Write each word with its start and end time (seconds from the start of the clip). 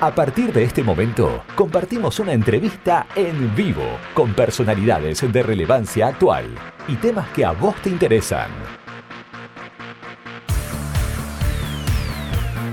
A 0.00 0.14
partir 0.14 0.52
de 0.52 0.62
este 0.62 0.84
momento, 0.84 1.42
compartimos 1.56 2.20
una 2.20 2.32
entrevista 2.32 3.08
en 3.16 3.52
vivo 3.56 3.98
con 4.14 4.32
personalidades 4.32 5.20
de 5.32 5.42
relevancia 5.42 6.06
actual 6.06 6.54
y 6.86 6.94
temas 6.94 7.28
que 7.30 7.44
a 7.44 7.50
vos 7.50 7.74
te 7.82 7.90
interesan. 7.90 8.48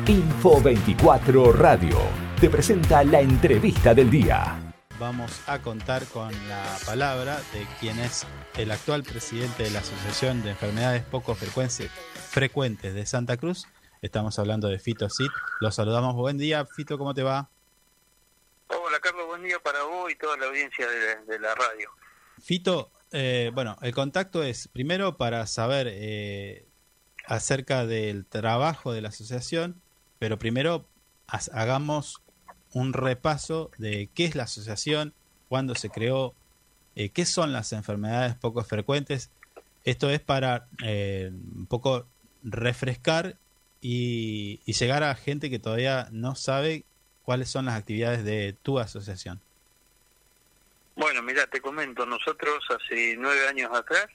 Info 0.05 0.61
24 0.61 1.51
Radio 1.53 1.97
te 2.39 2.47
presenta 2.47 3.03
la 3.03 3.21
entrevista 3.21 3.95
del 3.95 4.11
día. 4.11 4.59
Vamos 4.99 5.41
a 5.47 5.63
contar 5.63 6.05
con 6.05 6.31
la 6.47 6.63
palabra 6.85 7.37
de 7.53 7.65
quien 7.79 7.97
es 7.97 8.27
el 8.55 8.69
actual 8.69 9.01
presidente 9.01 9.63
de 9.63 9.71
la 9.71 9.79
Asociación 9.79 10.43
de 10.43 10.51
Enfermedades 10.51 11.01
Poco 11.01 11.33
Frecuentes 11.33 12.93
de 12.93 13.05
Santa 13.07 13.35
Cruz, 13.37 13.65
Estamos 14.05 14.37
hablando 14.37 14.67
de 14.67 14.77
Fito 14.77 15.09
Cid. 15.09 15.31
Los 15.59 15.73
saludamos. 15.73 16.13
Buen 16.13 16.37
día, 16.37 16.63
Fito, 16.63 16.95
¿cómo 16.99 17.15
te 17.15 17.23
va? 17.23 17.49
Hola, 18.67 18.99
Carlos, 18.99 19.25
buen 19.25 19.41
día 19.41 19.57
para 19.57 19.81
vos 19.81 20.11
y 20.11 20.15
toda 20.15 20.37
la 20.37 20.45
audiencia 20.45 20.87
de, 20.87 21.39
la 21.39 21.55
radio. 21.55 21.89
Fito, 22.39 22.91
eh, 23.11 23.49
bueno, 23.55 23.77
el 23.81 23.95
contacto 23.95 24.43
es 24.43 24.67
primero 24.67 25.17
para 25.17 25.47
saber 25.47 25.87
eh, 25.89 26.67
acerca 27.25 27.87
del 27.87 28.27
trabajo 28.27 28.93
de 28.93 29.01
la 29.01 29.09
asociación, 29.09 29.81
pero 30.19 30.37
primero 30.37 30.85
hagamos 31.25 32.21
un 32.73 32.93
repaso 32.93 33.71
de 33.79 34.11
qué 34.13 34.25
es 34.25 34.35
la 34.35 34.43
asociación, 34.43 35.15
cuándo 35.49 35.73
se 35.73 35.89
creó, 35.89 36.35
eh, 36.95 37.09
qué 37.09 37.25
son 37.25 37.53
las 37.53 37.73
enfermedades 37.73 38.35
poco 38.35 38.63
frecuentes. 38.63 39.31
Esto 39.83 40.11
es 40.11 40.19
para 40.19 40.67
un 40.83 41.65
poco 41.67 42.05
refrescar 42.43 43.37
y, 43.81 44.61
llegar 44.65 45.03
a 45.03 45.15
gente 45.15 45.49
que 45.49 45.59
todavía 45.59 46.07
no 46.11 46.35
sabe 46.35 46.85
cuáles 47.23 47.49
son 47.49 47.65
las 47.65 47.75
actividades 47.75 48.23
de 48.23 48.55
tu 48.61 48.79
asociación. 48.79 49.41
Bueno, 50.95 51.21
mira, 51.21 51.47
te 51.47 51.61
comento, 51.61 52.05
nosotros 52.05 52.63
hace 52.69 53.15
nueve 53.17 53.47
años 53.47 53.69
atrás, 53.73 54.07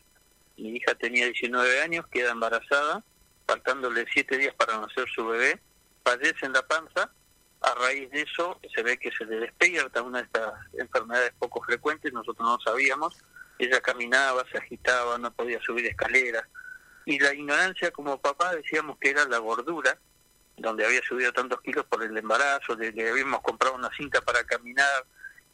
mi 0.57 0.77
hija 0.77 0.95
tenía 0.95 1.27
19 1.27 1.83
años, 1.83 2.07
queda 2.11 2.31
embarazada, 2.31 3.05
faltándole 3.47 4.07
siete 4.13 4.39
días 4.39 4.55
para 4.55 4.79
nacer 4.81 5.09
su 5.15 5.27
bebé, 5.27 5.61
fallece 6.03 6.47
en 6.47 6.53
la 6.53 6.63
panza, 6.63 7.11
a 7.61 7.75
raíz 7.75 8.11
de 8.11 8.23
eso 8.23 8.59
se 8.75 8.83
ve 8.83 8.99
que 8.99 9.11
se 9.13 9.25
le 9.27 9.41
despierta 9.41 10.03
una 10.03 10.19
de 10.19 10.25
estas 10.25 10.55
enfermedades 10.79 11.33
poco 11.39 11.63
frecuentes, 11.63 12.13
nosotros 12.13 12.47
no 12.47 12.59
sabíamos, 12.65 13.19
ella 13.59 13.81
caminaba, 13.81 14.45
se 14.51 14.59
agitaba, 14.59 15.19
no 15.19 15.31
podía 15.33 15.61
subir 15.61 15.87
escaleras, 15.87 16.45
y 17.07 17.19
la 17.19 17.35
ignorancia 17.35 17.91
como 17.91 18.21
papá 18.21 18.55
decíamos 18.55 18.99
que 18.99 19.11
era 19.11 19.25
la 19.27 19.39
gordura, 19.39 19.99
donde 20.57 20.85
había 20.85 21.01
subido 21.03 21.33
tantos 21.33 21.61
kilos 21.63 21.87
por 21.87 22.03
el 22.03 22.17
embarazo, 22.17 22.77
de 22.77 22.93
que 22.93 23.09
habíamos 23.09 23.41
comprado 23.41 23.77
una 23.77 23.91
cinta 23.97 24.21
para 24.21 24.45
caminar 24.45 25.05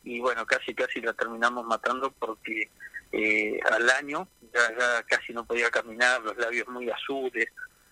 y 0.03 0.21
bueno, 0.21 0.47
casi 0.47 0.75
casi 0.75 1.01
la 1.01 1.13
terminamos 1.13 1.67
matando 1.67 2.13
porque 2.13 2.71
eh, 3.13 3.59
al 3.71 3.91
año 3.91 4.29
ya, 4.53 5.03
casi 5.05 5.33
no 5.33 5.45
podía 5.45 5.71
caminar, 5.71 6.23
los 6.23 6.37
labios 6.37 6.69
muy 6.69 6.89
azules, 6.91 7.49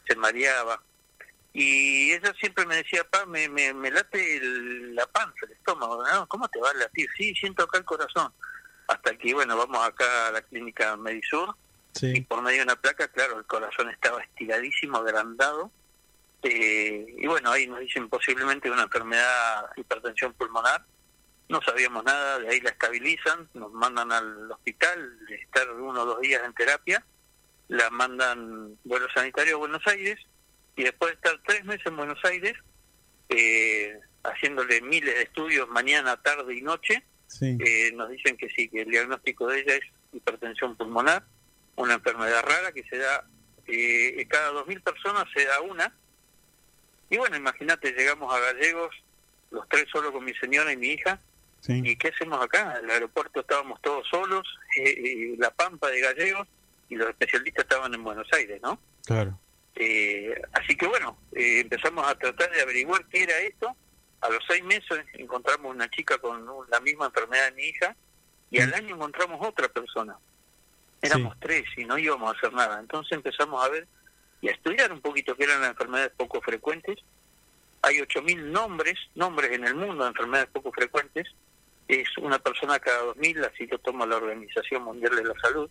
se 0.06 0.16
mareaba. 0.16 0.82
Y 1.52 2.12
ella 2.12 2.32
siempre 2.38 2.66
me 2.66 2.76
decía, 2.76 3.04
pa, 3.08 3.26
me, 3.26 3.48
me, 3.48 3.72
me 3.72 3.90
late 3.90 4.40
la 4.42 5.06
panza, 5.06 5.46
el 5.46 5.52
estómago, 5.52 6.04
¿no? 6.04 6.26
¿cómo 6.28 6.48
te 6.48 6.60
va 6.60 6.70
a 6.70 6.74
latir? 6.74 7.08
Sí, 7.16 7.34
siento 7.34 7.64
acá 7.64 7.78
el 7.78 7.84
corazón. 7.84 8.32
Hasta 8.88 9.16
que, 9.16 9.32
bueno, 9.34 9.56
vamos 9.56 9.86
acá 9.86 10.28
a 10.28 10.32
la 10.32 10.42
clínica 10.42 10.96
Medisur, 10.96 11.54
y 12.02 12.20
por 12.22 12.42
medio 12.42 12.58
de 12.58 12.64
una 12.64 12.76
placa, 12.76 13.08
claro, 13.08 13.38
el 13.38 13.44
corazón 13.44 13.90
estaba 13.90 14.22
estiradísimo, 14.22 14.98
agrandado. 14.98 15.70
Eh, 16.42 17.06
y 17.18 17.26
bueno, 17.26 17.50
ahí 17.50 17.66
nos 17.66 17.80
dicen 17.80 18.08
posiblemente 18.08 18.70
una 18.70 18.82
enfermedad 18.82 19.70
hipertensión 19.76 20.34
pulmonar. 20.34 20.84
No 21.48 21.60
sabíamos 21.62 22.04
nada, 22.04 22.38
de 22.38 22.48
ahí 22.48 22.60
la 22.60 22.70
estabilizan, 22.70 23.48
nos 23.54 23.72
mandan 23.72 24.10
al 24.12 24.50
hospital, 24.50 25.26
de 25.26 25.36
estar 25.36 25.70
uno 25.72 26.02
o 26.02 26.06
dos 26.06 26.20
días 26.20 26.42
en 26.44 26.54
terapia, 26.54 27.04
la 27.68 27.90
mandan 27.90 28.78
vuelo 28.84 29.06
sanitario 29.14 29.56
a 29.56 29.58
Buenos 29.58 29.86
Aires 29.86 30.18
y 30.74 30.84
después 30.84 31.12
de 31.12 31.16
estar 31.16 31.40
tres 31.46 31.64
meses 31.64 31.86
en 31.86 31.96
Buenos 31.96 32.18
Aires, 32.24 32.54
eh, 33.28 33.98
haciéndole 34.22 34.80
miles 34.80 35.14
de 35.14 35.22
estudios 35.22 35.68
mañana, 35.68 36.16
tarde 36.16 36.54
y 36.54 36.62
noche, 36.62 37.04
eh, 37.40 37.92
nos 37.94 38.10
dicen 38.10 38.36
que 38.36 38.48
sí, 38.48 38.68
que 38.68 38.82
el 38.82 38.90
diagnóstico 38.90 39.46
de 39.46 39.60
ella 39.60 39.74
es 39.76 39.84
hipertensión 40.12 40.76
pulmonar 40.76 41.24
una 41.76 41.94
enfermedad 41.94 42.42
rara 42.42 42.72
que 42.72 42.84
se 42.84 42.98
da, 42.98 43.24
eh, 43.66 44.26
cada 44.28 44.50
dos 44.50 44.66
mil 44.66 44.80
personas 44.80 45.24
se 45.34 45.44
da 45.44 45.60
una. 45.60 45.92
Y 47.10 47.16
bueno, 47.16 47.36
imagínate, 47.36 47.92
llegamos 47.92 48.34
a 48.34 48.40
Gallegos, 48.40 48.94
los 49.50 49.68
tres 49.68 49.86
solo 49.90 50.12
con 50.12 50.24
mi 50.24 50.34
señora 50.34 50.72
y 50.72 50.76
mi 50.76 50.88
hija. 50.88 51.18
¿Y 51.66 51.96
qué 51.96 52.08
hacemos 52.08 52.42
acá? 52.42 52.76
En 52.78 52.84
el 52.84 52.90
aeropuerto 52.90 53.40
estábamos 53.40 53.80
todos 53.80 54.06
solos, 54.08 54.46
eh, 54.76 54.90
eh, 54.90 55.34
la 55.38 55.50
pampa 55.50 55.88
de 55.88 56.00
Gallegos, 56.00 56.46
y 56.90 56.96
los 56.96 57.08
especialistas 57.08 57.64
estaban 57.64 57.94
en 57.94 58.04
Buenos 58.04 58.30
Aires, 58.34 58.60
¿no? 58.62 58.78
Claro. 59.06 59.38
Eh, 59.74 60.34
así 60.52 60.76
que 60.76 60.86
bueno, 60.86 61.16
empezamos 61.32 62.06
a 62.06 62.14
tratar 62.16 62.50
de 62.52 62.60
averiguar 62.60 63.06
qué 63.06 63.22
era 63.22 63.38
esto. 63.38 63.74
A 64.20 64.28
los 64.28 64.44
seis 64.46 64.62
meses 64.62 65.06
encontramos 65.14 65.74
una 65.74 65.88
chica 65.88 66.18
con 66.18 66.46
la 66.68 66.80
misma 66.80 67.06
enfermedad 67.06 67.46
de 67.46 67.52
mi 67.52 67.62
hija, 67.64 67.96
y 68.50 68.60
al 68.60 68.74
año 68.74 68.94
encontramos 68.94 69.46
otra 69.46 69.68
persona. 69.68 70.18
Éramos 71.04 71.36
tres 71.40 71.64
y 71.76 71.84
no 71.84 71.98
íbamos 71.98 72.34
a 72.34 72.38
hacer 72.38 72.52
nada. 72.52 72.80
Entonces 72.80 73.12
empezamos 73.12 73.64
a 73.64 73.68
ver 73.68 73.86
y 74.40 74.48
a 74.48 74.52
estudiar 74.52 74.92
un 74.92 75.00
poquito 75.00 75.36
qué 75.36 75.44
eran 75.44 75.60
las 75.60 75.70
enfermedades 75.70 76.12
poco 76.16 76.40
frecuentes. 76.40 76.98
Hay 77.82 77.96
8.000 77.96 78.44
nombres, 78.44 78.94
nombres 79.14 79.52
en 79.52 79.66
el 79.66 79.74
mundo 79.74 80.04
de 80.04 80.10
enfermedades 80.10 80.48
poco 80.52 80.72
frecuentes. 80.72 81.28
Es 81.88 82.08
una 82.18 82.38
persona 82.38 82.78
cada 82.78 83.02
2.000, 83.14 83.50
así 83.52 83.66
lo 83.66 83.78
toma 83.78 84.06
la 84.06 84.16
Organización 84.16 84.84
Mundial 84.84 85.14
de 85.16 85.24
la 85.24 85.34
Salud. 85.40 85.70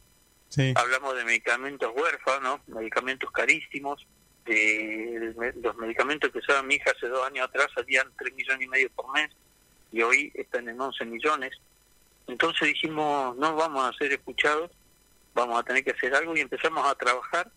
Hablamos 0.76 1.16
de 1.16 1.26
medicamentos 1.26 1.92
huérfanos, 1.96 2.60
medicamentos 2.68 3.32
carísimos, 3.32 4.06
de 4.46 5.34
los 5.62 5.76
medicamentos 5.78 6.32
que 6.32 6.40
usaba 6.40 6.64
mi 6.64 6.76
hija 6.76 6.92
hace 6.92 7.08
dos 7.08 7.26
años 7.26 7.48
atrás 7.48 7.68
salían 7.74 8.12
3 8.18 8.34
millones 8.34 8.66
y 8.66 8.70
medio 8.70 8.90
por 8.92 9.12
mes 9.14 9.30
y 9.92 10.02
hoy 10.02 10.32
están 10.34 10.68
en 10.68 10.80
11 10.80 11.06
millones. 11.06 11.52
Entonces 12.28 12.68
dijimos, 12.70 13.36
no 13.38 13.56
vamos 13.56 13.90
a 13.90 13.98
ser 13.98 14.12
escuchados 14.12 14.72
vamos 15.34 15.60
a 15.60 15.64
tener 15.64 15.84
que 15.84 15.92
hacer 15.92 16.14
algo 16.16 16.36
y 16.36 16.42
empezamos 16.42 16.86
a 16.86 16.96
trabajar 16.96 17.52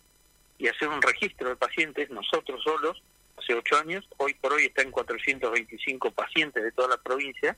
y 0.57 0.67
hacer 0.67 0.87
un 0.87 1.01
registro 1.01 1.49
de 1.49 1.55
pacientes 1.55 2.09
nosotros 2.09 2.63
solos, 2.63 3.01
hace 3.37 3.53
ocho 3.53 3.77
años, 3.77 4.07
hoy 4.17 4.33
por 4.33 4.53
hoy 4.53 4.65
está 4.65 4.81
en 4.81 4.91
425 4.91 6.11
pacientes 6.11 6.63
de 6.63 6.71
toda 6.71 6.89
la 6.89 6.97
provincia, 6.97 7.55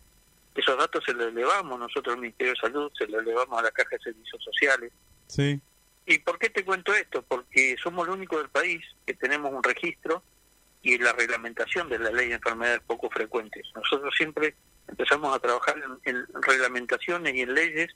esos 0.55 0.77
datos 0.77 1.03
se 1.05 1.13
los 1.13 1.27
elevamos 1.27 1.79
nosotros 1.79 2.15
al 2.15 2.21
Ministerio 2.21 2.53
de 2.53 2.59
Salud, 2.59 2.91
se 2.97 3.07
los 3.07 3.21
elevamos 3.21 3.57
a 3.57 3.63
la 3.63 3.71
Caja 3.71 3.91
de 3.91 3.99
Servicios 3.99 4.43
Sociales. 4.43 4.91
Sí. 5.27 5.61
¿Y 6.05 6.19
por 6.19 6.37
qué 6.37 6.49
te 6.49 6.65
cuento 6.65 6.93
esto? 6.93 7.21
Porque 7.21 7.77
somos 7.81 8.07
el 8.07 8.13
único 8.13 8.37
del 8.37 8.49
país 8.49 8.83
que 9.05 9.13
tenemos 9.13 9.53
un 9.53 9.63
registro 9.63 10.23
y 10.81 10.97
la 10.97 11.13
reglamentación 11.13 11.87
de 11.87 11.99
la 11.99 12.09
ley 12.09 12.29
de 12.29 12.35
enfermedades 12.35 12.81
poco 12.85 13.09
frecuentes. 13.09 13.67
Nosotros 13.75 14.13
siempre 14.17 14.55
empezamos 14.87 15.33
a 15.33 15.39
trabajar 15.39 15.75
en 16.03 16.27
reglamentaciones 16.41 17.35
y 17.35 17.41
en 17.41 17.53
leyes 17.53 17.95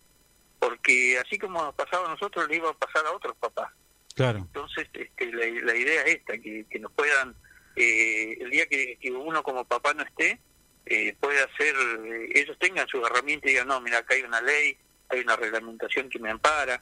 porque 0.63 1.19
así 1.19 1.37
como 1.37 1.61
nos 1.61 1.75
pasaba 1.75 2.07
a 2.07 2.11
nosotros, 2.11 2.47
le 2.47 2.55
iba 2.55 2.69
a 2.69 2.73
pasar 2.73 3.05
a 3.05 3.11
otros 3.11 3.35
papás. 3.37 3.69
Claro. 4.15 4.39
Entonces, 4.39 4.87
este, 4.93 5.31
la, 5.33 5.75
idea 5.75 6.03
es 6.03 6.15
esta, 6.15 6.37
que, 6.37 6.79
nos 6.79 6.91
puedan, 6.93 7.35
eh, 7.75 8.37
el 8.39 8.49
día 8.49 8.65
que, 8.67 8.97
uno 9.11 9.43
como 9.43 9.65
papá 9.65 9.93
no 9.93 10.03
esté, 10.03 10.39
eh, 10.85 11.15
puede 11.19 11.43
hacer, 11.43 11.75
eh, 11.75 12.29
ellos 12.35 12.57
tengan 12.59 12.87
sus 12.87 13.05
herramientas 13.05 13.49
y 13.49 13.53
digan, 13.53 13.67
no, 13.67 13.81
mira, 13.81 13.97
acá 13.97 14.13
hay 14.15 14.21
una 14.21 14.39
ley, 14.41 14.77
hay 15.09 15.19
una 15.19 15.35
reglamentación 15.35 16.09
que 16.09 16.19
me 16.19 16.29
ampara. 16.29 16.81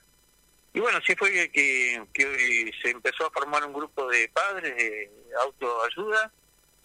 Y 0.74 0.80
bueno, 0.80 1.00
así 1.00 1.16
fue 1.16 1.32
que, 1.50 2.04
que 2.14 2.72
se 2.84 2.92
empezó 2.92 3.26
a 3.26 3.32
formar 3.32 3.66
un 3.66 3.74
grupo 3.74 4.08
de 4.10 4.30
padres 4.30 4.78
de 4.78 5.10
autoayuda 5.42 6.32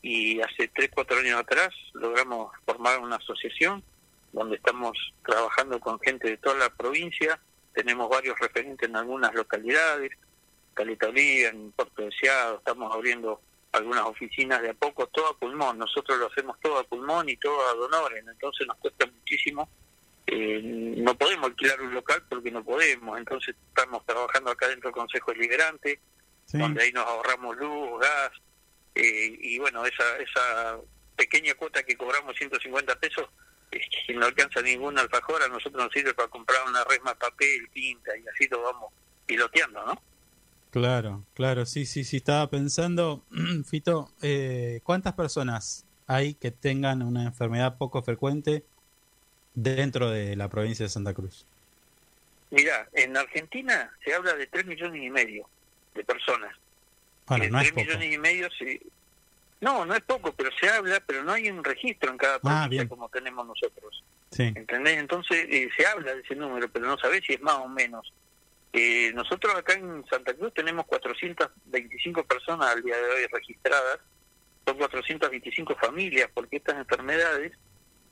y 0.01 0.41
hace 0.41 0.69
tres, 0.69 0.91
cuatro 0.95 1.19
años 1.19 1.39
atrás 1.39 1.75
logramos 1.92 2.53
formar 2.65 3.01
una 3.01 3.16
asociación 3.16 3.84
donde 4.36 4.56
estamos 4.56 4.92
trabajando 5.24 5.80
con 5.80 5.98
gente 5.98 6.28
de 6.28 6.36
toda 6.36 6.56
la 6.56 6.68
provincia, 6.68 7.41
tenemos 7.72 8.10
varios 8.10 8.38
referentes 8.38 8.86
en 8.86 8.94
algunas 8.94 9.34
localidades, 9.34 10.12
Caleta 10.74 11.09
en 11.09 11.72
Puerto 11.72 12.03
Deseado, 12.03 12.59
estamos 12.59 12.94
abriendo 12.94 13.41
algunas 13.72 14.04
oficinas 14.04 14.60
de 14.60 14.71
a 14.71 14.74
poco, 14.74 15.06
todo 15.06 15.28
a 15.28 15.38
pulmón, 15.38 15.78
nosotros 15.78 16.18
lo 16.18 16.27
hacemos 16.27 16.60
todo 16.60 16.78
a 16.78 16.84
pulmón 16.84 17.30
y 17.30 17.38
todo 17.38 17.66
a 17.66 17.74
donores, 17.74 18.22
entonces 18.28 18.66
nos 18.66 18.77
cuesta 18.77 19.06
muchísimo, 19.06 19.71
eh, 20.27 20.60
no 20.62 21.15
podemos 21.15 21.47
alquilar 21.47 21.80
un 21.80 21.94
local 21.94 22.22
porque 22.28 22.50
no 22.50 22.62
podemos, 22.62 23.18
entonces 23.18 23.56
estamos 23.68 24.04
trabajando 24.04 24.50
acá 24.50 24.68
dentro 24.68 24.91
del 24.91 24.98
Consejo 24.98 25.32
Deliberante, 25.32 25.98
donde 26.53 26.82
ahí 26.82 26.92
nos 26.92 27.06
ahorramos 27.06 27.56
luz, 27.56 28.00
gas, 28.00 28.32
eh, 28.94 29.39
y 29.41 29.59
bueno, 29.59 29.86
esa, 29.86 30.18
esa 30.18 30.78
pequeña 31.16 31.54
cuota 31.54 31.82
que 31.82 31.97
cobramos 31.97 32.36
150 32.36 33.00
pesos, 33.00 33.27
si 34.07 34.13
no 34.15 34.27
alcanza 34.27 34.63
ningún 34.63 34.98
alfajor, 34.98 35.42
a 35.42 35.48
nosotros 35.48 35.83
nos 35.84 35.92
sirve 35.92 36.15
para 36.15 36.28
comprar 36.28 36.60
una 36.68 36.84
resma 36.84 37.15
papel, 37.15 37.68
tinta 37.72 38.16
y 38.16 38.24
así 38.28 38.48
lo 38.48 38.63
vamos 38.63 38.92
piloteando, 39.27 39.84
¿no? 39.86 40.03
Claro, 40.71 41.24
claro, 41.34 41.65
sí, 41.65 41.86
sí, 41.86 42.04
sí, 42.04 42.18
estaba 42.18 42.51
pensando, 42.51 43.24
Fito, 43.66 44.10
eh, 44.21 44.80
¿cuántas 44.84 45.15
personas 45.15 45.86
hay 46.07 46.34
que 46.34 46.51
tengan 46.51 47.03
una 47.03 47.24
enfermedad 47.24 47.78
poco 47.78 48.03
frecuente 48.03 48.65
dentro 49.54 50.10
de 50.10 50.36
la 50.36 50.48
provincia 50.51 50.84
de 50.84 50.91
Santa 50.91 51.15
Cruz? 51.15 51.47
Mira, 52.51 52.89
en 52.92 53.16
Argentina 53.16 53.91
se 54.04 54.15
habla 54.15 54.34
de 54.34 54.47
3 54.47 54.66
millones 54.66 55.03
y 55.03 55.10
medio 55.10 55.48
de 55.95 56.04
personas. 56.04 56.54
Bueno, 57.27 57.45
Y 57.45 57.47
de 57.47 57.51
no 57.51 57.60
es 57.60 57.72
3 57.72 57.72
poco. 57.72 57.98
millones 57.98 58.13
y 58.15 58.18
medio 58.18 58.48
se... 58.53 58.80
No, 59.60 59.86
no 59.86 59.94
es 59.94 60.03
poco, 60.03 60.32
pero 60.34 60.50
se 60.60 60.68
habla, 60.68 61.00
pero 61.06 61.24
no 61.24 61.32
hay 61.32 61.48
un 61.48 61.64
registro 61.64 62.10
en 62.10 62.18
cada 62.18 62.38
provincia 62.38 62.64
Ah, 62.64 62.68
bien. 62.68 62.88
como 62.88 63.08
tenemos 63.08 63.47
nosotros. 63.47 64.04
Sí, 64.30 64.42
¿Entendés? 64.54 64.98
Entonces 64.98 65.47
eh, 65.48 65.68
se 65.76 65.86
habla 65.86 66.14
de 66.14 66.20
ese 66.20 66.34
número, 66.34 66.68
pero 66.70 66.86
no 66.86 66.98
sabés 66.98 67.22
si 67.26 67.32
es 67.34 67.41
más 67.41 67.54
o 67.56 67.68
menos. 67.68 68.12
Eh, 68.72 69.10
nosotros 69.14 69.54
acá 69.54 69.72
en 69.74 70.04
Santa 70.10 70.34
Cruz 70.34 70.53
tenemos 70.53 70.84
425 70.86 72.24
personas 72.24 72.70
al 72.74 72.82
día 72.82 72.97
de 72.97 73.03
hoy 73.08 73.26
registradas, 73.32 73.98
son 74.66 74.76
425 74.76 75.74
familias, 75.76 76.28
porque 76.34 76.56
estas 76.56 76.76
enfermedades 76.76 77.53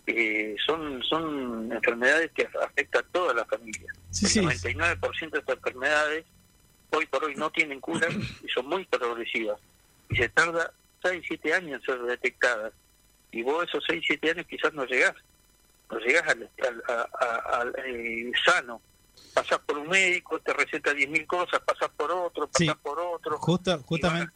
eh, 0.07 0.55
son 0.67 1.03
son 1.03 1.71
enfermedades 1.73 2.31
que 2.33 2.49
afectan 2.63 3.05
a 3.05 3.13
toda 3.13 3.35
la 3.35 3.45
familia. 3.45 3.93
sí, 4.11 4.25
El 4.39 4.53
sí. 4.57 4.69
99% 4.69 5.31
de 5.31 5.39
estas 5.41 5.57
enfermedades 5.57 6.25
hoy 6.91 7.07
por 7.07 7.25
hoy 7.25 7.35
no 7.35 7.51
tienen 7.51 7.81
cura 7.81 8.07
y 8.43 8.49
son 8.49 8.67
muy 8.67 8.85
progresivas. 8.87 9.59
Y 10.09 10.17
se 10.17 10.29
tarda 10.29 10.73
6, 11.05 11.23
7 11.29 11.55
años 11.55 11.83
ser 11.85 12.01
detectadas. 12.03 12.73
Y 13.31 13.43
vos 13.43 13.65
esos 13.69 13.85
6, 13.87 14.03
7 14.07 14.31
años 14.31 14.47
quizás 14.49 14.73
no 14.75 14.85
llegás. 14.85 15.15
No 15.91 15.99
llegás 15.99 16.23
al, 16.29 16.51
al- 16.67 16.83
a- 16.89 17.09
a- 17.25 17.61
al, 17.61 17.75
eh, 17.85 18.33
sano. 18.45 18.81
Pasás 19.33 19.59
por 19.61 19.79
un 19.79 19.89
médico, 19.89 20.39
te 20.41 20.53
receta 20.53 20.93
10.000 20.93 21.27
cosas, 21.27 21.61
pasás 21.61 21.91
por 21.97 22.11
otro, 22.11 22.47
pasás 22.49 22.75
Sí. 22.75 22.81
por 22.83 22.99
otro. 22.99 23.39
Justa- 23.39 23.79
justamente, 23.85 24.33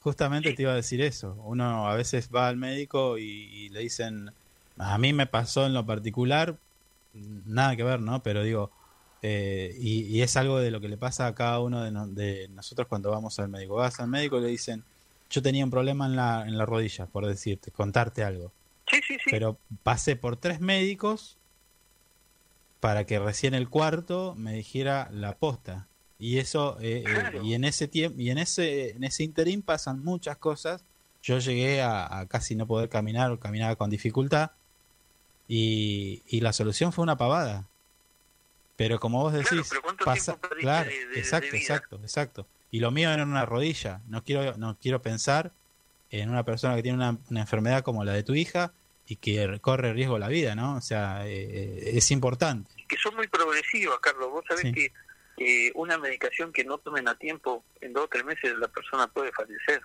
justamente 0.00 0.50
Sí. 0.50 0.56
te 0.56 0.62
iba 0.62 0.72
a 0.72 0.76
decir 0.76 1.00
eso. 1.00 1.34
Uno 1.44 1.88
a 1.88 1.94
veces 1.94 2.30
va 2.34 2.48
al 2.48 2.56
médico 2.56 3.18
y, 3.18 3.24
y 3.24 3.68
le 3.70 3.80
dicen, 3.80 4.30
a 4.78 4.98
mí 4.98 5.12
me 5.12 5.26
pasó 5.26 5.66
en 5.66 5.74
lo 5.74 5.84
particular, 5.84 6.56
nada 7.14 7.74
que 7.76 7.82
ver, 7.82 8.00
¿no? 8.00 8.22
Pero 8.22 8.42
digo, 8.42 8.70
eh, 9.22 9.74
y, 9.78 10.02
y 10.04 10.22
es 10.22 10.36
algo 10.36 10.58
de 10.58 10.70
lo 10.70 10.80
que 10.80 10.88
le 10.88 10.96
pasa 10.96 11.26
a 11.26 11.34
cada 11.34 11.58
uno 11.60 11.82
de, 11.82 11.90
no- 11.90 12.06
de 12.06 12.48
nosotros 12.48 12.86
cuando 12.86 13.10
vamos 13.10 13.38
al 13.40 13.48
médico. 13.48 13.74
Vas 13.74 13.98
al 14.00 14.08
médico 14.08 14.38
y 14.38 14.42
le 14.42 14.48
dicen, 14.48 14.84
yo 15.30 15.42
tenía 15.42 15.64
un 15.64 15.70
problema 15.70 16.06
en 16.06 16.16
la, 16.16 16.44
en 16.46 16.56
la 16.58 16.66
rodilla, 16.66 17.06
por 17.06 17.26
decirte, 17.26 17.70
contarte 17.70 18.22
algo. 18.24 18.52
Sí, 18.90 19.00
sí, 19.06 19.14
sí. 19.24 19.30
Pero 19.30 19.58
pasé 19.82 20.16
por 20.16 20.36
tres 20.36 20.60
médicos 20.60 21.38
para 22.80 23.04
que 23.04 23.18
recién 23.18 23.54
el 23.54 23.68
cuarto 23.68 24.34
me 24.36 24.52
dijera 24.52 25.08
la 25.10 25.36
posta. 25.38 25.88
Y 26.18 26.38
eso, 26.38 26.78
eh, 26.80 27.02
eh, 27.04 27.40
y 27.44 27.54
en 27.54 27.64
ese 27.64 27.88
tiempo, 27.88 28.18
y 28.20 28.30
en 28.30 28.38
ese, 28.38 28.90
en 28.90 29.04
ese 29.04 29.24
interín 29.24 29.62
pasan 29.62 30.02
muchas 30.02 30.38
cosas. 30.38 30.84
Yo 31.22 31.38
llegué 31.38 31.82
a, 31.82 32.20
a 32.20 32.26
casi 32.26 32.54
no 32.54 32.66
poder 32.66 32.88
caminar 32.88 33.30
o 33.32 33.40
caminaba 33.40 33.76
con 33.76 33.90
dificultad. 33.90 34.52
Y, 35.48 36.22
y 36.26 36.40
la 36.40 36.52
solución 36.52 36.92
fue 36.92 37.02
una 37.02 37.16
pavada. 37.16 37.68
Pero 38.76 38.98
como 39.00 39.22
vos 39.22 39.32
Claro, 39.32 39.48
decís, 39.48 39.68
pero 39.70 39.82
¿cuánto 39.82 40.04
pasa, 40.04 40.32
tiempo 40.32 40.48
perdiste 40.48 40.62
claro, 40.62 40.90
de- 40.90 40.96
de- 41.06 41.12
de 41.14 41.18
exacto, 41.18 41.56
exacto, 41.56 41.96
exacto. 42.02 42.46
Y 42.70 42.80
lo 42.80 42.90
mío 42.90 43.10
era 43.10 43.22
en 43.22 43.28
una 43.28 43.46
rodilla. 43.46 44.00
No 44.08 44.22
quiero, 44.24 44.56
no 44.58 44.76
quiero 44.80 45.00
pensar 45.02 45.52
en 46.10 46.30
una 46.30 46.44
persona 46.44 46.76
que 46.76 46.82
tiene 46.82 46.98
una, 46.98 47.16
una 47.30 47.40
enfermedad 47.40 47.82
como 47.82 48.04
la 48.04 48.12
de 48.12 48.22
tu 48.22 48.34
hija 48.34 48.72
y 49.06 49.16
que 49.16 49.58
corre 49.60 49.92
riesgo 49.92 50.18
la 50.18 50.28
vida, 50.28 50.54
¿no? 50.54 50.76
O 50.76 50.80
sea, 50.80 51.26
eh, 51.26 51.96
es 51.96 52.10
importante. 52.10 52.70
que 52.88 52.96
son 52.96 53.14
muy 53.16 53.26
progresivas, 53.28 53.98
Carlos. 54.00 54.30
Vos 54.30 54.44
sabés 54.48 54.62
Sí. 54.62 54.72
que 54.72 54.92
eh, 55.38 55.70
una 55.74 55.98
medicación 55.98 56.52
que 56.52 56.64
no 56.64 56.78
tomen 56.78 57.08
a 57.08 57.14
tiempo, 57.16 57.62
en 57.80 57.92
dos 57.92 58.04
o 58.04 58.08
tres 58.08 58.24
meses 58.24 58.56
la 58.58 58.68
persona 58.68 59.06
puede 59.08 59.32
fallecer. 59.32 59.82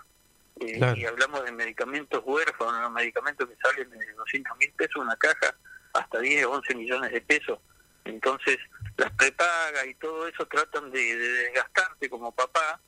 Eh, 0.59 0.77
Claro. 0.77 0.97
Y 0.99 1.05
hablamos 1.05 1.43
de 1.43 1.51
medicamentos 1.51 2.21
huérfanos, 2.25 2.91
medicamentos 2.91 3.47
que 3.49 3.55
salen 3.61 3.89
de 3.89 4.13
200 4.13 4.57
mil 4.57 4.71
pesos 4.73 4.95
una 4.97 5.15
caja, 5.17 5.55
hasta 5.93 6.19
10 6.19 6.45
o 6.45 6.51
11 6.51 6.75
millones 6.75 7.11
de 7.11 7.21
pesos. 7.21 7.59
Entonces, 8.05 8.57
las 9.01 9.11
prepagas 9.13 9.85
y 9.87 9.95
todo 9.95 10.27
eso 10.27 10.45
tratan 10.47 10.91
de, 10.91 10.99
de 11.15 11.27
desgastarte 11.43 12.09
como 12.09 12.31
papá 12.31 12.79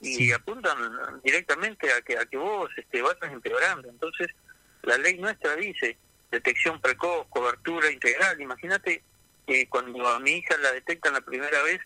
y 0.00 0.14
Sí. 0.14 0.32
apuntan 0.32 0.76
directamente 1.24 1.92
a 1.92 2.00
que 2.02 2.16
a 2.18 2.24
que 2.26 2.36
vos 2.36 2.70
este, 2.76 3.02
vayas 3.02 3.32
empeorando. 3.32 3.88
Entonces, 3.88 4.28
la 4.82 4.96
ley 4.98 5.18
nuestra 5.18 5.56
dice 5.56 5.98
detección 6.30 6.80
precoz, 6.80 7.26
cobertura 7.28 7.90
integral. 7.90 8.40
Imagínate 8.40 9.02
que 9.46 9.68
cuando 9.68 10.06
a 10.08 10.18
mi 10.20 10.32
hija 10.32 10.56
la 10.58 10.72
detectan 10.72 11.14
la 11.14 11.20
primera 11.20 11.62
vez 11.62 11.80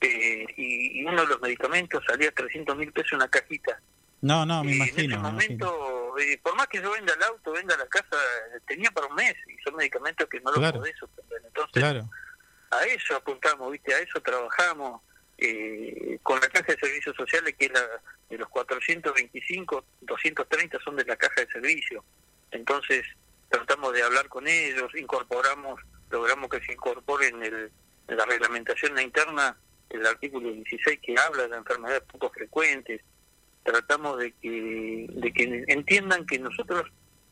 eh, 0.00 0.46
y, 0.56 1.00
y 1.00 1.04
uno 1.04 1.22
de 1.22 1.28
los 1.28 1.40
medicamentos 1.40 2.02
salía 2.06 2.30
300 2.32 2.76
mil 2.76 2.92
pesos 2.92 3.12
una 3.12 3.28
cajita. 3.28 3.80
No, 4.22 4.44
no, 4.46 4.62
me 4.62 4.72
y 4.72 4.76
imagino, 4.76 5.00
en 5.02 5.10
ese 5.12 5.18
momento, 5.18 6.18
eh, 6.18 6.38
por 6.42 6.54
más 6.54 6.66
que 6.68 6.80
yo 6.82 6.90
venda 6.92 7.14
el 7.14 7.22
auto, 7.22 7.52
venda 7.52 7.76
la 7.76 7.86
casa, 7.86 8.16
eh, 8.54 8.60
tenía 8.66 8.90
para 8.90 9.06
un 9.06 9.14
mes 9.14 9.34
y 9.48 9.56
son 9.62 9.76
medicamentos 9.76 10.28
que 10.28 10.40
no 10.40 10.52
Claro. 10.52 10.78
los 10.78 10.90
podés. 10.92 10.94
Entonces, 11.46 11.72
Claro, 11.82 12.08
a 12.70 12.84
eso 12.84 13.16
apuntamos, 13.16 13.70
¿viste? 13.72 13.94
A 13.94 13.98
eso 13.98 14.20
trabajamos 14.20 15.02
eh, 15.38 16.18
con 16.22 16.40
la 16.40 16.48
Caja 16.48 16.72
de 16.72 16.78
Servicios 16.78 17.16
Sociales, 17.16 17.54
que 17.58 17.66
es 17.66 17.72
la 17.72 17.82
de 18.28 18.38
los 18.38 18.48
425, 18.48 19.84
230 20.02 20.78
son 20.84 20.96
de 20.96 21.04
la 21.04 21.16
Caja 21.16 21.40
de 21.40 21.50
Servicios. 21.50 22.04
Entonces, 22.52 23.04
tratamos 23.48 23.92
de 23.92 24.02
hablar 24.02 24.28
con 24.28 24.46
ellos, 24.46 24.94
incorporamos, 24.94 25.80
logramos 26.10 26.48
que 26.48 26.60
se 26.60 26.72
incorpore 26.72 27.28
en, 27.28 27.42
el, 27.42 27.72
en 28.08 28.16
la 28.16 28.24
reglamentación 28.24 28.98
interna 29.00 29.56
el 29.88 30.06
artículo 30.06 30.52
16 30.52 31.00
que 31.02 31.16
habla 31.18 31.48
de 31.48 31.56
enfermedades 31.56 32.02
poco 32.02 32.30
frecuentes. 32.30 33.00
Tratamos 33.64 34.18
de 34.18 34.32
que, 34.40 35.06
de 35.08 35.32
que 35.32 35.64
entiendan 35.66 36.24
que 36.26 36.38
nosotros, 36.38 36.88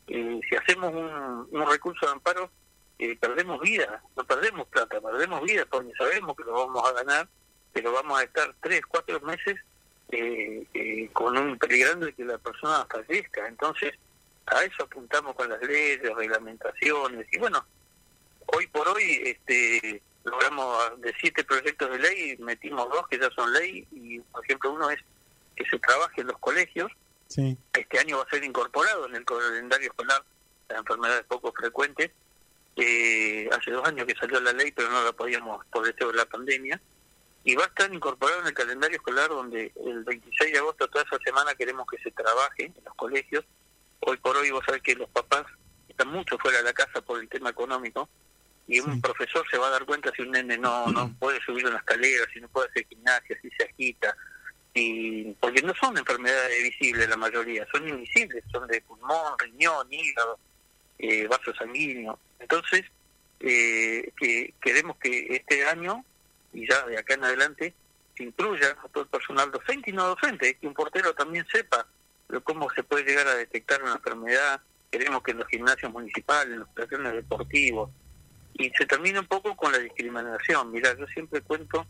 eh, 0.07 0.39
si 0.47 0.55
hacemos 0.55 0.93
un, 0.93 1.47
un 1.49 1.69
recurso 1.69 2.05
de 2.05 2.11
amparo, 2.11 2.51
eh, 2.99 3.15
perdemos 3.15 3.61
vida, 3.61 4.03
no 4.17 4.25
perdemos 4.25 4.67
plata, 4.67 4.99
perdemos 4.99 5.41
vida 5.43 5.65
porque 5.65 5.93
sabemos 5.97 6.35
que 6.35 6.43
lo 6.43 6.51
vamos 6.51 6.83
a 6.85 6.91
ganar, 6.91 7.29
pero 7.71 7.93
vamos 7.93 8.19
a 8.19 8.23
estar 8.23 8.53
tres, 8.61 8.81
cuatro 8.85 9.21
meses 9.21 9.55
eh, 10.11 10.67
eh, 10.73 11.09
con 11.13 11.37
un 11.37 11.57
peligrando 11.57 12.07
de 12.07 12.13
que 12.13 12.25
la 12.25 12.37
persona 12.37 12.85
fallezca. 12.91 13.47
Entonces, 13.47 13.93
a 14.47 14.63
eso 14.63 14.83
apuntamos 14.83 15.33
con 15.33 15.47
las 15.47 15.61
leyes, 15.61 16.13
reglamentaciones, 16.13 17.25
y 17.31 17.39
bueno, 17.39 17.65
hoy 18.47 18.67
por 18.67 18.85
hoy 18.89 19.21
este 19.23 20.01
logramos 20.25 20.99
de 20.99 21.13
siete 21.21 21.45
proyectos 21.45 21.89
de 21.91 21.99
ley, 21.99 22.37
metimos 22.39 22.89
dos 22.89 23.07
que 23.07 23.17
ya 23.17 23.29
son 23.31 23.53
ley, 23.53 23.87
y 23.93 24.19
por 24.19 24.43
ejemplo 24.43 24.73
uno 24.73 24.89
es 24.89 24.99
que 25.55 25.63
se 25.69 25.79
trabaje 25.79 26.19
en 26.19 26.27
los 26.27 26.37
colegios, 26.39 26.91
sí, 27.27 27.57
este 27.71 27.99
año 27.99 28.17
va 28.17 28.23
a 28.23 28.29
ser 28.29 28.43
incorporado 28.43 29.07
en 29.07 29.15
el 29.15 29.23
calendario 29.23 29.87
escolar 29.87 30.21
las 30.67 30.79
enfermedades 30.79 31.23
poco 31.29 31.53
frecuentes. 31.53 32.11
Eh, 32.75 33.49
hace 33.51 33.71
dos 33.71 33.85
años 33.87 34.05
que 34.07 34.15
salió 34.15 34.39
la 34.39 34.53
ley, 34.53 34.71
pero 34.71 34.89
no 34.89 35.03
la 35.03 35.11
podíamos 35.11 35.65
por 35.67 35.87
esto 35.87 36.07
de 36.11 36.17
la 36.17 36.25
pandemia. 36.25 36.79
Y 37.43 37.55
va 37.55 37.63
a 37.63 37.67
estar 37.67 37.93
incorporado 37.93 38.41
en 38.41 38.47
el 38.47 38.53
calendario 38.53 38.97
escolar 38.97 39.29
donde 39.29 39.71
el 39.85 40.03
26 40.03 40.51
de 40.53 40.59
agosto, 40.59 40.87
toda 40.87 41.03
esa 41.05 41.17
semana, 41.23 41.55
queremos 41.55 41.87
que 41.89 41.97
se 41.97 42.11
trabaje 42.11 42.65
en 42.65 42.75
los 42.85 42.95
colegios. 42.95 43.43
Hoy 44.01 44.17
por 44.17 44.35
hoy, 44.37 44.51
vos 44.51 44.63
sabés 44.65 44.81
que 44.81 44.95
los 44.95 45.09
papás 45.09 45.45
están 45.87 46.09
mucho 46.09 46.37
fuera 46.37 46.59
de 46.59 46.63
la 46.65 46.73
casa 46.73 47.01
por 47.01 47.19
el 47.19 47.27
tema 47.27 47.49
económico. 47.49 48.09
Y 48.67 48.79
un 48.81 48.93
Sí. 48.95 48.99
profesor 49.01 49.45
se 49.49 49.57
va 49.57 49.67
a 49.67 49.71
dar 49.71 49.85
cuenta 49.85 50.11
si 50.15 50.21
un 50.21 50.31
nene 50.31 50.57
no, 50.57 50.87
no 50.91 51.11
puede 51.19 51.41
subir 51.43 51.65
una 51.65 51.77
escalera, 51.77 52.25
si 52.31 52.39
no 52.39 52.47
puede 52.49 52.69
hacer 52.69 52.85
gimnasia, 52.87 53.37
si 53.41 53.49
se 53.51 53.63
agita, 53.63 54.15
y 54.75 55.31
porque 55.33 55.63
no 55.63 55.73
son 55.73 55.97
enfermedades 55.97 56.61
visibles 56.61 57.09
la 57.09 57.17
mayoría, 57.17 57.65
son 57.71 57.87
invisibles, 57.89 58.43
son 58.51 58.67
de 58.67 58.79
pulmón, 58.81 59.33
riñón, 59.39 59.91
hígado, 59.91 60.37
eh, 60.99 61.27
vaso 61.27 61.53
sanguíneo. 61.55 62.19
Entonces, 62.39 62.83
eh, 63.39 64.11
que 64.17 64.53
queremos 64.61 64.97
que 64.97 65.27
este 65.35 65.65
año, 65.65 66.03
y 66.53 66.67
ya 66.69 66.85
de 66.85 66.97
acá 66.97 67.13
en 67.15 67.23
adelante, 67.23 67.73
se 68.15 68.23
incluya 68.23 68.71
a 68.83 68.87
todo 68.89 69.03
el 69.03 69.09
personal 69.09 69.49
docente 69.51 69.89
y 69.89 69.93
no 69.93 70.07
docente, 70.07 70.55
que 70.55 70.67
un 70.67 70.73
portero 70.73 71.13
también 71.13 71.45
sepa 71.51 71.87
lo- 72.27 72.43
cómo 72.43 72.69
se 72.71 72.83
puede 72.83 73.03
llegar 73.05 73.27
a 73.27 73.35
detectar 73.35 73.81
una 73.81 73.93
enfermedad. 73.93 74.61
Queremos 74.91 75.23
que 75.23 75.31
en 75.31 75.37
los 75.37 75.47
gimnasios 75.47 75.91
municipales, 75.91 76.53
en 76.53 76.59
los 76.59 76.69
estaciones 76.69 77.13
deportivos, 77.13 77.89
y 78.55 78.69
se 78.71 78.85
termina 78.85 79.21
un 79.21 79.27
poco 79.27 79.55
con 79.55 79.71
la 79.71 79.77
discriminación. 79.77 80.71
Mira, 80.71 80.95
yo 80.97 81.07
siempre 81.07 81.41
cuento, 81.41 81.85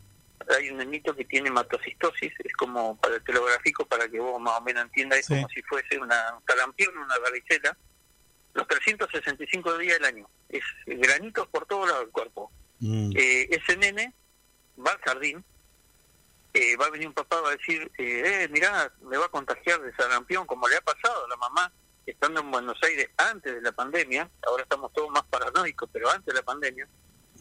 hay 0.56 0.70
un 0.70 0.78
nenito 0.78 1.16
que 1.16 1.26
tiene 1.26 1.50
hematocistosis, 1.50 2.32
es 2.44 2.54
como 2.54 2.96
para 3.00 3.16
el 3.16 3.24
teleográfico, 3.24 3.86
para 3.88 4.08
que 4.08 4.20
vos 4.20 4.40
más 4.40 4.60
o 4.60 4.62
menos 4.62 4.84
entiendas, 4.84 5.20
es 5.20 5.26
Sí. 5.26 5.34
como 5.34 5.50
si 5.50 5.62
fuese 5.64 5.98
una 5.98 6.36
un 6.38 6.44
sarampión, 6.48 6.96
una 6.98 7.18
varicela, 7.18 7.76
los 8.54 8.68
365 8.68 9.78
días 9.78 9.98
del 10.00 10.06
año. 10.06 10.30
Es 10.50 10.64
granitos 10.86 11.48
por 11.48 11.66
todo 11.66 11.86
lado 11.86 12.00
del 12.02 12.10
cuerpo. 12.10 12.52
Mm, 12.80 13.12
Eh, 13.16 13.48
ese 13.52 13.78
nene 13.78 14.14
va 14.86 14.92
al 14.92 15.00
jardín, 15.00 15.44
eh, 16.54 16.76
va 16.78 16.86
a 16.88 16.90
venir 16.90 17.08
un 17.08 17.14
papá, 17.14 17.42
va 17.42 17.50
a 17.50 17.56
decir, 17.58 17.92
eh, 17.98 18.44
eh, 18.44 18.48
mirá, 18.50 18.92
me 19.02 19.18
va 19.18 19.26
a 19.26 19.30
contagiar 19.30 19.82
de 19.82 19.94
sarampión, 19.96 20.46
como 20.48 20.68
le 20.68 20.78
ha 20.78 20.82
pasado 20.82 21.26
a 21.26 21.28
la 21.28 21.36
mamá, 21.38 21.72
estando 22.06 22.40
en 22.42 22.50
Buenos 22.50 22.78
Aires 22.82 23.10
antes 23.18 23.54
de 23.54 23.62
la 23.62 23.72
pandemia, 23.72 24.30
ahora 24.48 24.64
estamos 24.64 24.92
todos 24.94 25.10
más 25.12 25.24
paranoicos, 25.30 25.90
pero 25.94 26.10
antes 26.10 26.26
de 26.26 26.34
la 26.34 26.44
pandemia, 26.44 26.88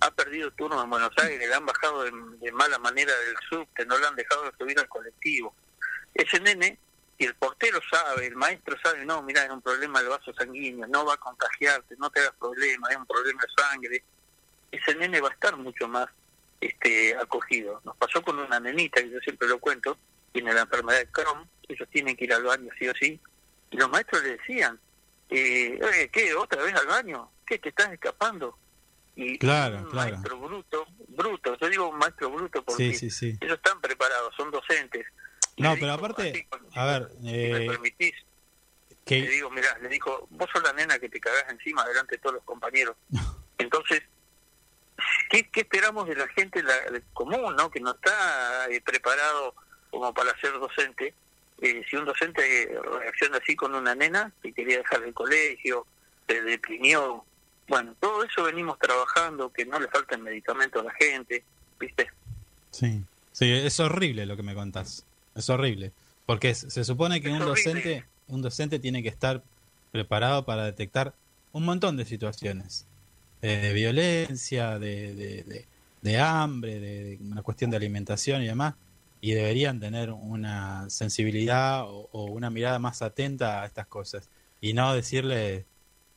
ha 0.00 0.10
perdido 0.10 0.50
turno 0.52 0.82
en 0.82 0.90
Buenos 0.90 1.12
Aires, 1.16 1.48
le 1.48 1.54
han 1.54 1.64
bajado 1.64 2.04
de, 2.04 2.12
de 2.40 2.52
mala 2.52 2.78
manera 2.78 3.12
del 3.20 3.36
subte, 3.48 3.86
no 3.86 3.96
le 3.98 4.06
han 4.06 4.14
dejado 4.14 4.44
de 4.44 4.52
subir 4.58 4.78
al 4.78 4.88
colectivo. 4.88 5.54
Ese 6.14 6.38
nene 6.40 6.78
si 7.18 7.24
el 7.24 7.34
portero 7.34 7.80
sabe, 7.90 8.26
el 8.26 8.36
maestro 8.36 8.76
sabe, 8.82 9.04
no, 9.04 9.22
mira, 9.22 9.44
es 9.44 9.50
un 9.50 9.60
problema 9.60 9.98
del 10.00 10.10
vaso 10.10 10.32
sanguíneo, 10.34 10.86
no 10.86 11.04
va 11.04 11.14
a 11.14 11.18
contagiarte, 11.18 11.96
no 11.98 12.08
te 12.10 12.20
hagas 12.20 12.34
problema, 12.38 12.88
es 12.90 12.96
un 12.96 13.06
problema 13.06 13.42
de 13.42 13.62
sangre, 13.62 14.04
ese 14.70 14.94
nene 14.94 15.20
va 15.20 15.28
a 15.28 15.32
estar 15.32 15.56
mucho 15.56 15.88
más 15.88 16.08
este 16.60 17.16
acogido. 17.16 17.80
Nos 17.84 17.96
pasó 17.96 18.22
con 18.22 18.38
una 18.38 18.60
nenita, 18.60 19.02
que 19.02 19.10
yo 19.10 19.18
siempre 19.20 19.48
lo 19.48 19.58
cuento, 19.58 19.98
tiene 20.32 20.52
la 20.54 20.62
enfermedad 20.62 20.98
de 20.98 21.06
Crohn, 21.08 21.48
ellos 21.68 21.88
tienen 21.90 22.16
que 22.16 22.24
ir 22.24 22.34
al 22.34 22.44
baño 22.44 22.70
sí 22.78 22.88
o 22.88 22.94
sí, 22.94 23.20
y 23.70 23.76
los 23.76 23.90
maestros 23.90 24.22
le 24.22 24.36
decían, 24.36 24.78
eh, 25.30 25.78
oye, 25.82 26.08
¿qué? 26.10 26.34
¿Otra 26.34 26.62
vez 26.62 26.74
al 26.74 26.86
baño? 26.86 27.30
¿Qué? 27.44 27.58
¿Te 27.58 27.70
estás 27.70 27.92
escapando? 27.92 28.56
Y 29.16 29.36
claro, 29.38 29.78
un 29.78 29.90
claro. 29.90 30.10
maestro 30.10 30.38
bruto, 30.38 30.86
bruto, 31.08 31.58
yo 31.58 31.68
digo 31.68 31.88
un 31.88 31.98
maestro 31.98 32.30
bruto 32.30 32.62
porque 32.62 32.94
Sí, 32.94 32.94
sí, 32.94 33.10
sí. 33.10 33.38
ellos 33.40 33.56
están 33.56 33.80
preparados, 33.80 34.32
son 34.36 34.50
docentes. 34.52 35.04
No, 35.58 35.74
Le 35.74 35.80
pero 35.80 35.92
aparte, 35.92 36.46
con- 36.48 36.66
a 36.74 36.84
ver, 36.86 37.10
si 37.20 37.26
me 37.26 37.64
eh, 37.64 37.66
permitís, 37.66 38.12
le 38.90 38.96
que 39.04 39.22
digo, 39.28 39.50
mirá, 39.50 39.76
le 39.78 39.88
dijo, 39.88 40.26
vos 40.30 40.48
sos 40.52 40.62
la 40.62 40.72
nena 40.72 40.98
que 40.98 41.08
te 41.08 41.18
cagás 41.20 41.44
encima 41.50 41.86
delante 41.86 42.16
de 42.16 42.22
todos 42.22 42.34
los 42.36 42.44
compañeros. 42.44 42.96
Entonces, 43.58 44.02
¿qué, 45.30 45.48
qué 45.50 45.60
esperamos 45.60 46.06
de 46.08 46.16
la 46.16 46.28
gente 46.28 46.62
la, 46.62 46.74
común, 47.12 47.56
no 47.56 47.70
que 47.70 47.80
no 47.80 47.92
está 47.92 48.68
eh, 48.70 48.80
preparado 48.80 49.54
como 49.90 50.12
para 50.14 50.38
ser 50.40 50.52
docente? 50.52 51.14
Eh, 51.60 51.82
si 51.90 51.96
un 51.96 52.04
docente 52.04 52.62
eh, 52.62 52.78
reacciona 53.00 53.38
así 53.38 53.56
con 53.56 53.74
una 53.74 53.94
nena 53.94 54.32
que 54.42 54.52
quería 54.52 54.78
dejar 54.78 55.02
el 55.02 55.12
colegio, 55.12 55.86
se 56.28 56.40
deprimió, 56.42 57.24
bueno, 57.66 57.96
todo 57.98 58.22
eso 58.22 58.44
venimos 58.44 58.78
trabajando, 58.78 59.52
que 59.52 59.66
no 59.66 59.80
le 59.80 59.88
falten 59.88 60.22
medicamentos 60.22 60.82
a 60.82 60.84
la 60.84 60.94
gente, 60.94 61.42
¿viste? 61.80 62.10
sí, 62.70 63.02
sí, 63.32 63.50
es 63.50 63.80
horrible 63.80 64.24
lo 64.26 64.36
que 64.36 64.42
me 64.44 64.54
contás. 64.54 65.04
Es 65.38 65.48
horrible, 65.50 65.92
porque 66.26 66.54
se 66.54 66.84
supone 66.84 67.20
que 67.20 67.28
Es 67.28 67.34
un 67.34 67.42
horrible. 67.42 67.72
docente, 67.72 68.04
un 68.28 68.42
docente 68.42 68.78
tiene 68.80 69.02
que 69.02 69.08
estar 69.08 69.44
preparado 69.92 70.44
para 70.44 70.64
detectar 70.66 71.14
un 71.52 71.64
montón 71.64 71.96
de 71.96 72.04
situaciones, 72.04 72.86
eh, 73.42 73.58
de 73.58 73.72
violencia, 73.72 74.78
de, 74.78 75.14
de, 75.14 75.44
de- 75.44 75.68
de 76.00 76.18
hambre, 76.20 76.78
de, 76.80 77.18
una 77.20 77.42
cuestión 77.42 77.70
de 77.70 77.76
alimentación 77.76 78.42
y 78.42 78.46
demás, 78.46 78.74
y 79.20 79.32
deberían 79.32 79.80
tener 79.80 80.10
una 80.12 80.88
sensibilidad 80.90 81.82
o, 81.84 82.08
o 82.12 82.24
una 82.26 82.50
mirada 82.50 82.78
más 82.78 83.02
atenta 83.02 83.62
a 83.62 83.66
estas 83.66 83.86
cosas 83.88 84.30
y 84.60 84.74
no 84.74 84.94
decirle 84.94 85.66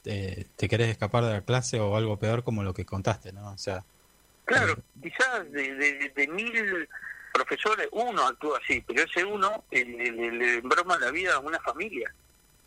eh, 0.06 0.46
te 0.56 0.68
querés 0.70 0.90
escapar 0.90 1.26
de 1.26 1.32
la 1.34 1.42
clase 1.46 1.80
o 1.80 1.96
algo 1.96 2.20
peor 2.20 2.44
como 2.44 2.64
lo 2.64 2.74
que 2.74 2.86
contaste, 2.86 3.34
¿no? 3.34 3.52
O 3.54 3.58
sea, 3.58 3.86
Claro, 4.46 4.76
quizás 5.02 5.52
de, 5.52 5.76
de, 5.76 6.10
de 6.16 6.28
mil 6.28 6.88
profesores, 7.32 7.88
uno 7.92 8.28
actúa 8.28 8.60
así, 8.64 8.82
pero 8.86 9.04
ese 9.04 9.24
uno 9.24 9.64
le, 9.72 10.56
embroma 10.56 10.98
la 11.00 11.12
vida 11.12 11.36
a 11.36 11.40
una 11.40 11.60
familia, 11.60 12.14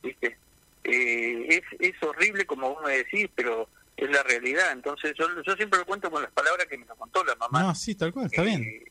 ¿viste? 0.03 0.39
Eh, 0.85 1.47
es, 1.49 1.63
es 1.81 2.03
horrible 2.03 2.45
como 2.47 2.75
vos 2.75 2.85
me 2.85 2.99
decís, 2.99 3.29
pero 3.35 3.69
es 3.97 4.11
la 4.11 4.23
realidad. 4.23 4.73
Entonces 4.73 5.15
yo, 5.19 5.27
yo 5.43 5.55
siempre 5.55 5.79
lo 5.79 5.87
cuento 5.87 6.11
con 6.11 6.23
las 6.23 6.33
palabras 6.33 6.67
que 6.67 6.77
me 6.79 6.87
lo 6.87 6.97
contó 6.97 7.25
la 7.25 7.35
mamá. 7.37 7.63
no, 7.63 7.75
sí, 7.75 7.95
tal 7.95 8.13
cual, 8.13 8.27
está 8.27 8.43
bien. 8.43 8.63
Eh, 8.63 8.85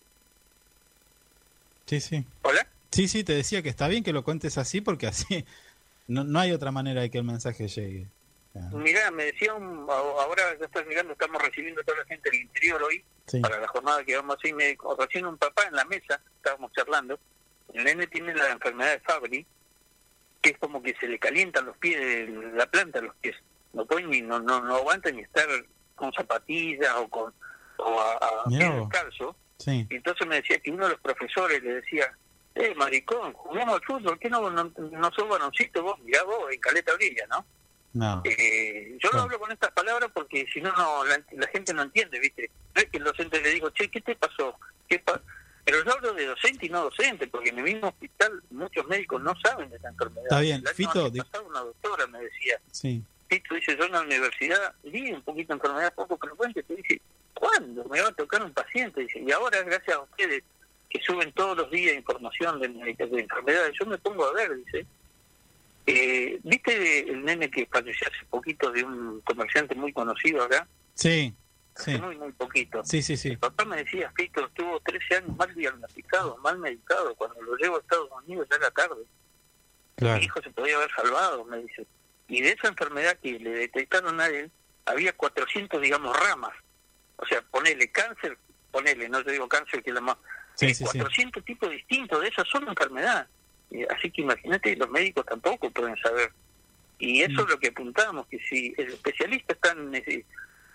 Sí, 1.85 1.99
sí. 1.99 2.25
¿Hola? 2.43 2.65
Sí, 2.91 3.07
sí, 3.07 3.23
te 3.23 3.33
decía 3.33 3.61
que 3.61 3.69
está 3.69 3.87
bien 3.87 4.03
que 4.03 4.13
lo 4.13 4.23
cuentes 4.23 4.57
así 4.57 4.81
porque 4.81 5.07
así 5.07 5.45
no, 6.07 6.23
no 6.23 6.39
hay 6.39 6.51
otra 6.51 6.71
manera 6.71 7.01
de 7.01 7.09
que 7.09 7.17
el 7.17 7.23
mensaje 7.23 7.67
llegue. 7.67 8.07
Mirá, 8.71 9.09
me 9.09 9.25
decía 9.25 9.53
un, 9.53 9.87
ahora 9.89 10.57
ya 10.59 10.65
estás 10.65 10.85
mirando, 10.85 11.13
estamos 11.13 11.41
recibiendo 11.41 11.81
a 11.81 11.83
toda 11.83 11.99
la 11.99 12.05
gente 12.05 12.29
del 12.29 12.41
interior 12.41 12.83
hoy, 12.83 13.03
sí. 13.25 13.39
para 13.39 13.59
la 13.59 13.67
jornada 13.67 14.03
que 14.03 14.15
vamos 14.15 14.37
a 14.43 14.47
ir, 14.47 14.53
me 14.53 14.77
recién 14.99 15.25
un 15.25 15.37
papá 15.37 15.63
en 15.67 15.75
la 15.75 15.85
mesa, 15.85 16.21
estábamos 16.35 16.71
charlando, 16.73 17.19
el 17.73 17.83
nene 17.83 18.05
tiene 18.07 18.35
la 18.35 18.51
enfermedad 18.51 18.91
de 18.91 18.99
Fabry, 18.99 19.45
que 20.41 20.51
es 20.51 20.57
como 20.59 20.83
que 20.83 20.95
se 20.99 21.07
le 21.07 21.17
calientan 21.17 21.65
los 21.65 21.77
pies, 21.77 22.29
la 22.53 22.67
planta 22.67 22.99
de 22.99 23.07
los 23.07 23.15
pies, 23.15 23.35
no 23.73 23.85
puede 23.87 24.05
ni, 24.05 24.21
no, 24.21 24.39
no, 24.39 24.61
no 24.61 24.75
aguanta 24.75 25.09
ni 25.09 25.21
estar 25.21 25.47
con 25.95 26.13
zapatillas 26.13 26.93
o 26.97 27.07
con 27.07 27.33
o 27.77 27.99
a, 27.99 28.43
a 28.45 28.49
descalzo, 28.49 29.35
Sí, 29.57 29.87
y 29.89 29.95
entonces 29.95 30.27
me 30.27 30.35
decía 30.35 30.59
que 30.59 30.71
uno 30.71 30.85
de 30.85 30.91
los 30.91 30.99
profesores 30.99 31.63
le 31.63 31.75
decía, 31.75 32.11
eh, 32.55 32.73
maricón, 32.75 33.33
jugamos 33.33 33.75
al 33.75 33.83
fútbol, 33.83 34.19
¿qué 34.19 34.29
no, 34.29 34.49
no, 34.49 34.71
no 34.75 35.11
sos 35.11 35.29
varoncito 35.29 35.81
vos? 35.81 35.99
Mirá 35.99 36.23
vos, 36.23 36.51
en 36.51 36.59
Caleta 36.59 36.93
Brilla, 36.95 37.25
¿no? 37.27 37.45
No. 37.93 38.21
Eh, 38.25 38.97
yo 38.99 39.07
lo 39.07 39.11
Claro. 39.11 39.23
hablo 39.23 39.39
con 39.39 39.51
estas 39.51 39.71
palabras 39.71 40.09
porque 40.13 40.45
si 40.53 40.61
no, 40.61 40.71
no 40.73 41.05
la, 41.05 41.21
la 41.31 41.47
gente 41.47 41.73
no 41.73 41.83
entiende, 41.83 42.19
¿viste? 42.19 42.49
No 42.75 42.81
es 42.81 42.89
que 42.89 42.97
el 42.97 43.03
docente 43.03 43.41
le 43.41 43.49
digo, 43.51 43.69
che, 43.71 43.89
¿qué 43.89 44.01
te 44.01 44.15
pasó? 44.15 44.57
¿Qué 44.87 44.99
pa-?" 44.99 45.21
Pero 45.65 45.83
yo 45.85 45.93
hablo 45.93 46.13
de 46.13 46.25
docente 46.25 46.65
y 46.65 46.69
no 46.69 46.83
docente, 46.83 47.27
porque 47.27 47.49
en 47.49 47.59
el 47.59 47.63
mismo 47.63 47.87
hospital 47.87 48.43
muchos 48.49 48.85
médicos 48.87 49.21
no 49.21 49.33
saben 49.41 49.69
de 49.69 49.77
esta 49.77 49.89
enfermedad. 49.89 50.23
Está 50.25 50.39
bien, 50.41 50.63
Fito, 50.75 51.11
una 51.47 51.59
doctora 51.61 52.05
me 52.07 52.19
decía, 52.19 52.59
Sí, 52.69 53.01
Fito, 53.29 53.55
dice, 53.55 53.77
yo 53.77 53.85
en 53.85 53.91
la 53.93 54.01
universidad 54.01 54.73
vi 54.83 55.11
un 55.11 55.21
poquito 55.21 55.53
de 55.53 55.53
enfermedad 55.59 55.93
poco 55.93 56.17
frecuente, 56.17 56.63
te 56.63 56.75
dice, 56.75 57.01
¿cuándo 57.33 57.85
me 57.85 58.01
va 58.01 58.09
a 58.09 58.13
tocar 58.13 58.43
un 58.43 58.51
paciente? 58.53 59.01
Dice, 59.01 59.19
y 59.19 59.31
ahora 59.31 59.61
gracias 59.61 59.95
a 59.95 60.01
ustedes 60.01 60.43
que 60.89 61.01
suben 61.01 61.31
todos 61.31 61.55
los 61.57 61.71
días 61.71 61.95
información 61.95 62.59
de, 62.59 62.67
de 62.67 63.19
enfermedades, 63.21 63.73
yo 63.79 63.85
me 63.85 63.97
pongo 63.99 64.25
a 64.25 64.33
ver, 64.33 64.53
dice, 64.57 64.85
eh, 65.85 66.39
¿viste 66.43 67.09
el 67.11 67.23
nene 67.25 67.49
que 67.51 67.65
falleció 67.65 68.07
hace 68.07 68.25
poquito 68.29 68.71
de 68.71 68.83
un 68.83 69.21
comerciante 69.21 69.75
muy 69.75 69.91
conocido 69.93 70.43
acá? 70.43 70.67
sí, 70.93 71.33
Hace 71.75 71.93
sí, 71.95 72.01
muy, 72.01 72.15
muy 72.17 72.31
poquito. 72.33 72.83
sí, 72.85 73.01
sí, 73.01 73.17
sí. 73.17 73.29
Mi 73.31 73.37
papá 73.37 73.65
me 73.65 73.77
decía, 73.77 74.11
Fito, 74.15 74.45
estuvo 74.45 74.79
13 74.81 75.15
años 75.15 75.35
mal 75.35 75.53
diagnosticado, 75.55 76.37
mal 76.37 76.59
medicado, 76.59 77.15
cuando 77.15 77.41
lo 77.41 77.55
llevo 77.55 77.77
a 77.77 77.79
Estados 77.79 78.09
Unidos 78.23 78.47
ya 78.51 78.57
era 78.57 78.69
tarde. 78.69 79.01
Claro, 79.95 80.19
Mi 80.19 80.25
hijo 80.25 80.39
se 80.43 80.51
podía 80.51 80.75
haber 80.75 80.91
salvado, 80.95 81.43
me 81.45 81.57
dice. 81.63 81.87
Y 82.27 82.41
de 82.41 82.49
esa 82.51 82.67
enfermedad 82.67 83.17
que 83.21 83.39
le 83.39 83.49
detectaron 83.51 84.21
a 84.21 84.27
él, 84.27 84.51
había 84.85 85.13
400, 85.13 85.81
digamos, 85.81 86.15
ramas. 86.19 86.53
O 87.15 87.25
sea, 87.25 87.41
ponele 87.41 87.91
cáncer, 87.91 88.37
ponele, 88.71 89.09
no 89.09 89.23
te 89.23 89.31
digo 89.31 89.47
cáncer, 89.47 89.81
que 89.81 89.89
es 89.89 89.95
la 89.95 90.01
más... 90.01 90.17
sí, 90.53 90.67
eh, 90.67 90.75
sí, 90.75 90.85
sí. 90.85 90.99
400 90.99 91.43
tipos 91.43 91.71
distintos 91.71 92.21
de 92.21 92.27
esa 92.27 92.43
sola 92.45 92.69
enfermedad. 92.69 93.27
Eh, 93.73 93.85
así 93.89 94.09
que 94.11 94.21
imagínate, 94.21 94.75
los 94.77 94.89
médicos 94.89 95.25
tampoco 95.25 95.69
pueden 95.71 95.97
saber. 95.97 96.31
Y 96.99 97.21
eso 97.21 97.33
Mm. 97.33 97.45
es 97.45 97.49
lo 97.49 97.59
que 97.59 97.67
apuntamos, 97.67 98.27
que 98.27 98.39
si 98.39 98.73
el 98.77 98.87
especialista 98.93 99.53
está 99.53 99.71
en, 99.71 99.95
eh, 99.95 100.23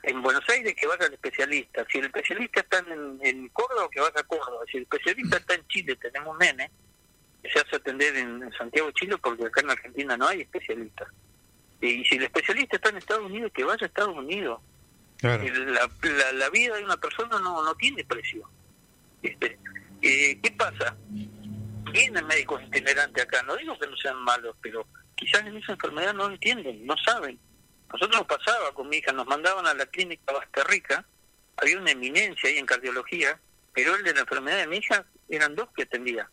en 0.02 0.20
Buenos 0.22 0.46
Aires, 0.48 0.74
que 0.74 0.86
vaya 0.86 1.06
al 1.06 1.14
especialista. 1.14 1.86
Si 1.90 1.98
el 1.98 2.06
especialista 2.06 2.60
está 2.60 2.78
en, 2.80 3.18
en 3.22 3.48
Córdoba, 3.48 3.88
que 3.90 4.00
vaya 4.00 4.20
a 4.20 4.22
Córdoba. 4.24 4.64
Si 4.70 4.76
el 4.78 4.82
especialista 4.82 5.36
está 5.38 5.54
en 5.54 5.66
Chile, 5.68 5.96
tenemos 5.96 6.32
un 6.32 6.38
nene 6.38 6.70
que 7.42 7.50
se 7.50 7.60
hace 7.60 7.76
atender 7.76 8.16
en, 8.16 8.42
en 8.42 8.52
Santiago, 8.52 8.90
Chile, 8.92 9.16
porque 9.22 9.46
acá 9.46 9.60
en 9.60 9.70
Argentina 9.70 10.16
no 10.16 10.26
hay 10.26 10.40
especialistas. 10.42 11.08
Y 11.80 12.04
si 12.04 12.16
el 12.16 12.24
especialista 12.24 12.76
está 12.76 12.88
en 12.90 12.96
Estados 12.96 13.24
Unidos, 13.26 13.52
que 13.54 13.62
vaya 13.64 13.84
a 13.84 13.86
Estados 13.86 14.16
Unidos. 14.16 14.60
Claro. 15.18 15.42
La, 15.44 15.88
la, 16.02 16.32
la 16.32 16.50
vida 16.50 16.76
de 16.76 16.84
una 16.84 16.96
persona 16.96 17.38
no, 17.40 17.62
no 17.64 17.74
tiene 17.76 18.04
precio. 18.04 18.48
¿Viste? 19.22 19.58
Eh, 20.02 20.38
¿Qué 20.42 20.50
pasa? 20.52 20.96
Vienen 21.92 22.26
médicos 22.26 22.62
itinerantes 22.62 23.24
acá, 23.24 23.42
no 23.42 23.56
digo 23.56 23.78
que 23.78 23.86
no 23.86 23.96
sean 23.96 24.16
malos, 24.18 24.56
pero 24.60 24.86
quizás 25.14 25.46
en 25.46 25.56
esa 25.56 25.72
enfermedad 25.72 26.14
no 26.14 26.26
entienden, 26.26 26.86
no 26.86 26.96
saben. 26.98 27.38
Nosotros 27.92 28.18
nos 28.18 28.26
pasaba 28.26 28.72
con 28.72 28.88
mi 28.88 28.98
hija, 28.98 29.12
nos 29.12 29.26
mandaban 29.26 29.66
a 29.66 29.74
la 29.74 29.86
clínica 29.86 30.32
Basterrica, 30.32 31.04
había 31.56 31.78
una 31.78 31.90
eminencia 31.90 32.48
ahí 32.48 32.58
en 32.58 32.66
cardiología, 32.66 33.38
pero 33.72 33.96
el 33.96 34.04
de 34.04 34.14
la 34.14 34.20
enfermedad 34.20 34.58
de 34.58 34.66
mi 34.66 34.76
hija 34.76 35.04
eran 35.28 35.54
dos 35.54 35.68
que 35.74 35.82
atendía. 35.82 36.28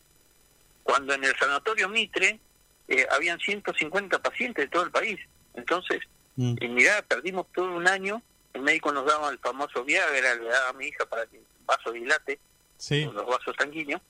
Cuando 0.84 1.14
en 1.14 1.24
el 1.24 1.36
sanatorio 1.38 1.90
Mitre 1.90 2.40
eh, 2.88 3.08
habían 3.12 3.40
150 3.40 4.22
pacientes 4.22 4.66
de 4.66 4.70
todo 4.70 4.84
el 4.84 4.92
país. 4.92 5.20
Entonces, 5.56 6.02
Mm, 6.36 6.56
y 6.60 6.68
mirá, 6.68 7.02
perdimos 7.02 7.48
todo 7.54 7.74
un 7.76 7.88
año, 7.88 8.22
el 8.54 8.62
médico 8.62 8.92
nos 8.92 9.06
daba 9.06 9.30
el 9.30 9.40
famoso 9.40 9.84
Viagra, 9.84 10.36
le 10.36 10.46
daba 10.46 10.70
a 10.70 10.74
mi 10.74 10.88
hija 10.88 11.06
para 11.06 11.26
que 11.28 11.38
el 11.38 11.46
vaso 11.66 11.92
dilate, 11.92 12.40
Sí, 12.78 13.06
los 13.06 13.26
vasos 13.26 13.56
sanguíneos. 13.58 14.02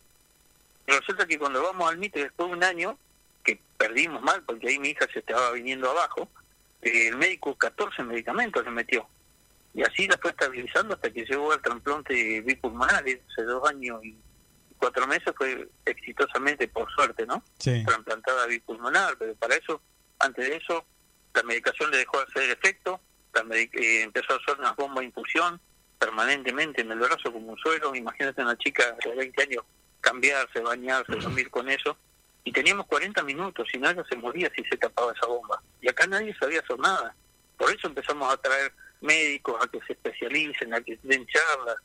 Resulta 0.88 1.26
que 1.26 1.40
cuando 1.40 1.64
vamos 1.64 1.90
al 1.90 1.98
Mitre 1.98 2.24
después 2.24 2.50
de 2.50 2.56
un 2.56 2.64
año, 2.64 2.98
que 3.44 3.60
perdimos 3.78 4.22
mal 4.22 4.44
porque 4.44 4.70
ahí 4.70 4.80
mi 4.80 4.90
hija 4.90 5.08
se 5.12 5.20
estaba 5.20 5.52
viniendo 5.52 5.90
abajo, 5.90 6.28
eh, 6.82 7.10
el 7.10 7.18
médico 7.18 7.56
14 7.56 8.04
medicamentos 8.04 8.64
le 8.64 8.72
metió. 8.72 9.08
Y 9.74 9.84
así 9.84 10.08
la 10.08 10.18
fue 10.18 10.32
estabilizando 10.32 10.96
hasta 10.96 11.12
que 11.12 11.26
llegó 11.26 11.52
al 11.52 11.62
trasplante 11.62 12.42
bipulmonar, 12.42 13.04
hace 13.04 13.44
dos 13.44 13.68
años 13.68 14.04
y 14.06 14.16
cuatro 14.78 15.06
meses 15.08 15.34
fue 15.36 15.68
exitosamente, 15.86 16.68
por 16.68 16.90
suerte, 16.92 17.26
¿no? 17.26 17.44
sí. 17.60 17.84
trasplantada 17.84 18.46
bipulmonar, 18.46 19.18
pero 19.18 19.36
para 19.36 19.56
eso, 19.56 19.82
antes 20.20 20.48
de 20.48 20.56
eso, 20.58 20.86
la 21.34 21.44
medicación 21.44 21.92
le 21.92 21.98
dejó 21.98 22.20
de 22.20 22.24
hacer 22.24 22.50
efecto, 22.52 23.02
la 23.34 23.42
eh, 23.56 23.68
empezó 24.04 24.34
a 24.34 24.38
hacer 24.38 24.60
unas 24.60 24.76
bombas 24.76 25.00
de 25.00 25.06
infusión 25.06 25.60
permanentemente 26.00 26.82
en 26.82 26.92
el 26.92 27.00
brazo 27.00 27.32
como 27.34 27.52
un 27.52 27.58
suelo, 27.58 27.96
imagínate 27.96 28.42
una 28.42 28.58
chica 28.58 28.96
de 29.04 29.16
20 29.16 29.44
años 29.44 29.64
cambiarse, 30.06 30.60
bañarse, 30.60 31.16
dormir 31.16 31.50
con 31.50 31.68
eso, 31.68 31.98
y 32.44 32.52
teníamos 32.52 32.86
40 32.86 33.24
minutos, 33.24 33.68
si 33.72 33.80
no 33.80 33.90
ella 33.90 34.04
se 34.08 34.16
moría 34.16 34.52
si 34.56 34.64
se 34.66 34.78
tapaba 34.78 35.12
esa 35.14 35.26
bomba, 35.26 35.62
y 35.82 35.90
acá 35.90 36.06
nadie 36.06 36.36
sabía 36.40 36.60
hacer 36.62 36.78
nada, 36.78 37.16
por 37.58 37.72
eso 37.74 37.88
empezamos 37.88 38.32
a 38.32 38.38
traer 38.38 38.72
médicos 39.02 39.56
a 39.64 39.68
que 39.68 39.80
se 39.88 39.94
especialicen, 39.94 40.74
a 40.74 40.82
que 40.82 41.00
den 41.04 41.26
charlas, 41.26 41.78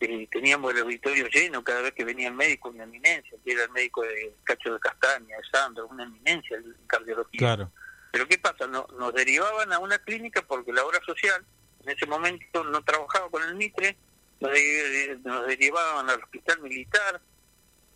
eh, 0.00 0.28
teníamos 0.30 0.74
el 0.74 0.80
auditorio 0.82 1.26
lleno 1.28 1.64
cada 1.64 1.80
vez 1.80 1.92
que 1.94 2.04
venía 2.04 2.28
el 2.28 2.34
médico, 2.34 2.68
una 2.68 2.84
eminencia, 2.84 3.38
que 3.42 3.52
era 3.52 3.64
el 3.64 3.70
médico 3.70 4.02
de 4.02 4.34
Cacho 4.44 4.74
de 4.74 4.80
Castaña, 4.80 5.36
de 5.38 5.42
Sandro, 5.50 5.86
una 5.86 6.04
eminencia 6.04 6.58
en 6.58 6.74
cardiología. 6.86 7.38
Claro. 7.38 7.70
Pero 8.12 8.28
¿qué 8.28 8.36
pasa? 8.36 8.66
No, 8.66 8.86
nos 8.98 9.14
derivaban 9.14 9.72
a 9.72 9.78
una 9.78 9.98
clínica 9.98 10.42
porque 10.42 10.72
la 10.72 10.84
obra 10.84 11.00
social 11.06 11.42
en 11.82 11.90
ese 11.90 12.04
momento 12.06 12.62
no 12.64 12.82
trabajaba 12.84 13.30
con 13.30 13.42
el 13.44 13.54
Mitre, 13.54 13.96
nos, 14.40 14.52
de- 14.52 15.18
nos 15.24 15.46
derivaban 15.46 16.10
al 16.10 16.22
hospital 16.22 16.60
militar 16.60 17.20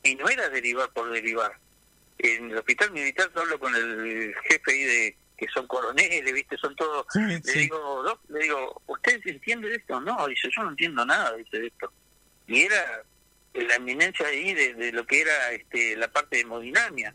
y 0.02 0.14
no 0.16 0.28
era 0.28 0.48
derivar 0.48 0.90
por 0.92 1.10
derivar. 1.10 1.52
En 2.18 2.50
el 2.50 2.58
hospital 2.58 2.90
militar 2.92 3.30
yo 3.34 3.40
hablo 3.42 3.58
con 3.60 3.74
el 3.74 4.34
jefe 4.48 4.72
ahí 4.72 4.82
de 4.84 5.16
que 5.36 5.46
son 5.54 5.66
coroneles, 5.68 6.32
¿viste? 6.32 6.56
Son 6.56 6.74
todos 6.74 7.06
Sí, 7.12 7.20
le 7.20 7.40
sí. 7.42 7.58
digo, 7.60 8.02
Doc, 8.02 8.20
le 8.28 8.40
digo, 8.40 8.82
¿usted 8.86 9.20
entiende 9.24 9.68
de 9.68 9.76
esto? 9.76 10.00
No, 10.00 10.26
dice, 10.26 10.48
yo 10.54 10.64
no 10.64 10.70
entiendo 10.70 11.04
nada, 11.06 11.36
dice, 11.36 11.58
de 11.60 11.66
esto. 11.68 11.92
Y 12.48 12.62
era 12.62 13.04
la 13.54 13.74
eminencia 13.76 14.26
ahí 14.26 14.52
de, 14.52 14.74
de 14.74 14.90
lo 14.92 15.06
que 15.06 15.20
era 15.20 15.52
este, 15.52 15.96
la 15.96 16.08
parte 16.08 16.36
de 16.36 16.42
hemodinamia. 16.42 17.14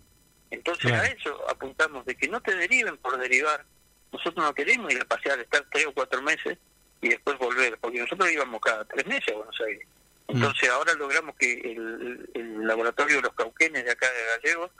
Entonces 0.51 0.85
Claro. 0.91 1.03
a 1.03 1.07
eso 1.07 1.49
apuntamos, 1.49 2.05
de 2.05 2.15
que 2.15 2.27
no 2.29 2.39
te 2.41 2.55
deriven 2.55 2.95
por 2.97 3.17
derivar. 3.17 3.65
Nosotros 4.13 4.45
no 4.45 4.53
queremos 4.53 4.93
ir 4.93 5.01
a 5.01 5.05
pasear, 5.05 5.39
estar 5.39 5.65
tres 5.71 5.87
o 5.87 5.93
cuatro 5.93 6.21
meses 6.21 6.57
y 7.01 7.09
después 7.09 7.37
volver, 7.39 7.77
porque 7.79 7.99
nosotros 7.99 8.31
íbamos 8.31 8.61
cada 8.61 8.85
tres 8.85 9.05
meses 9.05 9.27
a 9.33 9.37
Buenos 9.37 9.59
Aires. 9.67 9.85
Entonces 10.27 10.69
ahora 10.69 10.93
logramos 10.93 11.35
que 11.35 11.53
el, 11.53 12.29
el 12.33 12.67
laboratorio 12.67 13.17
de 13.17 13.23
los 13.23 13.33
cauquenes 13.33 13.83
de 13.83 13.91
acá 13.91 14.07
de 14.11 14.41
Gallegos 14.41 14.71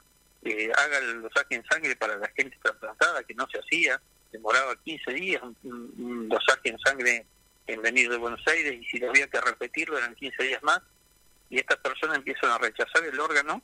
eh, 0.46 0.72
haga 0.76 0.98
el 0.98 1.22
dosaje 1.22 1.56
en 1.56 1.64
sangre 1.66 1.96
para 1.96 2.18
la 2.18 2.28
gente 2.30 2.58
trasplantada, 2.62 3.24
que 3.24 3.34
no 3.34 3.48
se 3.48 3.60
hacía, 3.60 4.02
demoraba 4.32 4.76
15 4.84 5.14
días 5.14 5.42
un, 5.64 6.28
dosaje 6.28 6.70
en 6.70 6.80
sangre 6.80 7.26
en 7.68 7.82
venir 7.82 8.10
de 8.10 8.18
Buenos 8.18 8.46
Aires 8.48 8.74
y 8.74 8.84
si 8.86 8.98
lo 8.98 9.10
había 9.10 9.28
que 9.28 9.40
repetirlo 9.40 9.98
eran 9.98 10.16
15 10.16 10.44
días 10.44 10.64
más 10.64 10.82
y 11.50 11.60
estas 11.60 11.78
personas 11.78 12.18
empiezan 12.18 12.50
a 12.50 12.58
rechazar 12.58 13.06
el 13.06 13.18
órgano 13.20 13.62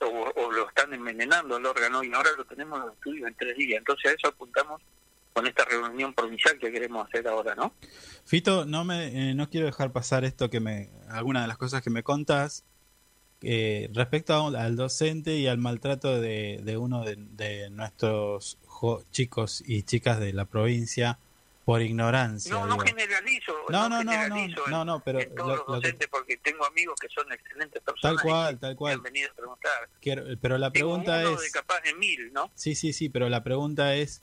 o, 0.00 0.32
o 0.34 0.50
lo 0.50 0.68
están 0.68 0.92
envenenando 0.92 1.58
el 1.58 1.66
órgano 1.66 2.02
y 2.02 2.12
ahora 2.12 2.30
lo 2.36 2.44
tenemos 2.44 2.82
en 2.82 2.92
estudio 2.92 3.26
en 3.28 3.34
tres 3.36 3.56
días. 3.56 3.78
Entonces 3.78 4.10
a 4.10 4.14
eso 4.14 4.28
apuntamos 4.28 4.82
con 5.34 5.46
esta 5.48 5.64
reunión 5.64 6.14
provincial 6.14 6.56
que 6.60 6.70
queremos 6.70 7.06
hacer 7.08 7.26
ahora, 7.26 7.54
¿no? 7.56 7.74
Fito, 8.24 8.64
no 8.64 8.84
me 8.84 9.30
eh, 9.30 9.34
no 9.34 9.50
quiero 9.50 9.66
dejar 9.66 9.92
pasar 9.92 10.24
esto 10.24 10.48
que 10.48 10.60
me 10.60 10.90
alguna 11.10 11.42
de 11.42 11.48
las 11.48 11.58
cosas 11.58 11.82
que 11.82 11.90
me 11.90 12.04
contás 12.04 12.64
eh, 13.42 13.90
respecto 13.92 14.32
a- 14.32 14.62
al 14.64 14.76
docente 14.76 15.36
y 15.36 15.48
al 15.48 15.58
maltrato 15.58 16.20
de, 16.20 16.60
de 16.62 16.76
uno 16.76 17.04
de, 17.04 17.16
de 17.18 17.68
nuestros 17.70 18.58
jo- 18.64 19.02
chicos 19.10 19.62
y 19.66 19.82
chicas 19.82 20.20
de 20.20 20.32
la 20.32 20.44
provincia 20.44 21.18
por 21.64 21.82
ignorancia. 21.82 22.52
No, 22.52 22.66
no 22.66 22.78
generalizo, 22.78 23.52
No, 23.70 23.88
no, 23.88 24.04
no, 24.04 24.12
generalizo 24.12 24.60
no, 24.60 24.64
en- 24.66 24.70
no, 24.70 24.84
no, 24.84 25.00
pero 25.02 25.20
en 25.20 25.34
todos 25.34 25.48
lo- 25.48 25.74
los 25.74 25.82
lo 25.84 25.98
que- 25.98 26.08
porque 26.08 26.36
tengo 26.36 26.64
amigos 26.64 26.94
que 27.00 27.08
son 27.08 27.30
excelentes 27.32 27.82
personas. 27.82 28.16
Tal 28.16 28.22
cual, 28.22 28.58
tal 28.60 28.76
cual. 28.76 28.94
han 28.94 29.02
venido 29.02 29.30
a 29.30 29.34
preguntar. 29.34 29.88
Quiero- 30.00 30.24
pero 30.40 30.58
la 30.58 30.70
Tengo 30.70 30.90
pregunta 30.90 31.18
uno 31.28 31.40
es 31.40 31.42
de 31.42 31.50
capaz 31.50 31.80
de 31.82 31.94
mil, 31.94 32.32
¿no? 32.32 32.52
Sí, 32.54 32.76
sí, 32.76 32.92
sí, 32.92 33.08
pero 33.08 33.28
la 33.28 33.42
pregunta 33.42 33.94
es 33.96 34.22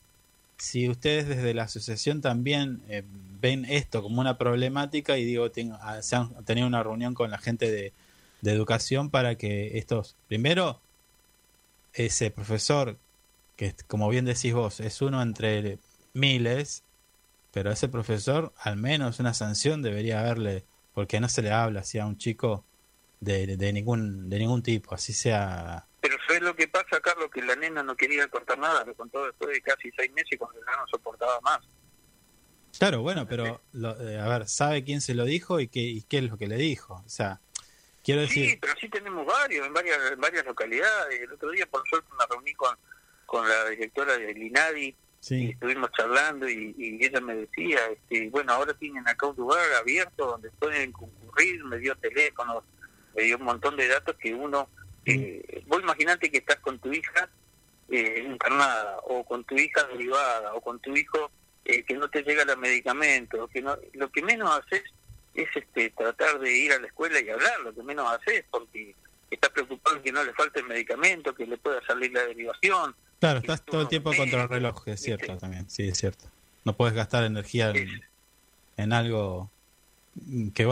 si 0.62 0.88
ustedes 0.88 1.26
desde 1.26 1.54
la 1.54 1.64
asociación 1.64 2.20
también 2.20 2.82
eh, 2.88 3.02
ven 3.40 3.64
esto 3.64 4.00
como 4.00 4.20
una 4.20 4.38
problemática 4.38 5.18
y 5.18 5.24
digo, 5.24 5.50
ah, 5.80 6.00
se 6.02 6.14
han 6.14 6.44
tenido 6.44 6.68
una 6.68 6.84
reunión 6.84 7.14
con 7.14 7.32
la 7.32 7.38
gente 7.38 7.68
de, 7.68 7.92
de 8.42 8.52
educación 8.52 9.10
para 9.10 9.34
que 9.34 9.76
estos, 9.78 10.14
primero, 10.28 10.80
ese 11.94 12.30
profesor, 12.30 12.96
que 13.56 13.74
como 13.88 14.08
bien 14.08 14.24
decís 14.24 14.54
vos, 14.54 14.78
es 14.78 15.02
uno 15.02 15.20
entre 15.20 15.80
miles, 16.14 16.84
pero 17.52 17.72
ese 17.72 17.88
profesor 17.88 18.54
al 18.56 18.76
menos 18.76 19.18
una 19.18 19.34
sanción 19.34 19.82
debería 19.82 20.20
haberle, 20.20 20.64
porque 20.94 21.18
no 21.18 21.28
se 21.28 21.42
le 21.42 21.50
habla 21.50 21.80
así 21.80 21.98
a 21.98 22.06
un 22.06 22.18
chico 22.18 22.64
de, 23.18 23.56
de 23.56 23.72
ningún 23.72 24.30
de 24.30 24.38
ningún 24.38 24.62
tipo, 24.62 24.94
así 24.94 25.12
sea 25.12 25.88
Pero 26.02 26.16
¿sabes 26.26 26.42
lo 26.42 26.54
que 26.56 26.66
pasa, 26.68 27.00
Carlos? 27.00 27.30
Que 27.32 27.40
la 27.42 27.54
nena 27.56 27.82
no 27.82 27.96
quería 27.96 28.26
contar 28.28 28.58
nada, 28.58 28.84
lo 28.84 28.92
contó 28.94 29.24
después 29.24 29.52
de 29.54 29.62
casi 29.62 29.90
seis 29.96 30.10
meses 30.12 30.36
cuando 30.38 30.58
ya 30.60 30.76
no 30.76 30.86
soportaba 30.88 31.40
más. 31.40 31.60
Claro, 32.78 33.02
bueno, 33.02 33.26
pero 33.28 33.62
lo- 33.72 33.98
eh, 34.00 34.18
a 34.18 34.26
ver, 34.28 34.48
sabe 34.48 34.82
quién 34.82 35.00
se 35.00 35.14
lo 35.14 35.24
dijo 35.24 35.60
y 35.60 35.68
qué, 35.68 35.80
y 35.80 36.02
qué 36.02 36.18
es 36.18 36.24
lo 36.24 36.36
que 36.36 36.48
le 36.48 36.56
dijo. 36.56 37.02
O 37.06 37.08
sea, 37.08 37.40
quiero 38.02 38.26
Sí, 38.26 38.40
decir, 38.40 38.58
pero 38.60 38.74
sí 38.80 38.88
tenemos 38.88 39.24
varios, 39.24 39.64
en 39.66 39.72
varias, 39.72 39.98
en 40.12 40.20
varias 40.20 40.44
localidades. 40.44 41.20
El 41.20 41.32
otro 41.32 41.50
día, 41.50 41.66
por 41.66 41.86
suerte, 41.88 42.08
me 42.18 42.26
reuní 42.34 42.52
con, 42.54 42.76
con 43.24 43.48
la 43.48 43.68
directora 43.68 44.18
del 44.18 44.36
INADI 44.42 44.86
y 44.88 44.96
sí, 45.20 45.50
estuvimos 45.50 45.90
charlando 45.96 46.48
y, 46.48 46.74
y 46.76 47.04
ella 47.04 47.20
me 47.20 47.36
decía, 47.36 47.78
este, 47.92 48.28
bueno, 48.30 48.54
ahora 48.54 48.74
tienen 48.74 49.06
acá 49.06 49.26
un 49.28 49.36
lugar 49.36 49.72
abierto 49.74 50.26
donde 50.26 50.50
pueden 50.50 50.90
concurrir, 50.90 51.64
me 51.64 51.78
dio 51.78 51.94
teléfono, 51.96 52.64
me 53.14 53.22
dio 53.22 53.36
un 53.36 53.44
montón 53.44 53.76
de 53.76 53.86
datos 53.86 54.16
que 54.18 54.34
uno, 54.34 54.68
eh, 55.04 55.62
vos 55.66 55.82
imaginate 55.82 56.30
que 56.30 56.38
estás 56.38 56.56
con 56.56 56.78
tu 56.78 56.92
hija 56.92 57.28
eh, 57.90 58.24
internada 58.26 58.98
o 59.04 59.24
con 59.24 59.44
tu 59.44 59.54
hija 59.56 59.84
derivada 59.84 60.54
o 60.54 60.60
con 60.60 60.78
tu 60.80 60.94
hijo 60.96 61.30
eh, 61.64 61.82
que 61.84 61.94
no 61.94 62.08
te 62.08 62.22
llega 62.22 62.44
los 62.44 62.58
medicamentos, 62.58 63.50
que 63.50 63.62
no, 63.62 63.76
lo 63.92 64.10
que 64.10 64.22
menos 64.22 64.50
haces 64.50 64.82
es 65.34 65.48
este 65.54 65.90
tratar 65.90 66.38
de 66.40 66.56
ir 66.56 66.72
a 66.72 66.78
la 66.78 66.86
escuela 66.86 67.20
y 67.20 67.28
hablar, 67.30 67.60
lo 67.60 67.74
que 67.74 67.82
menos 67.82 68.10
haces 68.10 68.44
porque 68.50 68.94
estás 69.30 69.50
preocupado 69.50 69.96
en 69.96 70.02
que 70.02 70.12
no 70.12 70.24
le 70.24 70.32
falte 70.34 70.60
el 70.60 70.66
medicamento, 70.66 71.34
que 71.34 71.46
le 71.46 71.56
pueda 71.56 71.84
salir 71.86 72.12
la 72.12 72.24
derivación, 72.24 72.94
claro, 73.18 73.38
estás 73.38 73.64
todo 73.64 73.82
el 73.82 73.88
tiempo 73.88 74.12
contra 74.14 74.42
el 74.42 74.48
reloj, 74.48 74.88
es 74.88 75.00
cierto 75.00 75.36
también, 75.38 75.70
sí, 75.70 75.88
es 75.88 75.98
cierto. 75.98 76.26
No 76.64 76.74
puedes 76.76 76.94
gastar 76.94 77.24
energía 77.24 77.72
en 78.76 78.92
algo 78.92 79.50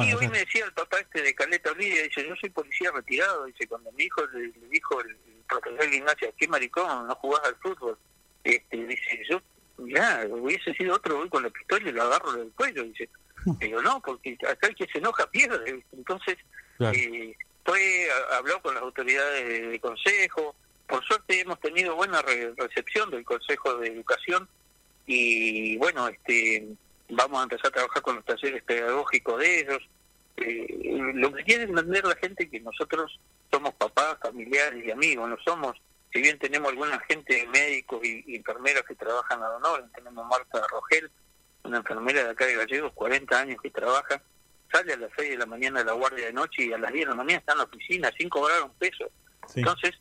y 0.04 0.12
hoy 0.14 0.28
me 0.32 0.38
decía 0.40 0.64
el 0.66 0.72
papá 0.72 0.98
este 1.00 1.22
de 1.22 1.34
Caleta 1.34 1.70
Olivia, 1.72 2.02
dice, 2.02 2.26
yo 2.28 2.34
soy 2.36 2.50
policía 2.50 2.90
retirado, 2.92 3.46
dice, 3.46 3.66
cuando 3.66 3.90
mi 3.92 4.04
hijo 4.04 4.26
le, 4.26 4.48
le 4.48 4.68
dijo 4.70 5.00
el, 5.00 5.10
el 5.10 5.42
profesor 5.48 5.92
Ignacio, 5.92 6.34
qué 6.36 6.46
maricón, 6.48 7.06
no 7.06 7.14
jugás 7.16 7.42
al 7.46 7.56
fútbol, 7.56 7.98
este, 8.44 8.76
dice, 8.86 9.22
yo, 9.30 9.40
ya, 9.78 10.26
hubiese 10.28 10.74
sido 10.74 10.94
otro, 10.94 11.16
voy 11.16 11.28
con 11.30 11.42
la 11.42 11.50
pistola 11.50 11.88
y 11.88 11.92
lo 11.92 12.02
agarro 12.02 12.32
del 12.32 12.52
cuello, 12.52 12.82
dice, 12.84 13.08
digo, 13.60 13.80
no, 13.80 14.00
porque 14.02 14.36
acá 14.46 14.66
el 14.68 14.74
que 14.74 14.86
se 14.92 14.98
enoja 14.98 15.30
pierde, 15.30 15.82
entonces, 15.92 16.36
claro. 16.76 16.96
eh, 16.98 17.34
fue, 17.64 18.08
a- 18.10 18.36
habló 18.36 18.60
con 18.60 18.74
las 18.74 18.82
autoridades 18.82 19.48
de, 19.48 19.68
de 19.68 19.80
consejo, 19.80 20.54
por 20.86 21.02
suerte 21.04 21.40
hemos 21.40 21.58
tenido 21.60 21.96
buena 21.96 22.20
re- 22.20 22.52
recepción 22.56 23.10
del 23.10 23.24
Consejo 23.24 23.76
de 23.76 23.88
Educación 23.88 24.48
y 25.06 25.76
bueno, 25.78 26.08
este 26.08 26.66
vamos 27.10 27.40
a 27.40 27.42
empezar 27.44 27.66
a 27.66 27.70
trabajar 27.70 28.02
con 28.02 28.16
los 28.16 28.24
talleres 28.24 28.62
pedagógicos 28.62 29.38
de 29.40 29.60
ellos. 29.60 29.78
Eh, 30.36 31.12
lo 31.14 31.32
que 31.32 31.44
quiere 31.44 31.64
entender 31.64 32.04
la 32.04 32.16
gente 32.16 32.44
es 32.44 32.50
que 32.50 32.60
nosotros 32.60 33.18
somos 33.50 33.74
papás, 33.74 34.18
familiares 34.22 34.84
y 34.84 34.90
amigos, 34.90 35.28
no 35.28 35.36
somos, 35.44 35.76
si 36.12 36.20
bien 36.22 36.38
tenemos 36.38 36.70
alguna 36.70 36.98
gente, 37.00 37.46
médicos 37.48 38.00
y, 38.04 38.24
y 38.26 38.36
enfermeras 38.36 38.84
que 38.84 38.94
trabajan 38.94 39.42
a 39.42 39.50
honor, 39.50 39.84
tenemos 39.94 40.26
Marta 40.26 40.66
Rogel, 40.68 41.10
una 41.64 41.78
enfermera 41.78 42.24
de 42.24 42.30
acá 42.30 42.46
de 42.46 42.56
Gallegos, 42.56 42.92
40 42.94 43.38
años 43.38 43.58
que 43.62 43.70
trabaja, 43.70 44.22
sale 44.72 44.92
a 44.92 44.96
las 44.96 45.10
6 45.16 45.30
de 45.30 45.38
la 45.38 45.46
mañana 45.46 45.80
de 45.80 45.86
la 45.86 45.92
guardia 45.92 46.26
de 46.26 46.32
noche 46.32 46.64
y 46.64 46.72
a 46.72 46.78
las 46.78 46.92
10 46.92 47.06
de 47.06 47.10
la 47.10 47.16
mañana 47.16 47.38
está 47.38 47.52
en 47.52 47.58
la 47.58 47.64
oficina 47.64 48.10
sin 48.16 48.28
cobrar 48.28 48.62
un 48.62 48.72
peso. 48.74 49.10
sí. 49.46 49.60
Entonces, 49.60 49.92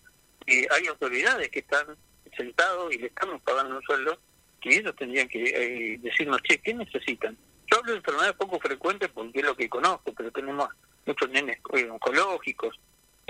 eh, 0.46 0.66
hay 0.72 0.88
autoridades 0.88 1.50
que 1.50 1.60
están 1.60 1.98
sentados 2.36 2.94
y 2.94 2.98
le 2.98 3.08
estamos 3.08 3.42
pagando 3.42 3.76
un 3.76 3.84
sueldo 3.84 4.20
que 4.60 4.78
ellos 4.78 4.96
tendrían 4.96 5.28
que 5.28 5.44
eh, 5.44 6.00
decirnos, 6.02 6.42
che, 6.44 6.60
¿qué 6.60 6.74
necesitan? 6.74 7.38
Yo 7.72 7.78
hablo 7.78 7.92
de 7.92 7.98
enfermedades 7.98 8.36
poco 8.36 8.60
frecuentes 8.60 9.10
porque 9.10 9.40
es 9.40 9.46
lo 9.46 9.56
que 9.56 9.70
conozco, 9.70 10.14
pero 10.14 10.32
tenemos 10.32 10.70
muchos 11.06 11.30
nenes 11.30 11.60
eh, 11.74 11.90
oncológicos. 11.90 12.80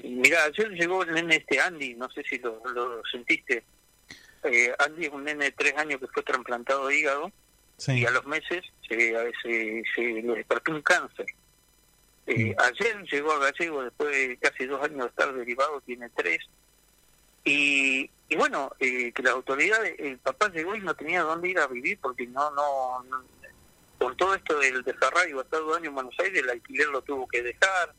Mirá, 0.03 0.45
ayer 0.45 0.69
llegó 0.71 1.03
el 1.03 1.13
nene 1.13 1.37
este 1.37 1.59
Andy, 1.59 1.95
no 1.95 2.09
sé 2.11 2.23
si 2.23 2.39
lo, 2.39 2.61
lo 2.73 3.01
sentiste. 3.11 3.63
Eh, 4.43 4.73
Andy 4.79 5.05
es 5.05 5.11
un 5.11 5.25
nene 5.25 5.45
de 5.45 5.51
tres 5.51 5.75
años 5.77 5.99
que 5.99 6.07
fue 6.07 6.23
trasplantado 6.23 6.87
de 6.87 6.97
hígado 6.97 7.31
sí. 7.77 7.99
y 7.99 8.05
a 8.05 8.11
los 8.11 8.25
meses 8.25 8.63
se, 8.87 9.13
se, 9.43 9.83
se 9.95 10.01
le 10.01 10.35
despertó 10.35 10.71
un 10.71 10.81
cáncer. 10.81 11.25
Eh, 11.25 12.53
Mm. 12.55 12.61
Ayer 12.61 13.03
llegó 13.11 13.31
a 13.31 13.39
Gallego 13.39 13.83
después 13.83 14.11
de 14.11 14.37
casi 14.37 14.65
dos 14.65 14.83
años 14.83 14.99
de 14.99 15.07
estar 15.07 15.33
derivado, 15.33 15.81
tiene 15.81 16.09
tres. 16.15 16.37
Y, 17.49 18.09
y 18.29 18.35
bueno, 18.35 18.71
eh, 18.79 19.11
que 19.11 19.23
las 19.23 19.33
autoridades, 19.33 19.95
el 19.99 20.17
papá 20.19 20.49
llegó 20.49 20.75
y 20.75 20.81
no 20.81 20.93
tenía 20.93 21.23
dónde 21.23 21.49
ir 21.49 21.59
a 21.59 21.67
vivir 21.67 21.97
porque 21.99 22.27
no, 22.27 22.51
no, 22.51 23.03
no- 23.03 23.23
con 23.97 24.15
todo 24.15 24.33
esto 24.35 24.57
del 24.59 24.81
desarraigo, 24.83 25.41
hasta 25.41 25.57
dos 25.57 25.75
años 25.75 25.87
en 25.89 25.95
Buenos 25.95 26.15
Aires, 26.19 26.41
el 26.41 26.49
alquiler 26.49 26.87
lo 26.87 27.01
tuvo 27.01 27.27
que 27.27 27.41
dejar, 27.43 27.93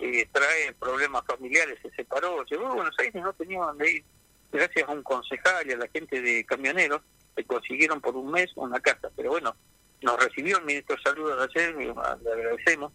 eh, 0.00 0.28
trae 0.30 0.72
problemas 0.74 1.24
familiares, 1.26 1.78
se 1.80 1.90
separó, 1.92 2.44
llegó 2.44 2.66
a 2.66 2.74
Buenos 2.74 2.94
Aires 2.98 3.14
y 3.14 3.20
no 3.20 3.32
tenía 3.32 3.60
dónde 3.60 3.90
ir. 3.90 4.04
Gracias 4.52 4.86
a 4.88 4.92
un 4.92 5.02
concejal 5.02 5.66
y 5.68 5.72
a 5.72 5.76
la 5.78 5.88
gente 5.88 6.20
de 6.20 6.44
camioneros, 6.44 7.00
le 7.36 7.44
consiguieron 7.44 8.00
por 8.02 8.16
un 8.16 8.30
mes 8.30 8.50
una 8.56 8.80
casa. 8.80 9.10
Pero 9.16 9.30
bueno, 9.30 9.56
nos 10.02 10.22
recibió 10.22 10.58
el 10.58 10.64
ministro 10.64 10.96
de 10.96 11.02
Salud 11.02 11.32
ayer, 11.40 11.74
le 11.74 11.90
agradecemos, 11.90 12.92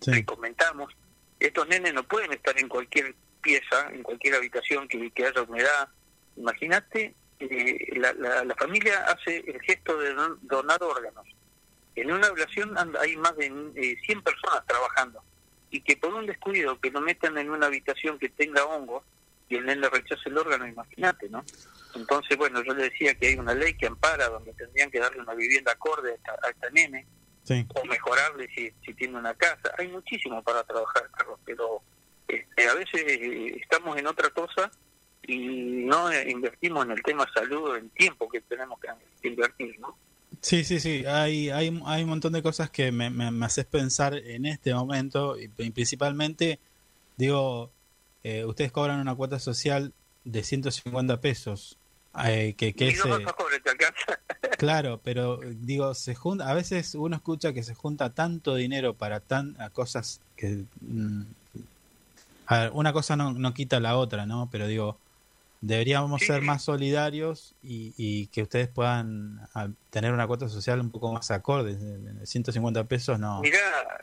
sí. 0.00 0.10
le 0.12 0.24
comentamos, 0.24 0.90
estos 1.38 1.68
nenes 1.68 1.92
no 1.92 2.02
pueden 2.04 2.32
estar 2.32 2.58
en 2.58 2.68
cualquier 2.68 3.14
pieza, 3.44 3.88
en 3.92 4.02
cualquier 4.02 4.34
habitación 4.34 4.88
que, 4.88 5.10
que 5.12 5.26
haya 5.26 5.42
humedad. 5.42 5.88
Imagínate, 6.36 7.14
eh, 7.38 7.86
la, 7.96 8.12
la, 8.14 8.44
la 8.44 8.54
familia 8.56 9.04
hace 9.04 9.38
el 9.46 9.60
gesto 9.62 9.96
de 9.98 10.14
don- 10.14 10.38
donar 10.42 10.82
órganos. 10.82 11.26
En 11.94 12.10
una 12.10 12.26
ablación 12.26 12.74
hay 12.98 13.16
más 13.16 13.36
de 13.36 13.46
100 13.46 13.72
eh, 13.76 14.22
personas 14.24 14.66
trabajando 14.66 15.22
y 15.70 15.80
que 15.80 15.96
por 15.96 16.12
un 16.14 16.26
descuido 16.26 16.80
que 16.80 16.90
lo 16.90 17.00
metan 17.00 17.38
en 17.38 17.50
una 17.50 17.66
habitación 17.66 18.18
que 18.18 18.28
tenga 18.30 18.64
hongos 18.64 19.04
y 19.48 19.56
el 19.56 19.66
nene 19.66 19.88
rechace 19.88 20.28
el 20.28 20.38
órgano, 20.38 20.66
imagínate, 20.66 21.28
¿no? 21.28 21.44
Entonces, 21.94 22.36
bueno, 22.36 22.62
yo 22.64 22.74
le 22.74 22.84
decía 22.84 23.14
que 23.14 23.28
hay 23.28 23.34
una 23.36 23.54
ley 23.54 23.74
que 23.74 23.86
ampara 23.86 24.28
donde 24.28 24.52
tendrían 24.54 24.90
que 24.90 24.98
darle 24.98 25.20
una 25.20 25.34
vivienda 25.34 25.70
acorde 25.72 26.12
a 26.12 26.14
esta, 26.14 26.32
a 26.42 26.50
esta 26.50 26.70
nene 26.70 27.06
o 27.74 27.84
mejorarle 27.84 28.48
si, 28.54 28.72
si 28.84 28.94
tiene 28.94 29.18
una 29.18 29.34
casa. 29.34 29.70
Hay 29.78 29.88
muchísimo 29.88 30.42
para 30.42 30.64
trabajar, 30.64 31.08
Carlos, 31.16 31.38
pero 31.44 31.82
este, 32.28 32.68
a 32.68 32.74
veces 32.74 33.02
eh, 33.06 33.56
estamos 33.60 33.96
en 33.96 34.06
otra 34.06 34.30
cosa 34.30 34.70
y 35.26 35.38
no 35.38 36.12
invertimos 36.12 36.84
en 36.84 36.92
el 36.92 37.02
tema 37.02 37.26
salud 37.34 37.76
en 37.76 37.88
tiempo 37.90 38.28
que 38.28 38.40
tenemos 38.42 38.78
que 38.80 39.28
invertir, 39.28 39.78
¿no? 39.80 39.96
Sí, 40.40 40.62
sí, 40.62 40.78
sí. 40.78 41.06
Hay, 41.06 41.48
hay, 41.48 41.80
hay 41.86 42.02
un 42.02 42.08
montón 42.08 42.34
de 42.34 42.42
cosas 42.42 42.68
que 42.68 42.92
me, 42.92 43.08
me, 43.08 43.46
haces 43.46 43.64
pensar 43.64 44.14
en 44.14 44.44
este 44.44 44.74
momento 44.74 45.38
y, 45.38 45.48
principalmente, 45.48 46.60
digo, 47.16 47.70
eh, 48.22 48.44
ustedes 48.44 48.70
cobran 48.70 49.00
una 49.00 49.14
cuota 49.14 49.38
social 49.38 49.94
de 50.24 50.42
150 50.42 51.20
pesos. 51.20 51.78
Eh, 52.26 52.54
que, 52.56 52.74
que 52.74 52.94
claro, 54.58 55.00
pero 55.02 55.40
digo, 55.42 55.94
se 55.94 56.14
junta, 56.14 56.48
a 56.48 56.54
veces 56.54 56.94
uno 56.94 57.16
escucha 57.16 57.52
que 57.52 57.62
se 57.62 57.74
junta 57.74 58.14
tanto 58.14 58.54
dinero 58.54 58.94
para 58.94 59.20
tan 59.20 59.60
a 59.60 59.70
cosas 59.70 60.20
que 60.36 60.64
mm, 60.82 61.22
a 62.46 62.58
ver, 62.60 62.70
una 62.72 62.92
cosa 62.92 63.16
no, 63.16 63.32
no 63.32 63.54
quita 63.54 63.80
la 63.80 63.96
otra, 63.96 64.26
¿no? 64.26 64.48
Pero 64.50 64.66
digo, 64.66 64.98
deberíamos 65.66 66.20
ser 66.20 66.42
más 66.42 66.62
solidarios 66.62 67.54
y, 67.62 68.26
que 68.28 68.42
ustedes 68.42 68.68
puedan 68.68 69.40
tener 69.90 70.12
una 70.12 70.26
cuota 70.26 70.48
social 70.48 70.80
un 70.80 70.90
poco 70.90 71.12
más 71.12 71.30
acorde. 71.30 71.76
150 72.26 72.84
pesos 72.84 73.18
no. 73.18 73.40
Mirá, 73.40 74.02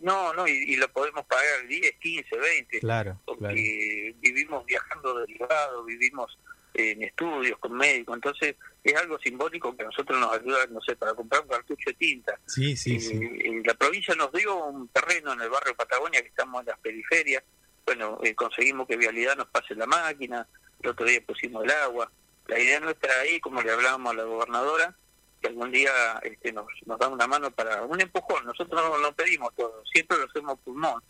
no, 0.00 0.32
no, 0.32 0.46
y, 0.46 0.76
lo 0.76 0.88
podemos 0.92 1.24
pagar 1.26 1.66
10, 1.66 1.92
15, 2.00 2.36
20. 2.36 2.80
Claro. 2.80 3.20
Porque 3.24 4.14
vivimos 4.20 4.64
viajando 4.64 5.18
derivado, 5.20 5.84
vivimos 5.84 6.38
en 6.74 7.02
estudios 7.02 7.58
con 7.58 7.72
médicos, 7.72 8.14
entonces 8.14 8.56
es 8.82 8.94
algo 8.96 9.18
simbólico 9.18 9.76
que 9.76 9.82
a 9.82 9.86
nosotros 9.86 10.18
nos 10.18 10.32
ayuda, 10.32 10.66
no 10.70 10.80
sé, 10.80 10.96
para 10.96 11.12
comprar 11.12 11.42
un 11.42 11.48
cartucho 11.48 11.90
de 11.90 11.94
tinta. 11.94 12.38
Sí, 12.46 12.76
sí, 12.76 12.98
sí. 12.98 13.20
La 13.64 13.74
provincia 13.74 14.14
nos 14.14 14.32
dio 14.32 14.66
un 14.66 14.88
terreno 14.88 15.32
en 15.32 15.40
el 15.42 15.50
barrio 15.50 15.74
Patagonia, 15.74 16.22
que 16.22 16.28
estamos 16.28 16.60
en 16.60 16.68
las 16.68 16.78
periferias, 16.78 17.42
bueno, 17.84 18.18
eh, 18.22 18.34
conseguimos 18.34 18.86
que 18.86 18.96
Vialidad 18.96 19.36
nos 19.36 19.48
pase 19.48 19.74
la 19.74 19.86
máquina, 19.86 20.46
el 20.82 20.90
otro 20.90 21.06
día 21.06 21.20
pusimos 21.26 21.64
el 21.64 21.70
agua. 21.70 22.10
La 22.46 22.58
idea 22.58 22.80
nuestra 22.80 23.20
ahí, 23.20 23.40
como 23.40 23.62
le 23.62 23.70
hablábamos 23.70 24.12
a 24.12 24.16
la 24.16 24.24
gobernadora, 24.24 24.94
que 25.40 25.48
algún 25.48 25.70
día 25.70 25.90
este, 26.22 26.52
nos, 26.52 26.66
nos 26.86 26.98
da 26.98 27.08
una 27.08 27.26
mano 27.26 27.50
para 27.50 27.82
un 27.82 28.00
empujón. 28.00 28.44
Nosotros 28.46 28.80
no 28.82 28.98
lo 28.98 29.12
pedimos 29.12 29.54
todo, 29.54 29.82
siempre 29.92 30.18
lo 30.18 30.24
hacemos 30.24 30.58
pulmón. 30.60 31.02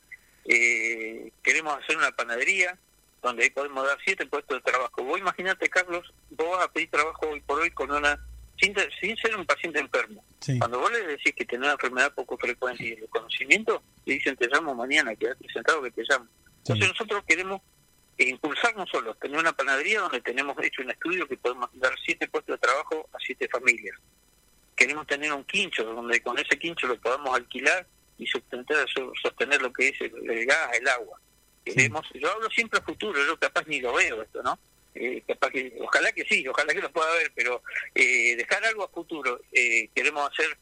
Eh, 0.44 1.30
queremos 1.42 1.78
hacer 1.78 1.96
una 1.96 2.10
panadería 2.10 2.76
donde 3.22 3.44
ahí 3.44 3.50
podemos 3.50 3.86
dar 3.86 3.98
siete 4.04 4.26
puestos 4.26 4.58
de 4.58 4.70
trabajo. 4.70 5.04
Vos 5.04 5.18
imagínate, 5.18 5.68
Carlos, 5.68 6.12
vos 6.30 6.50
vas 6.56 6.66
a 6.66 6.72
pedir 6.72 6.90
trabajo 6.90 7.28
hoy 7.28 7.40
por 7.40 7.60
hoy 7.60 7.70
con 7.70 7.90
una 7.90 8.18
sin, 8.60 8.74
sin 9.00 9.16
ser 9.16 9.36
un 9.36 9.46
paciente 9.46 9.78
enfermo. 9.78 10.24
Cuando 10.58 10.80
vos 10.80 10.90
le 10.90 11.06
decís 11.06 11.32
que 11.36 11.44
tenés 11.44 11.64
una 11.64 11.72
enfermedad 11.74 12.14
poco 12.14 12.36
frecuente 12.36 12.84
y 12.84 12.92
el 12.92 13.08
conocimiento, 13.08 13.82
le 14.04 14.14
dicen 14.14 14.36
te 14.36 14.48
llamo 14.48 14.74
mañana, 14.74 15.14
quedate 15.14 15.46
sentado 15.52 15.82
que 15.82 15.92
te 15.92 16.02
llamo. 16.08 16.26
Entonces 16.62 16.88
nosotros 16.88 17.24
queremos 17.26 17.60
e 18.18 18.28
impulsarnos 18.28 18.88
solos, 18.90 19.18
tener 19.18 19.38
una 19.38 19.52
panadería 19.52 20.00
donde 20.00 20.20
tenemos 20.20 20.56
hecho 20.62 20.82
un 20.82 20.90
estudio 20.90 21.26
que 21.26 21.36
podemos 21.36 21.68
dar 21.74 21.94
siete 22.04 22.28
puestos 22.28 22.54
de 22.54 22.66
trabajo 22.66 23.08
a 23.12 23.18
siete 23.18 23.48
familias. 23.48 23.98
Queremos 24.76 25.06
tener 25.06 25.32
un 25.32 25.44
quincho 25.44 25.84
donde 25.84 26.20
con 26.20 26.38
ese 26.38 26.58
quincho 26.58 26.86
lo 26.86 27.00
podamos 27.00 27.34
alquilar 27.34 27.86
y 28.18 28.26
sustentar, 28.26 28.86
sostener 29.20 29.60
lo 29.62 29.72
que 29.72 29.88
es 29.88 30.00
el, 30.00 30.46
gas, 30.46 30.78
el 30.78 30.88
agua. 30.88 31.18
Queremos, 31.64 32.06
yo 32.14 32.30
hablo 32.30 32.48
siempre 32.50 32.80
a 32.80 32.82
futuro, 32.82 33.24
yo 33.24 33.36
capaz 33.38 33.66
ni 33.66 33.80
lo 33.80 33.94
veo 33.94 34.22
esto, 34.22 34.42
¿no? 34.42 34.58
Eh, 34.94 35.22
capaz 35.26 35.50
que, 35.50 35.74
ojalá 35.80 36.12
que 36.12 36.24
sí, 36.24 36.46
ojalá 36.46 36.74
que 36.74 36.82
lo 36.82 36.92
pueda 36.92 37.10
ver, 37.14 37.32
pero 37.34 37.62
eh, 37.94 38.36
dejar 38.36 38.64
algo 38.64 38.84
a 38.84 38.88
futuro. 38.88 39.40
Eh, 39.52 39.88
queremos 39.94 40.30
hacer 40.30 40.58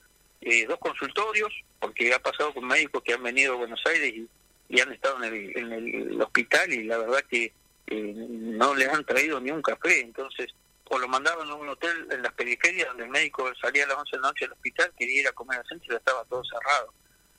dos 0.66 0.78
consultorios, 0.78 1.52
porque 1.78 2.14
ha 2.14 2.18
pasado 2.18 2.54
con 2.54 2.66
médicos 2.66 3.02
que 3.02 3.12
han 3.12 3.22
venido 3.22 3.52
a 3.52 3.56
Buenos 3.56 3.82
Aires 3.84 4.14
y 4.14 4.26
y 4.70 4.80
han 4.80 4.92
estado 4.92 5.22
en 5.22 5.34
el, 5.34 5.58
en 5.58 5.72
el 5.72 6.22
hospital 6.22 6.72
y 6.72 6.84
la 6.84 6.96
verdad 6.98 7.24
que 7.28 7.52
eh, 7.88 8.14
no 8.16 8.74
les 8.76 8.88
han 8.88 9.04
traído 9.04 9.40
ni 9.40 9.50
un 9.50 9.62
café, 9.62 10.00
entonces 10.00 10.54
o 10.88 10.98
lo 10.98 11.08
mandaban 11.08 11.48
a 11.48 11.54
un 11.54 11.68
hotel 11.68 12.06
en 12.10 12.22
las 12.22 12.32
periferias 12.32 12.88
donde 12.88 13.04
el 13.04 13.10
médico 13.10 13.48
salía 13.60 13.84
a 13.84 13.88
las 13.88 13.98
11 13.98 14.10
de 14.10 14.22
la 14.22 14.28
noche 14.28 14.44
del 14.44 14.52
hospital, 14.52 14.92
quería 14.96 15.20
ir 15.20 15.28
a 15.28 15.32
comer 15.32 15.58
al 15.58 15.66
centro 15.66 15.92
y 15.92 15.96
estaba 15.96 16.24
todo 16.24 16.42
cerrado. 16.44 16.92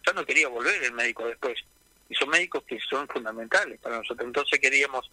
Ya 0.05 0.13
no 0.13 0.25
quería 0.25 0.47
volver 0.47 0.83
el 0.83 0.93
médico 0.93 1.25
después. 1.25 1.59
Y 2.09 2.15
son 2.15 2.29
médicos 2.29 2.63
que 2.65 2.79
son 2.89 3.07
fundamentales 3.09 3.77
para 3.79 3.97
nosotros. 3.97 4.25
Entonces 4.25 4.57
queríamos 4.59 5.11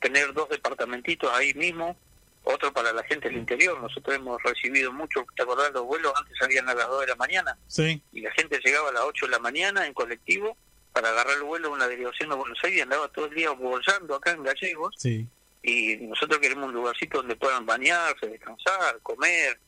tener 0.00 0.32
dos 0.32 0.48
departamentitos 0.48 1.30
ahí 1.32 1.54
mismo, 1.54 1.96
otro 2.42 2.72
para 2.72 2.92
la 2.92 3.04
gente 3.04 3.28
del 3.28 3.38
interior. 3.38 3.80
Nosotros 3.80 4.16
hemos 4.16 4.42
recibido 4.42 4.92
mucho, 4.92 5.24
¿te 5.36 5.44
acordás? 5.44 5.72
Los 5.72 5.84
vuelos 5.84 6.12
antes 6.16 6.36
salían 6.38 6.68
a 6.68 6.74
las 6.74 6.88
2 6.88 7.02
de 7.02 7.06
la 7.06 7.16
mañana. 7.16 7.56
Sí. 7.68 8.02
Y 8.12 8.22
la 8.22 8.32
gente 8.32 8.60
llegaba 8.64 8.88
a 8.88 8.92
las 8.92 9.02
8 9.04 9.26
de 9.26 9.32
la 9.32 9.38
mañana 9.38 9.86
en 9.86 9.94
colectivo 9.94 10.56
para 10.92 11.08
agarrar 11.08 11.36
el 11.36 11.42
vuelo 11.42 11.68
a 11.68 11.72
una 11.72 11.88
delegación 11.88 12.28
de 12.28 12.36
Buenos 12.36 12.58
Aires 12.62 12.78
y 12.78 12.82
andaba 12.82 13.08
todo 13.08 13.26
el 13.26 13.34
día 13.34 13.50
bolsando 13.50 14.14
acá 14.14 14.32
en 14.32 14.42
Gallegos. 14.42 14.94
Sí. 14.98 15.26
Y 15.62 15.96
nosotros 15.96 16.38
queremos 16.38 16.68
un 16.68 16.74
lugarcito 16.74 17.18
donde 17.18 17.36
puedan 17.36 17.64
bañarse, 17.64 18.26
descansar, 18.26 19.00
comer, 19.02 19.58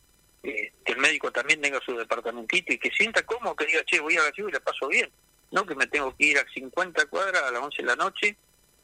eh, 0.42 0.72
que 0.84 0.92
el 0.92 0.98
médico 0.98 1.30
también 1.30 1.60
tenga 1.60 1.80
su 1.84 1.96
departamentito 1.96 2.72
y 2.72 2.78
que 2.78 2.90
sienta 2.90 3.24
cómodo, 3.24 3.56
que 3.56 3.66
diga, 3.66 3.82
che, 3.84 4.00
voy 4.00 4.16
a 4.16 4.24
Gallegos 4.24 4.50
y 4.50 4.54
la 4.54 4.60
paso 4.60 4.88
bien. 4.88 5.10
No 5.50 5.64
que 5.64 5.74
me 5.74 5.86
tengo 5.86 6.14
que 6.16 6.26
ir 6.26 6.38
a 6.38 6.46
50 6.52 7.06
cuadras 7.06 7.42
a 7.42 7.50
las 7.50 7.62
11 7.62 7.82
de 7.82 7.88
la 7.88 7.96
noche, 7.96 8.36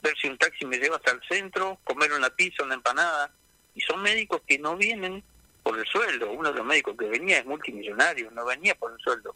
ver 0.03 0.15
si 0.21 0.29
un 0.29 0.39
taxi 0.39 0.65
me 0.65 0.79
lleva 0.79 0.97
hasta 0.97 1.11
el 1.11 1.21
centro, 1.29 1.79
comer 1.85 2.13
una 2.13 2.31
pizza, 2.31 2.63
una 2.63 2.75
empanada. 2.75 3.33
Y 3.75 3.81
son 3.83 4.03
médicos 4.03 4.41
que 4.47 4.59
no 4.59 4.77
vienen 4.77 5.23
por 5.63 5.79
el 5.79 5.87
sueldo. 5.87 6.31
Uno 6.31 6.51
de 6.51 6.59
los 6.59 6.67
médicos 6.67 6.97
que 6.97 7.07
venía 7.07 7.39
es 7.39 7.47
multimillonario, 7.47 8.31
no 8.31 8.45
venía 8.45 8.75
por 8.77 8.93
el 8.93 8.99
sueldo 8.99 9.35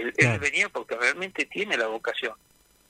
él, 0.00 0.38
venía 0.38 0.68
porque 0.68 0.96
realmente 0.96 1.46
tiene 1.46 1.76
la 1.76 1.86
vocación. 1.86 2.34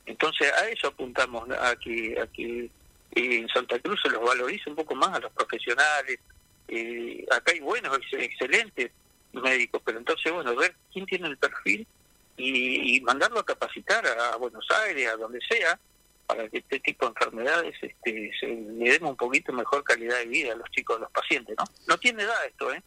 Entonces 0.05 0.53
a 0.53 0.69
eso 0.69 0.89
apuntamos, 0.89 1.49
a 1.51 1.77
que, 1.77 2.19
a 2.21 2.27
que 2.29 2.65
eh, 2.65 2.71
en 3.13 3.49
Santa 3.49 3.79
Cruz 3.81 4.01
se 4.03 4.11
los 4.11 4.23
valorice 4.23 4.71
un 4.71 4.77
poco 4.77 4.95
más 4.95 5.15
a 5.15 5.21
los 5.21 5.33
profesionales. 5.33 6.19
Eh, 6.69 7.25
acá 7.31 7.53
hay 7.53 7.61
buenos, 7.61 7.99
excelentes 8.13 8.91
médicos, 9.33 9.83
pero 9.85 9.99
entonces, 9.99 10.33
bueno, 10.33 10.55
ver 10.57 10.75
quién 10.93 11.07
tiene 11.07 11.29
el 11.29 11.37
perfil 11.37 11.87
y, 12.37 13.01
mandarlo 13.01 13.41
a 13.41 13.47
capacitar 13.47 14.07
a, 14.07 14.37
Buenos 14.37 14.67
Aires, 14.85 15.09
a 15.09 15.17
donde 15.17 15.41
sea, 15.49 15.79
para 16.27 16.49
que 16.49 16.59
este 16.59 16.81
tipo 16.81 17.07
de 17.07 17.11
enfermedades 17.11 17.75
este, 17.81 18.33
se, 18.39 18.47
le 18.47 18.91
demos 18.91 19.11
un 19.11 19.17
poquito 19.17 19.53
mejor 19.53 19.85
calidad 19.85 20.19
de 20.19 20.27
vida 20.27 20.53
a 20.53 20.57
los 20.57 20.69
chicos, 20.71 20.97
a 20.97 21.01
los 21.01 21.11
pacientes, 21.11 21.57
¿no? 21.59 21.65
No 21.87 21.99
tiene 21.99 22.25
edad 22.25 22.47
esto, 22.47 22.73
¿eh? 22.73 22.83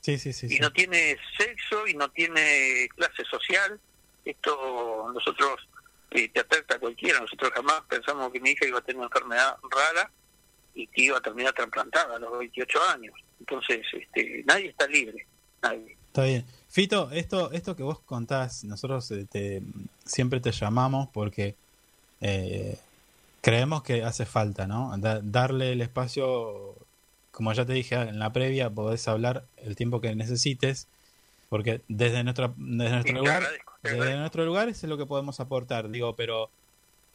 Sí, 0.00 0.18
sí, 0.18 0.32
sí. 0.32 0.46
Y 0.50 0.58
no 0.58 0.72
tiene 0.72 1.16
sexo 1.36 1.86
y 1.86 1.94
no 1.94 2.10
tiene 2.10 2.88
clase 2.96 3.24
social. 3.30 3.78
Esto 4.24 5.10
nosotros 5.12 5.68
eh, 6.10 6.28
te 6.28 6.40
afecta 6.40 6.76
a 6.76 6.78
cualquiera. 6.78 7.20
Nosotros 7.20 7.50
jamás 7.54 7.82
pensamos 7.88 8.32
que 8.32 8.40
mi 8.40 8.50
hija 8.50 8.66
iba 8.66 8.78
a 8.78 8.82
tener 8.82 8.96
una 8.96 9.06
enfermedad 9.06 9.56
rara 9.70 10.10
y 10.74 10.86
que 10.86 11.02
iba 11.02 11.18
a 11.18 11.20
terminar 11.20 11.52
trasplantada 11.52 12.16
a 12.16 12.18
los 12.18 12.38
28 12.38 12.78
años. 12.90 13.14
Entonces, 13.38 13.86
este, 13.92 14.42
nadie 14.46 14.68
está 14.68 14.86
libre. 14.86 15.26
Nadie. 15.62 15.96
Está 16.06 16.24
bien. 16.24 16.44
Fito, 16.68 17.10
esto, 17.10 17.52
esto 17.52 17.76
que 17.76 17.82
vos 17.82 18.00
contás, 18.00 18.64
nosotros 18.64 19.10
eh, 19.10 19.26
te, 19.30 19.62
siempre 20.04 20.40
te 20.40 20.52
llamamos 20.52 21.08
porque 21.12 21.56
eh, 22.20 22.78
creemos 23.40 23.82
que 23.82 24.02
hace 24.02 24.26
falta, 24.26 24.66
¿no? 24.66 24.92
darle 24.98 25.72
el 25.72 25.80
espacio 25.80 26.76
como 27.40 27.54
ya 27.54 27.64
te 27.64 27.72
dije 27.72 27.94
en 27.94 28.18
la 28.18 28.34
previa, 28.34 28.68
podés 28.68 29.08
hablar 29.08 29.46
el 29.56 29.74
tiempo 29.74 30.02
que 30.02 30.14
necesites, 30.14 30.88
porque 31.48 31.80
desde, 31.88 32.22
nuestra, 32.22 32.52
desde 32.58 32.92
nuestro 32.92 33.14
lugar, 33.14 33.48
desde 33.82 34.16
nuestro 34.18 34.44
lugar 34.44 34.68
es 34.68 34.82
lo 34.82 34.98
que 34.98 35.06
podemos 35.06 35.40
aportar, 35.40 35.88
digo, 35.88 36.14
pero... 36.14 36.50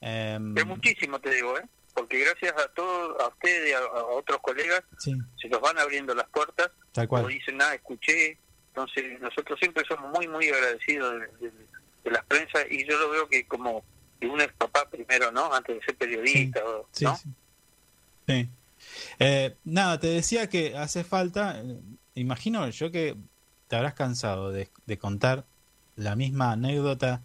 Eh, 0.02 0.40
muchísimo, 0.40 1.20
te 1.20 1.30
digo, 1.30 1.60
¿eh? 1.60 1.62
porque 1.94 2.22
gracias 2.22 2.56
a 2.60 2.68
todos, 2.70 3.22
a 3.22 3.28
ustedes 3.28 3.70
y 3.70 3.74
a, 3.74 3.82
otros 4.16 4.40
colegas, 4.42 4.82
se 4.98 5.48
nos 5.48 5.62
van 5.62 5.78
abriendo 5.78 6.16
las 6.16 6.28
puertas, 6.30 6.72
Tal 6.92 7.08
cual. 7.08 7.28
dicen, 7.28 7.58
nada, 7.58 7.76
escuché, 7.76 8.40
entonces 8.70 9.22
nosotros 9.22 9.60
siempre 9.60 9.84
somos 9.88 10.12
muy, 10.12 10.28
muy 10.28 10.50
agradecidos 10.50 11.22
de, 11.40 12.10
las 12.10 12.26
prensas 12.26 12.66
y 12.72 12.84
yo 12.84 12.98
lo 12.98 13.12
veo 13.12 13.28
que 13.28 13.46
como 13.46 13.86
uno 14.24 14.42
es 14.42 14.52
papá 14.54 14.90
primero, 14.90 15.32
¿no? 15.32 15.54
Antes 15.54 15.76
de 15.76 15.86
ser 15.86 15.96
periodista, 15.96 16.64
sí, 16.92 17.06
sí. 17.16 17.30
sí. 18.26 18.50
Eh, 19.20 19.56
nada, 19.64 20.00
te 20.00 20.08
decía 20.08 20.50
que 20.50 20.76
hace 20.78 21.04
falta, 21.04 21.62
eh, 21.62 21.80
imagino 22.16 22.68
yo 22.70 22.92
que 22.92 23.16
te 23.68 23.76
habrás 23.76 23.94
cansado 23.94 24.52
de, 24.52 24.70
contar 25.00 25.46
la 25.96 26.16
misma 26.16 26.52
anécdota 26.52 27.24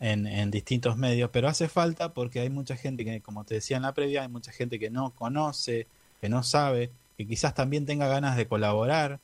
en, 0.00 0.50
distintos 0.50 0.96
medios, 0.96 1.30
pero 1.32 1.48
hace 1.48 1.68
falta 1.68 2.14
porque 2.14 2.40
hay 2.40 2.50
mucha 2.50 2.76
gente 2.76 3.04
que, 3.04 3.20
como 3.20 3.44
te 3.44 3.54
decía 3.54 3.76
en 3.76 3.82
la 3.84 3.94
previa, 3.94 4.22
hay 4.22 4.28
mucha 4.28 4.52
gente 4.52 4.78
que 4.78 4.90
no 4.90 5.14
conoce, 5.14 5.86
que 6.20 6.28
no 6.28 6.42
sabe, 6.42 6.90
que 7.16 7.26
quizás 7.26 7.54
también 7.54 7.86
tenga 7.86 8.08
ganas 8.08 8.36
de 8.36 8.46
colaborar. 8.46 9.20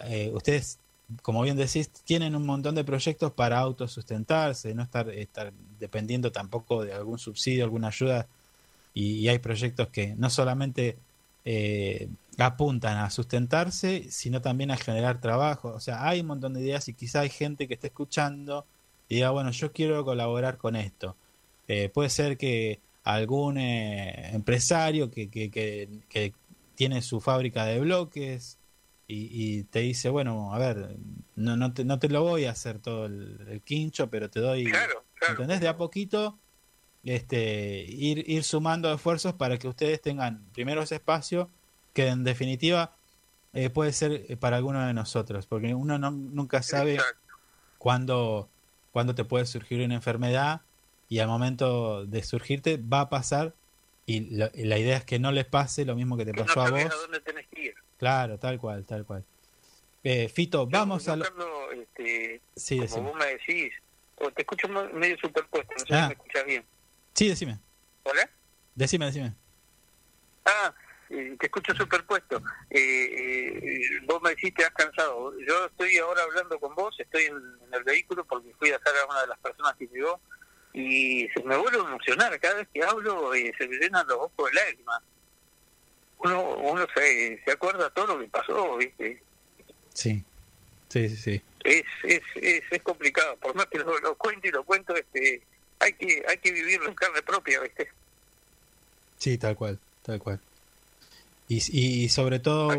Eh, 0.00 0.30
ustedes 0.34 0.78
como 1.20 1.42
bien 1.42 1.56
decís, 1.56 1.90
tienen 1.90 2.34
un 2.34 2.46
montón 2.46 2.74
de 2.74 2.84
proyectos 2.84 3.32
para 3.32 3.58
autosustentarse, 3.58 4.74
no 4.74 4.82
estar, 4.82 5.10
estar 5.10 5.52
dependiendo 5.78 6.32
tampoco 6.32 6.84
de 6.84 6.94
algún 6.94 7.18
subsidio, 7.18 7.64
alguna 7.64 7.88
ayuda. 7.88 8.28
Y, 8.94 9.28
hay 9.28 9.38
proyectos 9.38 9.88
que 9.88 10.14
no 10.16 10.30
solamente 10.30 10.98
eh, 11.44 12.08
apuntan 12.38 12.98
a 12.98 13.10
sustentarse, 13.10 14.10
sino 14.10 14.40
también 14.40 14.70
a 14.70 14.76
generar 14.76 15.20
trabajo. 15.20 15.68
O 15.70 15.80
sea, 15.80 16.06
hay 16.06 16.20
un 16.20 16.26
montón 16.26 16.54
de 16.54 16.60
ideas 16.60 16.88
y 16.88 16.94
quizá 16.94 17.20
hay 17.20 17.30
gente 17.30 17.68
que 17.68 17.74
esté 17.74 17.88
escuchando 17.88 18.66
y 19.08 19.16
diga, 19.16 19.30
bueno, 19.30 19.50
yo 19.50 19.72
quiero 19.72 20.04
colaborar 20.04 20.56
con 20.58 20.76
esto. 20.76 21.16
Eh, 21.68 21.90
puede 21.92 22.10
ser 22.10 22.36
que 22.36 22.80
algún 23.04 23.58
eh, 23.58 24.30
empresario 24.34 25.10
que, 25.10 25.28
que, 25.28 25.50
que, 25.50 26.32
tiene 26.74 27.02
su 27.02 27.20
fábrica 27.20 27.64
de 27.64 27.78
bloques 27.78 28.58
y, 29.06 29.64
te 29.64 29.80
dice, 29.80 30.08
bueno, 30.08 30.54
a 30.54 30.58
ver, 30.58 30.96
no, 31.36 31.54
no, 31.54 31.74
te, 31.74 31.84
no 31.84 31.98
te 31.98 32.08
lo 32.08 32.22
voy 32.22 32.46
a 32.46 32.52
hacer 32.52 32.78
todo 32.78 33.04
el, 33.04 33.60
quincho, 33.62 34.08
pero 34.08 34.30
te 34.30 34.40
doy, 34.40 34.64
claro, 34.64 35.04
¿entendés? 35.28 35.60
De 35.60 35.68
a 35.68 35.76
poquito 35.76 36.38
este, 37.04 37.84
ir, 37.88 38.28
ir 38.28 38.44
sumando 38.44 38.92
esfuerzos 38.92 39.34
para 39.34 39.58
que 39.58 39.68
ustedes 39.68 40.00
tengan 40.00 40.44
primero 40.52 40.82
ese 40.82 40.96
espacio 40.96 41.50
que 41.92 42.08
en 42.08 42.24
definitiva 42.24 42.92
eh, 43.54 43.70
puede 43.70 43.92
ser 43.92 44.24
eh, 44.28 44.36
para 44.36 44.56
alguno 44.56 44.86
de 44.86 44.94
nosotros, 44.94 45.46
porque 45.46 45.74
uno 45.74 45.98
no, 45.98 46.10
nunca 46.10 46.62
sabe 46.62 46.98
cuándo, 47.78 48.48
cuándo 48.92 49.14
te 49.14 49.24
puede 49.24 49.44
surgir 49.46 49.84
una 49.84 49.94
enfermedad 49.94 50.62
y 51.08 51.18
al 51.18 51.28
momento 51.28 52.06
de 52.06 52.22
surgirte 52.22 52.78
va 52.78 53.02
a 53.02 53.08
pasar 53.10 53.54
y 54.06 54.20
la, 54.30 54.78
idea 54.78 54.96
es 54.96 55.04
que 55.04 55.18
no 55.18 55.30
les 55.30 55.44
pase 55.44 55.84
lo 55.84 55.94
mismo 55.94 56.16
que 56.16 56.24
te 56.24 56.34
pasó 56.34 56.62
a 56.62 56.70
vos. 56.70 56.82
Claro, 57.98 58.38
tal 58.38 58.58
cual, 58.58 58.84
tal 58.84 59.04
cual. 59.04 59.24
Eh, 60.02 60.28
Fito, 60.28 60.66
vamos 60.66 61.06
a... 61.08 61.16
Lo... 61.16 61.24
Este, 61.70 62.40
sí, 62.56 62.80
como 62.88 63.10
vos 63.10 63.18
me 63.18 63.26
decís, 63.26 63.72
te 64.34 64.42
escucho 64.42 64.68
medio 64.68 65.16
superpuesto, 65.18 65.72
no 65.72 65.78
sé 65.80 65.86
si 65.86 65.94
ah. 65.94 66.08
me 66.08 66.14
escuchas 66.14 66.46
bien. 66.46 66.64
Sí, 67.14 67.28
decime. 67.28 67.58
¿Hola? 68.04 68.28
Decime, 68.74 69.06
decime. 69.06 69.34
Ah, 70.44 70.72
te 71.08 71.46
escucho 71.46 71.74
superpuesto. 71.74 72.42
Eh, 72.70 72.80
eh, 72.80 74.00
vos 74.04 74.20
me 74.22 74.30
decís 74.30 74.54
te 74.54 74.64
has 74.64 74.72
cansado. 74.72 75.38
Yo 75.40 75.66
estoy 75.66 75.98
ahora 75.98 76.22
hablando 76.22 76.58
con 76.58 76.74
vos, 76.74 76.94
estoy 76.98 77.24
en, 77.24 77.36
el 77.72 77.84
vehículo 77.84 78.24
porque 78.24 78.54
fui 78.58 78.70
a 78.70 78.78
dejar 78.78 78.94
a 78.96 79.06
una 79.10 79.20
de 79.22 79.26
las 79.28 79.38
personas 79.38 79.74
que 79.76 79.86
llegó 79.86 80.20
y 80.72 81.28
se 81.34 81.42
me 81.42 81.56
vuelve 81.56 81.78
a 81.78 81.88
emocionar. 81.88 82.38
Cada 82.40 82.54
vez 82.54 82.68
que 82.72 82.82
hablo 82.82 83.34
eh, 83.34 83.52
se 83.58 83.68
me 83.68 83.76
llenan 83.76 84.06
los 84.06 84.18
ojos 84.18 84.50
de 84.50 84.54
lágrimas. 84.54 85.00
Uno, 86.18 86.56
uno 86.56 86.86
se, 86.94 87.42
se 87.44 87.52
acuerda 87.52 87.90
todo 87.90 88.14
lo 88.14 88.20
que 88.20 88.28
pasó, 88.28 88.76
¿viste? 88.76 89.22
Sí, 89.92 90.24
sí, 90.88 91.08
sí. 91.08 91.16
sí. 91.16 91.42
Es, 91.64 91.84
es, 92.04 92.22
es, 92.36 92.62
es 92.70 92.82
complicado. 92.82 93.36
Por 93.36 93.54
más 93.54 93.66
que 93.66 93.78
lo, 93.78 93.98
lo 93.98 94.16
cuento 94.16 94.48
y 94.48 94.50
lo 94.50 94.64
cuento, 94.64 94.94
este 94.94 95.42
hay 95.82 95.92
que 95.94 96.22
hay 96.28 96.38
que 96.38 96.52
vivirlo 96.52 96.88
en 96.88 96.94
carne 96.94 97.22
propia, 97.22 97.60
¿viste? 97.60 97.88
Sí, 99.18 99.38
tal 99.38 99.56
cual, 99.56 99.78
tal 100.02 100.18
cual. 100.20 100.40
Y, 101.48 101.60
y 101.78 102.08
sobre 102.08 102.38
todo, 102.38 102.70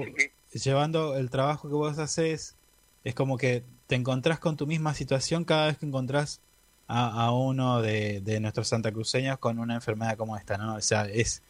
llevando 0.51 1.15
el 1.17 1.29
trabajo 1.29 1.67
que 1.67 1.75
vos 1.75 1.97
haces, 1.99 2.55
es 3.03 3.13
como 3.13 3.37
que 3.37 3.63
te 3.87 3.95
encontrás 3.95 4.39
con 4.39 4.57
tu 4.57 4.65
misma 4.65 4.93
situación 4.93 5.45
cada 5.45 5.67
vez 5.67 5.77
que 5.77 5.85
encontrás 5.85 6.41
a, 6.87 7.25
a 7.25 7.31
uno 7.31 7.81
de, 7.81 8.21
de, 8.21 8.39
nuestros 8.39 8.67
santacruceños 8.67 9.37
con 9.37 9.59
una 9.59 9.75
enfermedad 9.75 10.17
como 10.17 10.37
esta, 10.37 10.57
¿no? 10.57 10.75
O 10.75 10.81
sea, 10.81 11.05
es... 11.05 11.41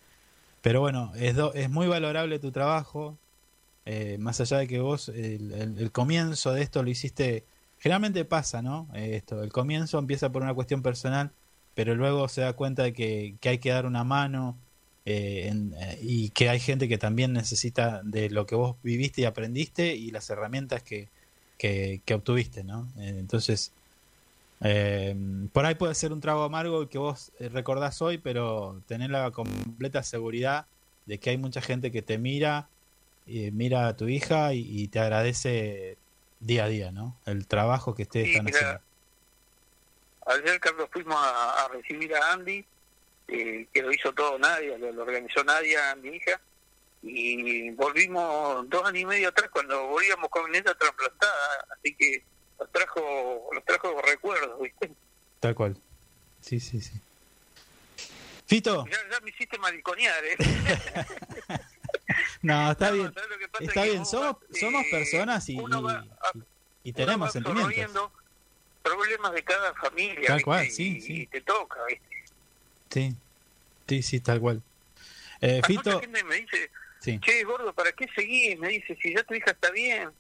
Pero 0.62 0.80
bueno, 0.80 1.12
es, 1.16 1.36
es 1.56 1.70
muy 1.70 1.88
valorable 1.88 2.40
tu 2.40 2.52
trabajo, 2.52 3.18
eh, 3.86 4.18
más 4.20 4.40
allá 4.40 4.58
de 4.60 4.68
que 4.68 4.80
vos 4.80 5.10
el, 5.10 5.76
el, 5.78 5.92
comienzo 5.92 6.52
de 6.54 6.62
esto 6.62 6.84
lo 6.84 6.90
hiciste... 6.90 7.46
Generalmente 7.80 8.24
pasa, 8.24 8.62
¿no? 8.62 8.88
Eh, 8.94 9.18
esto, 9.18 9.44
el 9.44 9.52
comienzo 9.52 10.00
empieza 10.00 10.32
por 10.32 10.42
una 10.42 10.54
cuestión 10.54 10.82
personal, 10.82 11.32
pero 11.76 11.96
luego 11.96 12.28
se 12.28 12.42
da 12.42 12.54
cuenta 12.54 12.84
de 12.84 12.94
que, 12.94 13.36
que 13.40 13.50
hay 13.50 13.58
que 13.58 13.72
dar 13.72 13.86
una 13.86 14.04
mano, 14.04 14.58
eh, 15.06 15.52
eh, 15.76 16.00
y 16.02 16.30
que 16.30 16.50
hay 16.50 16.62
gente 16.62 16.88
que 16.88 16.98
también 16.98 17.34
necesita 17.34 18.02
de 18.04 18.30
lo 18.30 18.46
que 18.46 18.56
vos 18.56 18.78
viviste 18.84 19.22
y 19.22 19.26
aprendiste 19.26 19.96
y 19.96 20.12
las 20.12 20.30
herramientas 20.30 20.82
que, 20.82 21.10
que, 21.58 22.02
obtuviste, 22.14 22.64
¿no? 22.64 22.88
Eh, 22.98 23.16
entonces, 23.20 23.72
por 25.52 25.66
ahí 25.66 25.76
puede 25.76 25.94
ser 25.94 26.14
un 26.14 26.22
trago 26.22 26.44
amargo 26.44 26.88
que 26.88 26.98
vos 26.98 27.34
recordás 27.40 28.02
hoy, 28.02 28.18
pero 28.18 28.82
tener 28.88 29.10
la 29.10 29.30
completa 29.32 30.04
seguridad 30.04 30.68
de 31.06 31.18
que 31.18 31.32
hay 31.32 31.38
mucha 31.38 31.62
gente 31.62 31.92
que 31.92 32.02
te 32.02 32.18
mira, 32.18 32.70
y 33.28 33.52
mira 33.52 33.88
a 33.88 33.98
tu 33.98 34.08
hija 34.08 34.54
y, 34.54 34.88
te 34.88 35.00
agradece 35.00 35.98
día 36.40 36.66
a 36.66 36.70
día, 36.70 36.92
¿no? 36.92 37.18
El 37.26 37.46
trabajo 37.46 37.94
que 37.94 38.04
ustedes 38.04 38.30
están 38.30 38.48
haciendo. 38.48 38.80
Ayer, 40.26 40.60
Carlos, 40.60 40.90
fuimos 40.92 41.18
a 41.18 41.68
recibir 41.72 42.16
a 42.16 42.34
Andy 42.34 42.66
eh, 43.28 43.68
que 43.74 43.82
lo 43.82 43.92
hizo 43.92 44.14
todo 44.14 44.38
Nadia, 44.38 44.78
lo, 44.78 45.02
organizó 45.02 45.44
Nadia, 45.44 45.96
mi 45.96 46.10
hija, 46.10 46.40
y 47.02 47.72
volvimos 47.72 48.70
dos 48.70 48.86
años 48.86 49.02
y 49.02 49.06
medio 49.06 49.30
atrás 49.30 49.50
cuando 49.50 49.88
volvíamos 49.88 50.30
con 50.30 50.54
ella 50.54 50.74
trasplantada, 50.76 51.66
así 51.78 51.96
que 51.96 52.24
nos 52.60 52.72
trajo, 52.72 53.50
nos 53.54 53.64
trajo 53.64 54.02
recuerdos, 54.02 54.62
¿viste? 54.62 54.92
Tal 55.40 55.56
cual. 55.56 55.78
Sí, 56.42 56.60
sí, 56.60 56.82
sí. 56.82 56.92
Fito. 58.46 58.86
Ya, 58.92 58.98
ya 59.10 59.20
me 59.22 59.30
hiciste 59.30 59.58
mariconear, 59.58 60.24
¿eh? 60.26 60.38
no, 62.42 62.72
está 62.72 62.92
bien. 62.92 63.14
Está 63.62 63.84
bien, 63.84 64.06
somos, 64.06 64.36
somos 64.60 64.86
personas 64.92 65.48
y, 65.48 65.58
y, 66.84 66.92
tenemos 66.92 67.32
sentimientos. 67.32 68.12
Problemas 68.84 69.32
de 69.34 69.44
cada 69.44 69.74
familia. 69.76 70.28
Tal 70.28 70.44
cual, 70.44 70.70
sí, 70.70 71.02
sí. 71.02 71.22
Y 71.22 71.28
te 71.28 71.42
toca, 71.42 71.80
¿viste? 71.86 72.24
Sí, 72.92 73.16
sí, 73.88 74.04
sí, 74.04 74.20
tal 74.20 74.40
cual. 74.40 74.62
Eh, 75.42 75.62
Fito... 75.66 76.00
gente 76.00 76.24
me 76.24 76.36
dice, 76.36 76.70
che, 77.20 77.44
gordo, 77.44 77.74
¿para 77.74 77.92
qué 77.94 78.08
seguís? 78.14 78.60
Me 78.60 78.68
dice, 78.68 78.96
si 79.02 79.16
ya 79.16 79.24
tu 79.24 79.34
hija 79.34 79.52
está 79.52 79.72
bien. 79.72 80.12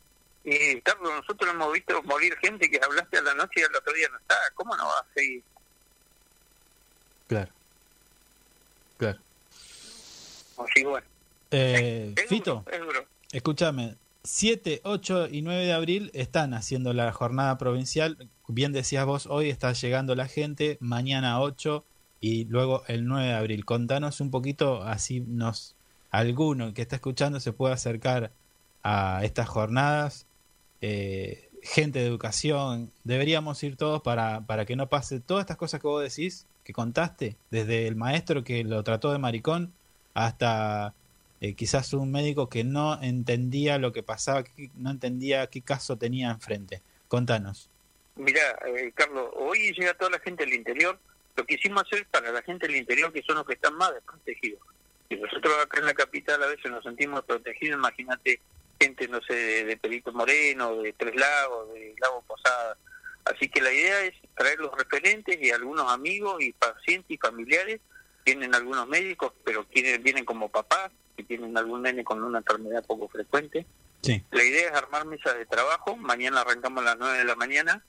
Y 0.43 0.81
Carlos, 0.81 1.13
nosotros 1.13 1.53
hemos 1.53 1.71
visto 1.71 2.01
morir 2.03 2.35
gente 2.41 2.69
que 2.69 2.79
hablaste 2.83 3.17
a 3.17 3.21
la 3.21 3.33
noche 3.33 3.61
y 3.61 3.63
al 3.63 3.75
otro 3.75 3.93
día 3.93 4.09
no 4.09 4.17
está. 4.17 4.35
¿Cómo 4.55 4.75
no 4.75 4.85
va 4.85 4.99
a 4.99 5.05
seguir? 5.13 5.43
Claro. 7.27 7.51
Claro. 8.97 9.19
Así, 10.57 10.83
bueno. 10.83 11.07
Eh, 11.51 12.13
Fito, 12.27 12.65
escúchame. 13.31 13.95
7, 14.25 14.81
8 14.85 15.27
y 15.31 15.41
9 15.41 15.65
de 15.65 15.73
abril 15.73 16.09
están 16.13 16.53
haciendo 16.53 16.93
la 16.93 17.11
jornada 17.11 17.57
provincial. 17.57 18.29
Bien 18.47 18.71
decías 18.71 19.05
vos, 19.05 19.27
hoy 19.27 19.49
está 19.49 19.73
llegando 19.73 20.15
la 20.15 20.27
gente. 20.27 20.77
Mañana 20.79 21.41
8 21.41 21.83
y 22.21 22.45
luego 22.45 22.83
el 22.87 23.05
9 23.05 23.27
de 23.27 23.33
abril. 23.33 23.65
Contanos 23.65 24.21
un 24.21 24.31
poquito, 24.31 24.81
así 24.83 25.19
nos 25.19 25.75
alguno 26.09 26.73
que 26.73 26.83
está 26.83 26.95
escuchando 26.95 27.41
se 27.41 27.51
puede 27.51 27.73
acercar 27.73 28.31
a 28.81 29.25
estas 29.25 29.49
jornadas. 29.49 30.25
Eh, 30.79 31.49
gente 31.61 31.99
de 31.99 32.05
educación, 32.05 32.91
deberíamos 33.03 33.61
ir 33.63 33.75
todos 33.75 34.01
para, 34.01 34.45
para 34.45 34.65
que 34.65 34.77
no 34.77 34.87
pase 34.87 35.19
todas 35.19 35.41
estas 35.41 35.57
cosas 35.57 35.81
que 35.81 35.87
vos 35.87 36.01
decís, 36.01 36.47
que 36.63 36.71
contaste, 36.71 37.35
desde 37.51 37.87
el 37.87 37.97
maestro 37.97 38.43
que 38.43 38.63
lo 38.63 38.83
trató 38.83 39.11
de 39.11 39.17
maricón 39.17 39.73
hasta 40.13 40.93
eh, 41.43 41.55
quizás 41.55 41.93
un 41.93 42.11
médico 42.11 42.49
que 42.49 42.63
no 42.63 43.01
entendía 43.01 43.77
lo 43.77 43.91
que 43.91 44.01
pasaba, 44.01 44.43
que 44.43 44.71
no 44.75 44.89
entendía 44.89 45.47
qué 45.47 45.61
caso 45.61 45.97
tenía 45.97 46.31
enfrente. 46.31 46.81
Contanos. 47.07 47.69
Mira, 48.15 48.59
eh, 48.65 48.91
Carlos, 48.95 49.29
hoy 49.35 49.73
llega 49.73 49.93
toda 49.93 50.11
la 50.11 50.19
gente 50.19 50.45
del 50.45 50.53
interior 50.53 50.99
lo 51.35 51.45
quisimos 51.45 51.83
hacer 51.83 52.05
para 52.07 52.31
la 52.31 52.41
gente 52.43 52.67
del 52.67 52.75
interior 52.75 53.11
que 53.11 53.23
son 53.23 53.37
los 53.37 53.45
que 53.45 53.53
están 53.53 53.75
más 53.75 53.93
desprotegidos. 53.93 54.61
Si 55.09 55.15
nosotros 55.15 55.53
acá 55.61 55.79
en 55.79 55.87
la 55.87 55.93
capital 55.93 56.41
a 56.43 56.47
veces 56.47 56.71
nos 56.71 56.83
sentimos 56.83 57.23
protegidos, 57.23 57.77
imagínate 57.77 58.39
gente, 58.79 59.07
no 59.07 59.21
sé, 59.21 59.65
de, 59.65 59.77
Perito 59.77 60.11
Moreno, 60.11 60.81
de 60.81 60.93
Tres 60.93 61.15
Lagos, 61.15 61.73
de 61.73 61.95
Lago 61.99 62.23
Posada. 62.27 62.77
Así 63.25 63.47
que 63.49 63.61
la 63.61 63.71
idea 63.71 64.01
es 64.03 64.13
traer 64.35 64.59
los 64.59 64.75
referentes 64.77 65.41
y 65.41 65.51
algunos 65.51 65.91
amigos 65.91 66.41
y 66.41 66.51
pacientes 66.53 67.09
y 67.09 67.17
familiares. 67.17 67.79
Tienen 68.23 68.53
algunos 68.53 68.87
médicos, 68.87 69.33
pero 69.43 69.65
vienen 69.73 70.25
como 70.25 70.49
papás, 70.49 70.91
que 71.15 71.23
tienen 71.23 71.57
algún 71.57 71.81
nene 71.81 72.03
con 72.03 72.23
una 72.23 72.39
enfermedad 72.39 72.85
poco 72.85 73.07
frecuente. 73.07 73.65
Sí. 74.01 74.23
La 74.31 74.43
idea 74.43 74.69
es 74.69 74.75
armar 74.75 75.05
mesas 75.05 75.37
de 75.37 75.45
trabajo. 75.45 75.95
Mañana 75.95 76.41
arrancamos 76.41 76.81
a 76.83 76.87
las 76.87 76.97
9 76.97 77.17
de 77.17 77.25
la 77.25 77.35
mañana 77.35 77.83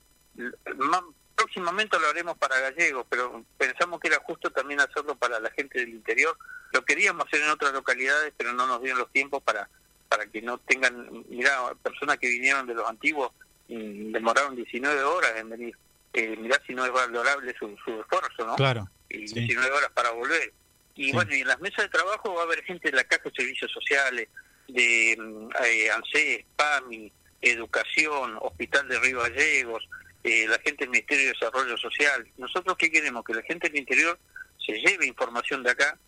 próximamente 1.34 1.98
lo 1.98 2.08
haremos 2.08 2.38
para 2.38 2.58
gallegos, 2.60 3.06
pero 3.08 3.44
pensamos 3.58 4.00
que 4.00 4.08
era 4.08 4.18
justo 4.24 4.50
también 4.50 4.80
hacerlo 4.80 5.16
para 5.16 5.40
la 5.40 5.50
gente 5.50 5.80
del 5.80 5.90
interior. 5.90 6.36
Lo 6.72 6.84
queríamos 6.84 7.26
hacer 7.26 7.42
en 7.42 7.50
otras 7.50 7.72
localidades, 7.72 8.32
pero 8.36 8.52
no 8.52 8.66
nos 8.66 8.80
dieron 8.80 9.00
los 9.00 9.10
tiempos 9.10 9.42
para 9.42 9.68
para 10.08 10.26
que 10.26 10.40
no 10.42 10.58
tengan, 10.58 11.24
mira, 11.28 11.74
personas 11.82 12.18
que 12.18 12.28
vinieron 12.28 12.66
de 12.68 12.74
los 12.74 12.88
antiguos 12.88 13.32
y 13.66 14.12
demoraron 14.12 14.54
19 14.54 15.02
horas 15.02 15.32
en 15.36 15.48
venir. 15.48 15.76
Eh, 16.12 16.36
mirá 16.36 16.60
si 16.64 16.72
no 16.72 16.84
es 16.84 16.92
valorable 16.92 17.52
su, 17.58 17.76
su 17.84 18.00
esfuerzo, 18.00 18.46
¿no? 18.46 18.54
Claro. 18.54 18.88
Y 19.08 19.26
19 19.26 19.72
horas 19.72 19.90
para 19.92 20.10
volver. 20.10 20.52
Y 20.96 21.12
bueno, 21.12 21.34
y 21.34 21.40
en 21.40 21.48
las 21.48 21.60
mesas 21.60 21.84
de 21.84 21.88
trabajo 21.88 22.34
va 22.34 22.42
a 22.42 22.44
haber 22.44 22.62
gente 22.64 22.90
de 22.90 22.96
la 22.96 23.04
Caja 23.04 23.24
de 23.24 23.32
Servicios 23.34 23.70
Sociales, 23.72 24.28
de 24.68 25.16
mm, 25.18 25.48
eh, 25.64 25.90
ANSES, 25.90 26.44
PAMI, 26.56 27.12
educación, 27.40 28.36
hospital 28.40 28.88
de 28.88 28.98
Río 29.00 29.20
Gallegos, 29.20 29.88
eh, 30.22 30.46
la 30.48 30.58
gente 30.58 30.84
del 30.84 30.90
Ministerio 30.90 31.26
de 31.26 31.32
Desarrollo 31.32 31.76
Social. 31.76 32.26
Nosotros 32.38 32.76
qué 32.78 32.90
queremos? 32.90 33.24
Que 33.24 33.34
la 33.34 33.42
gente 33.42 33.68
del 33.68 33.78
interior 33.78 34.18
se 34.64 34.72
lleve 34.72 35.06
información 35.06 35.62
de 35.62 35.70
acá, 35.70 35.98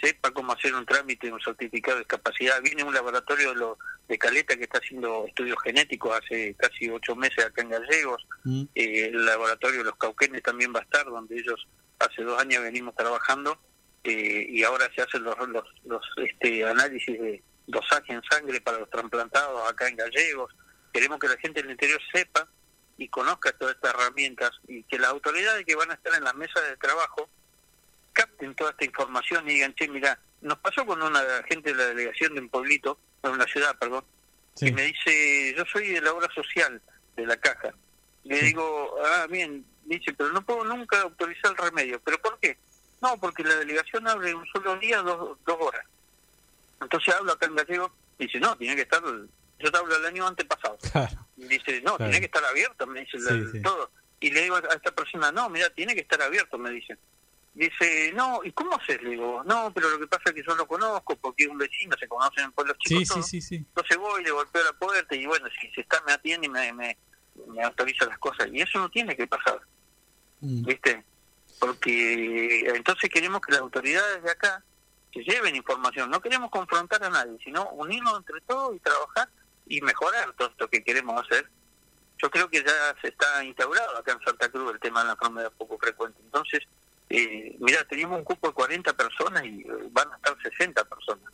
sepa 0.00 0.30
cómo 0.30 0.52
hacer 0.52 0.74
un 0.74 0.86
trámite, 0.86 1.30
un 1.32 1.40
certificado 1.40 1.96
de 1.96 2.04
discapacidad. 2.04 2.62
Viene 2.62 2.84
un 2.84 2.94
laboratorio 2.94 3.50
de, 3.50 3.56
lo, 3.56 3.78
de 4.06 4.16
Caleta 4.16 4.56
que 4.56 4.64
está 4.64 4.78
haciendo 4.78 5.26
estudios 5.26 5.58
genéticos 5.62 6.16
hace 6.16 6.54
casi 6.54 6.88
ocho 6.88 7.14
meses 7.16 7.44
acá 7.44 7.62
en 7.62 7.70
Gallegos. 7.70 8.26
Mm. 8.44 8.62
Eh, 8.74 9.04
el 9.06 9.26
laboratorio 9.26 9.78
de 9.78 9.84
los 9.84 9.96
Cauquenes 9.96 10.42
también 10.42 10.72
va 10.74 10.80
a 10.80 10.84
estar, 10.84 11.04
donde 11.04 11.36
ellos 11.36 11.66
hace 11.98 12.22
dos 12.22 12.40
años 12.40 12.62
venimos 12.62 12.94
trabajando 12.94 13.58
eh, 14.08 14.46
y 14.48 14.62
ahora 14.64 14.90
se 14.94 15.02
hacen 15.02 15.22
los, 15.22 15.36
los, 15.48 15.64
los 15.84 16.02
este, 16.16 16.64
análisis 16.64 17.20
de 17.20 17.42
dosaje 17.66 18.12
en 18.12 18.22
sangre 18.22 18.60
para 18.60 18.78
los 18.78 18.90
trasplantados 18.90 19.70
acá 19.70 19.88
en 19.88 19.96
Gallegos. 19.96 20.54
Queremos 20.92 21.18
que 21.18 21.28
la 21.28 21.36
gente 21.36 21.60
del 21.60 21.70
interior 21.70 22.00
sepa 22.12 22.48
y 22.96 23.08
conozca 23.08 23.52
todas 23.52 23.74
estas 23.74 23.94
herramientas 23.94 24.50
y 24.66 24.82
que 24.84 24.98
las 24.98 25.10
autoridades 25.10 25.64
que 25.64 25.76
van 25.76 25.90
a 25.90 25.94
estar 25.94 26.14
en 26.14 26.24
las 26.24 26.34
mesas 26.34 26.62
de 26.68 26.76
trabajo 26.78 27.28
capten 28.12 28.54
toda 28.54 28.70
esta 28.70 28.84
información 28.84 29.48
y 29.48 29.54
digan, 29.54 29.74
che, 29.74 29.86
mira, 29.88 30.18
nos 30.40 30.58
pasó 30.58 30.86
con 30.86 31.02
una 31.02 31.20
gente 31.48 31.70
de 31.70 31.76
la 31.76 31.86
delegación 31.86 32.34
de 32.34 32.40
un 32.40 32.48
pueblito, 32.48 32.98
de 33.22 33.28
una 33.28 33.44
ciudad, 33.44 33.78
perdón, 33.78 34.04
que 34.58 34.72
me 34.72 34.82
dice, 34.82 35.54
yo 35.56 35.64
soy 35.66 35.88
de 35.88 36.00
la 36.00 36.12
obra 36.12 36.28
social 36.34 36.80
de 37.16 37.26
la 37.26 37.36
caja. 37.36 37.72
Le 38.24 38.40
digo, 38.40 38.96
ah, 39.04 39.26
bien, 39.30 39.64
dice, 39.84 40.12
pero 40.14 40.32
no 40.32 40.42
puedo 40.42 40.64
nunca 40.64 41.00
autorizar 41.02 41.52
el 41.52 41.56
remedio. 41.58 42.00
¿Pero 42.00 42.20
por 42.20 42.38
qué? 42.40 42.58
No, 43.00 43.16
porque 43.18 43.44
la 43.44 43.56
delegación 43.56 44.06
abre 44.08 44.34
un 44.34 44.46
solo 44.46 44.76
día, 44.78 45.02
dos, 45.02 45.38
dos 45.46 45.56
horas. 45.60 45.84
Entonces 46.80 47.14
hablo 47.14 47.32
acá 47.32 47.46
en 47.46 47.56
gallego, 47.56 47.92
dice, 48.18 48.38
no, 48.40 48.56
tiene 48.56 48.76
que 48.76 48.82
estar, 48.82 49.02
yo 49.02 49.72
te 49.72 49.78
hablo 49.78 49.96
el 49.96 50.06
año 50.06 50.26
antepasado. 50.26 50.78
dice, 51.36 51.80
no, 51.82 51.96
tiene 51.96 52.20
que 52.20 52.26
estar 52.26 52.44
abierto, 52.44 52.86
me 52.86 53.00
dice 53.00 53.18
todo. 53.62 53.90
Y 54.20 54.30
le 54.30 54.42
digo 54.42 54.56
a 54.56 54.74
esta 54.74 54.92
persona, 54.92 55.30
no, 55.30 55.48
mira, 55.48 55.70
tiene 55.70 55.94
que 55.94 56.00
estar 56.00 56.20
abierto, 56.20 56.58
me 56.58 56.70
dice. 56.70 56.96
Dice, 57.54 58.12
no, 58.14 58.40
¿y 58.44 58.52
cómo 58.52 58.76
haces? 58.76 59.02
Le 59.02 59.10
digo, 59.10 59.42
no, 59.44 59.72
pero 59.74 59.90
lo 59.90 59.98
que 59.98 60.06
pasa 60.06 60.24
es 60.26 60.34
que 60.34 60.42
yo 60.46 60.54
lo 60.54 60.66
conozco 60.66 61.16
porque 61.16 61.44
es 61.44 61.48
un 61.48 61.58
vecino, 61.58 61.96
se 61.98 62.06
conocen 62.06 62.44
en 62.44 62.52
pueblos 62.52 62.76
chicos. 62.78 63.26
Sí, 63.26 63.40
sí, 63.40 63.40
sí, 63.40 63.56
Entonces 63.56 63.96
voy, 63.96 64.22
le 64.22 64.30
golpeo 64.30 64.62
la 64.62 64.72
puerta 64.74 65.14
y 65.14 65.26
bueno, 65.26 65.48
si 65.60 65.68
se 65.70 65.80
está, 65.80 66.00
me 66.06 66.12
atiende 66.12 66.46
y 66.46 66.50
me, 66.50 66.72
me, 66.72 66.96
me 67.48 67.62
autoriza 67.62 68.06
las 68.06 68.18
cosas. 68.18 68.48
Y 68.52 68.60
eso 68.60 68.78
no 68.78 68.88
tiene 68.90 69.16
que 69.16 69.26
pasar. 69.26 69.60
Mm. 70.40 70.64
¿Viste? 70.64 71.04
Porque 71.58 72.60
entonces 72.74 73.10
queremos 73.10 73.40
que 73.40 73.52
las 73.52 73.62
autoridades 73.62 74.22
de 74.22 74.30
acá 74.30 74.62
lleven 75.22 75.56
información. 75.56 76.10
No 76.10 76.20
queremos 76.20 76.50
confrontar 76.50 77.02
a 77.04 77.10
nadie, 77.10 77.38
sino 77.44 77.68
unirnos 77.70 78.18
entre 78.18 78.40
todos 78.42 78.74
y 78.76 78.80
trabajar 78.80 79.28
y 79.66 79.80
mejorar 79.80 80.32
todo 80.34 80.48
esto 80.48 80.68
que 80.68 80.82
queremos 80.82 81.24
hacer. 81.24 81.48
Yo 82.20 82.30
creo 82.30 82.48
que 82.48 82.62
ya 82.62 82.94
se 83.00 83.08
está 83.08 83.44
instaurado 83.44 83.96
acá 83.96 84.12
en 84.12 84.20
Santa 84.24 84.48
Cruz 84.48 84.72
el 84.72 84.80
tema 84.80 85.00
de 85.00 85.06
la 85.06 85.12
enfermedad 85.12 85.52
poco 85.56 85.78
frecuente. 85.78 86.18
Entonces, 86.24 86.60
eh, 87.10 87.56
mira, 87.60 87.84
teníamos 87.84 88.18
un 88.18 88.24
cupo 88.24 88.48
de 88.48 88.54
40 88.54 88.92
personas 88.94 89.44
y 89.44 89.60
eh, 89.60 89.88
van 89.90 90.12
a 90.12 90.16
estar 90.16 90.36
60 90.42 90.84
personas. 90.84 91.32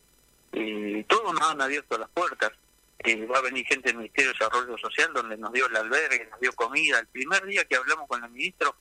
y 0.52 1.02
todos 1.04 1.32
nos 1.34 1.50
han 1.50 1.60
abierto 1.60 1.98
las 1.98 2.08
puertas. 2.10 2.52
Eh, 2.98 3.26
va 3.26 3.38
a 3.38 3.42
venir 3.42 3.66
gente 3.66 3.88
del 3.88 3.98
Ministerio 3.98 4.32
de 4.32 4.38
Desarrollo 4.38 4.78
Social 4.78 5.12
donde 5.12 5.37
nos 5.37 5.52
dio 5.52 5.66
el 5.66 5.76
albergue, 5.76 6.28
nos 6.30 6.40
dio 6.40 6.52
comida. 6.52 7.00
El 7.00 7.06
primer 7.08 7.44
día 7.44 7.64
que 7.64 7.76
hablamos 7.76 8.06
con 8.08 8.22
el 8.22 8.30
ministro 8.30 8.76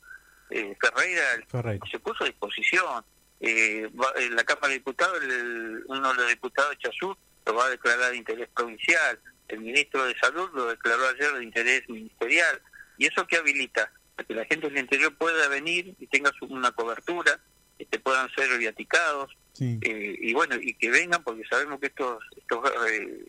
eh, 0.50 0.76
Ferreira, 0.80 1.82
se 1.90 2.00
puso 2.00 2.24
a 2.24 2.28
disposición. 2.28 3.04
Eh, 3.40 3.90
la 4.32 4.44
Cámara 4.44 4.70
de 4.70 4.76
Diputados, 4.76 5.20
uno 5.88 6.10
de 6.14 6.16
los 6.16 6.30
diputados 6.30 6.72
de 6.72 6.78
Chasú 6.78 7.18
lo 7.46 7.54
va 7.54 7.66
a 7.66 7.70
declarar 7.70 8.12
de 8.12 8.18
interés 8.18 8.50
provincial. 8.56 9.20
El 9.48 9.60
ministro 9.60 10.06
de 10.06 10.16
Salud 10.18 10.50
lo 10.54 10.68
declaró 10.68 11.08
ayer 11.08 11.34
de 11.34 11.44
interés 11.44 11.88
ministerial. 11.90 12.62
¿Y 12.98 13.08
eso 13.08 13.28
qué 13.28 13.38
habilita? 13.38 13.92
Para 14.16 14.28
que 14.28 14.34
la 14.34 14.46
gente 14.46 14.70
del 14.70 14.78
interior 14.78 15.16
pueda 15.16 15.48
venir 15.50 15.94
y 16.00 16.08
tenga 16.08 16.32
una 16.50 16.72
cobertura, 16.72 17.40
que 17.78 17.84
este, 17.84 18.00
puedan 18.00 18.30
ser 18.34 18.58
viaticados, 18.58 19.36
eh, 19.60 20.16
y 20.20 20.34
bueno, 20.34 20.56
y 20.56 20.74
que 20.76 20.90
vengan 20.90 21.24
porque 21.24 21.44
sabemos 21.50 21.80
que 21.80 21.88
estos 21.88 22.24
estos, 22.38 22.72
eh, 22.90 23.26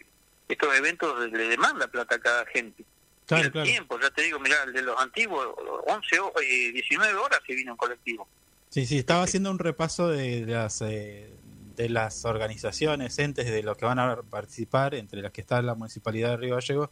estos 0.49 0.75
eventos 0.77 1.31
le 1.31 1.49
demanda 1.49 1.87
plata 1.89 2.17
a 2.17 2.21
cada 2.21 2.47
gente. 2.47 2.85
Claro, 3.27 3.47
el 3.47 3.65
tiempo, 3.65 3.99
ya 4.01 4.11
te 4.11 4.23
digo, 4.23 4.39
mira, 4.39 4.57
el 4.65 4.73
de 4.73 4.83
los 4.83 5.01
antiguos, 5.01 5.47
11 5.87 6.21
o 6.21 6.33
19 6.39 7.15
horas 7.15 7.41
se 7.47 7.55
vino 7.55 7.73
en 7.73 7.77
colectivo. 7.77 8.29
Sí, 8.69 8.87
sí, 8.87 8.99
estaba 8.99 9.23
haciendo 9.23 9.51
un 9.51 9.59
repaso 9.59 10.09
de 10.09 10.45
las 10.47 10.83
eh, 10.83 11.31
de 11.77 11.89
las 11.89 12.25
organizaciones, 12.25 13.19
entes 13.19 13.47
de 13.47 13.63
los 13.63 13.77
que 13.77 13.87
van 13.87 13.99
a 13.99 14.17
participar, 14.23 14.95
entre 14.95 15.23
las 15.23 15.33
que 15.33 15.41
está 15.41 15.63
la 15.63 15.75
Municipalidad 15.75 16.31
de 16.31 16.37
Río 16.37 16.55
Gallegos, 16.57 16.91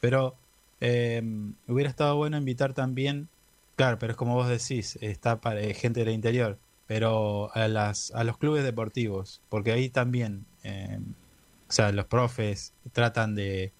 pero 0.00 0.36
eh, 0.80 1.22
hubiera 1.66 1.88
estado 1.88 2.16
bueno 2.16 2.36
invitar 2.36 2.74
también, 2.74 3.28
claro, 3.76 3.98
pero 3.98 4.12
es 4.12 4.16
como 4.16 4.34
vos 4.34 4.48
decís, 4.48 4.98
está 5.00 5.40
para 5.40 5.60
eh, 5.60 5.72
gente 5.72 6.00
del 6.00 6.14
interior, 6.14 6.58
pero 6.86 7.50
a 7.54 7.68
las 7.68 8.10
a 8.12 8.22
los 8.24 8.36
clubes 8.36 8.64
deportivos, 8.64 9.40
porque 9.48 9.72
ahí 9.72 9.88
también, 9.88 10.44
o 11.68 11.72
sea, 11.72 11.90
los 11.92 12.04
profes 12.06 12.74
tratan 12.92 13.34
de 13.34 13.72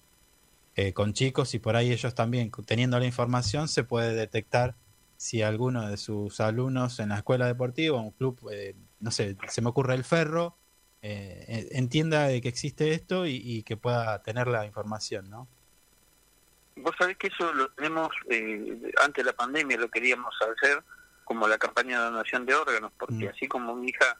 eh, 0.80 0.94
con 0.94 1.12
chicos 1.12 1.52
y 1.52 1.58
por 1.58 1.76
ahí 1.76 1.92
ellos 1.92 2.14
también, 2.14 2.50
teniendo 2.64 2.98
la 2.98 3.04
información, 3.04 3.68
se 3.68 3.84
puede 3.84 4.14
detectar 4.14 4.76
si 5.18 5.42
alguno 5.42 5.86
de 5.86 5.98
sus 5.98 6.40
alumnos 6.40 7.00
en 7.00 7.10
la 7.10 7.16
escuela 7.16 7.46
deportiva, 7.46 8.00
un 8.00 8.12
club, 8.12 8.48
eh, 8.50 8.74
no 8.98 9.10
sé, 9.10 9.36
se 9.46 9.60
me 9.60 9.68
ocurre 9.68 9.92
el 9.94 10.04
ferro, 10.04 10.56
eh, 11.02 11.68
entienda 11.72 12.28
de 12.28 12.40
que 12.40 12.48
existe 12.48 12.94
esto 12.94 13.26
y, 13.26 13.62
que 13.62 13.76
pueda 13.76 14.22
tener 14.22 14.46
la 14.46 14.64
información, 14.64 15.28
¿no? 15.28 15.46
Vos 16.76 16.94
sabés 16.98 17.18
que 17.18 17.26
eso 17.26 17.52
lo 17.52 17.68
tenemos, 17.72 18.08
antes 19.04 19.22
de 19.22 19.24
la 19.24 19.36
pandemia 19.36 19.76
lo 19.76 19.90
queríamos 19.90 20.34
hacer 20.40 20.82
como 21.24 21.46
la 21.46 21.58
campaña 21.58 21.98
de 21.98 22.04
donación 22.06 22.46
de 22.46 22.54
órganos, 22.54 22.90
porque 22.98 23.26
mm. 23.26 23.28
así 23.28 23.46
como 23.48 23.76
mi 23.76 23.90
hija 23.90 24.18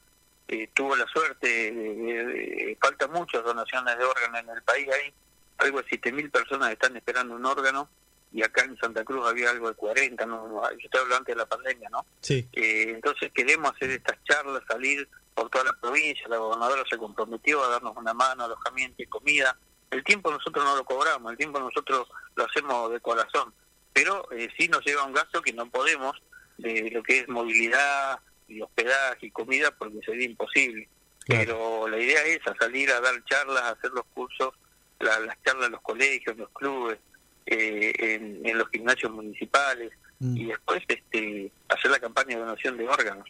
tuvo 0.75 0.95
la 0.95 1.07
suerte, 1.07 2.77
falta 2.83 3.09
muchas 3.09 3.43
donaciones 3.45 3.97
de 3.97 4.05
órganos 4.05 4.41
en 4.41 4.51
el 4.51 4.63
país 4.63 4.89
ahí, 4.93 5.15
algo 5.61 5.83
de 5.83 5.89
7.000 5.89 6.31
personas 6.31 6.73
están 6.73 6.97
esperando 6.97 7.35
un 7.35 7.45
órgano 7.45 7.89
y 8.33 8.43
acá 8.43 8.65
en 8.65 8.77
Santa 8.77 9.05
Cruz 9.05 9.27
había 9.27 9.51
algo 9.51 9.69
de 9.69 9.75
40, 9.75 10.25
no, 10.27 10.63
yo 10.71 10.79
estoy 10.85 11.01
hablando 11.01 11.17
antes 11.17 11.35
de 11.35 11.39
la 11.39 11.47
pandemia, 11.47 11.89
¿no? 11.91 12.07
Sí. 12.21 12.49
Eh, 12.53 12.93
entonces 12.95 13.31
queremos 13.35 13.73
hacer 13.73 13.91
estas 13.91 14.23
charlas, 14.25 14.63
salir 14.69 15.09
por 15.35 15.51
toda 15.51 15.65
la 15.65 15.73
provincia, 15.73 16.29
la 16.29 16.37
gobernadora 16.37 16.85
se 16.89 16.97
comprometió 16.97 17.63
a 17.63 17.69
darnos 17.69 17.97
una 17.97 18.15
mano, 18.15 18.45
alojamiento 18.45 19.03
y 19.03 19.07
comida. 19.07 19.57
El 19.91 20.05
tiempo 20.05 20.31
nosotros 20.31 20.65
no 20.65 20.77
lo 20.77 20.85
cobramos, 20.85 21.33
el 21.33 21.39
tiempo 21.39 21.59
nosotros 21.59 22.09
lo 22.37 22.45
hacemos 22.45 22.93
de 22.93 23.01
corazón, 23.01 23.53
pero 23.93 24.31
eh, 24.31 24.49
sí 24.57 24.69
nos 24.69 24.85
lleva 24.85 25.05
un 25.05 25.13
gasto 25.13 25.43
que 25.43 25.53
no 25.53 25.69
podemos 25.69 26.17
de 26.59 26.91
lo 26.93 27.03
que 27.03 27.21
es 27.21 27.29
movilidad 27.29 28.21
y 28.47 28.61
hospedaje 28.61 29.27
y 29.27 29.31
comida 29.31 29.73
porque 29.77 29.99
sería 30.05 30.27
imposible. 30.27 30.89
Pero 31.27 31.87
la 31.87 31.99
idea 31.99 32.25
es 32.25 32.45
a 32.47 32.55
salir 32.57 32.91
a 32.91 33.01
dar 33.01 33.25
charlas, 33.25 33.63
a 33.63 33.71
hacer 33.71 33.91
los 33.93 34.05
cursos 34.15 34.53
las 35.01 35.43
charlas 35.43 35.67
en 35.67 35.73
los 35.73 35.81
colegios, 35.83 36.35
en 36.35 36.43
los 36.43 36.51
clubes, 36.51 36.99
eh, 37.47 38.41
en, 38.45 38.59
los 38.59 38.69
gimnasios 38.69 39.11
municipales 39.11 39.91
mm. 40.19 40.37
y 40.37 40.45
después 40.47 40.83
este 40.87 41.51
hacer 41.69 41.91
la 41.91 41.99
campaña 41.99 42.37
de 42.37 42.43
donación 42.43 42.77
de 42.77 42.89
órganos. 42.89 43.29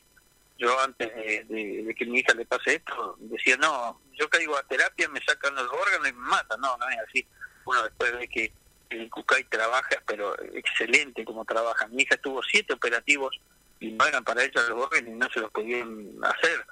Yo 0.59 0.79
antes 0.81 1.09
de, 1.49 1.95
que 1.97 2.05
mi 2.05 2.19
hija 2.19 2.35
le 2.35 2.45
pase 2.45 2.75
esto, 2.75 3.17
decía, 3.19 3.57
no, 3.57 3.99
yo 4.19 4.29
caigo 4.29 4.57
a 4.59 4.63
terapia, 4.65 5.09
me 5.09 5.21
sacan 5.25 5.55
los 5.55 5.73
órganos 5.73 6.09
y 6.09 6.13
me 6.13 6.19
matan. 6.19 6.61
No, 6.61 6.77
no 6.77 6.89
es 6.91 6.99
así. 7.09 7.27
Uno 7.65 7.83
después 7.83 8.13
ve 8.13 8.29
que 8.29 8.53
el 8.91 9.09
Cucay 9.09 9.45
trabaja, 9.45 10.03
pero 10.07 10.39
excelente 10.53 11.25
como 11.25 11.47
trabaja. 11.47 11.87
Mi 11.87 12.03
hija 12.03 12.19
tuvo 12.19 12.43
siete 12.43 12.75
operativos 12.75 13.41
y 13.79 13.93
no 13.93 14.05
eran 14.05 14.23
para 14.23 14.45
ella 14.45 14.61
los 14.69 14.85
órganos 14.85 15.09
y 15.09 15.17
no 15.17 15.31
se 15.31 15.41
los 15.41 15.51
podían 15.51 16.11
hacer. 16.23 16.67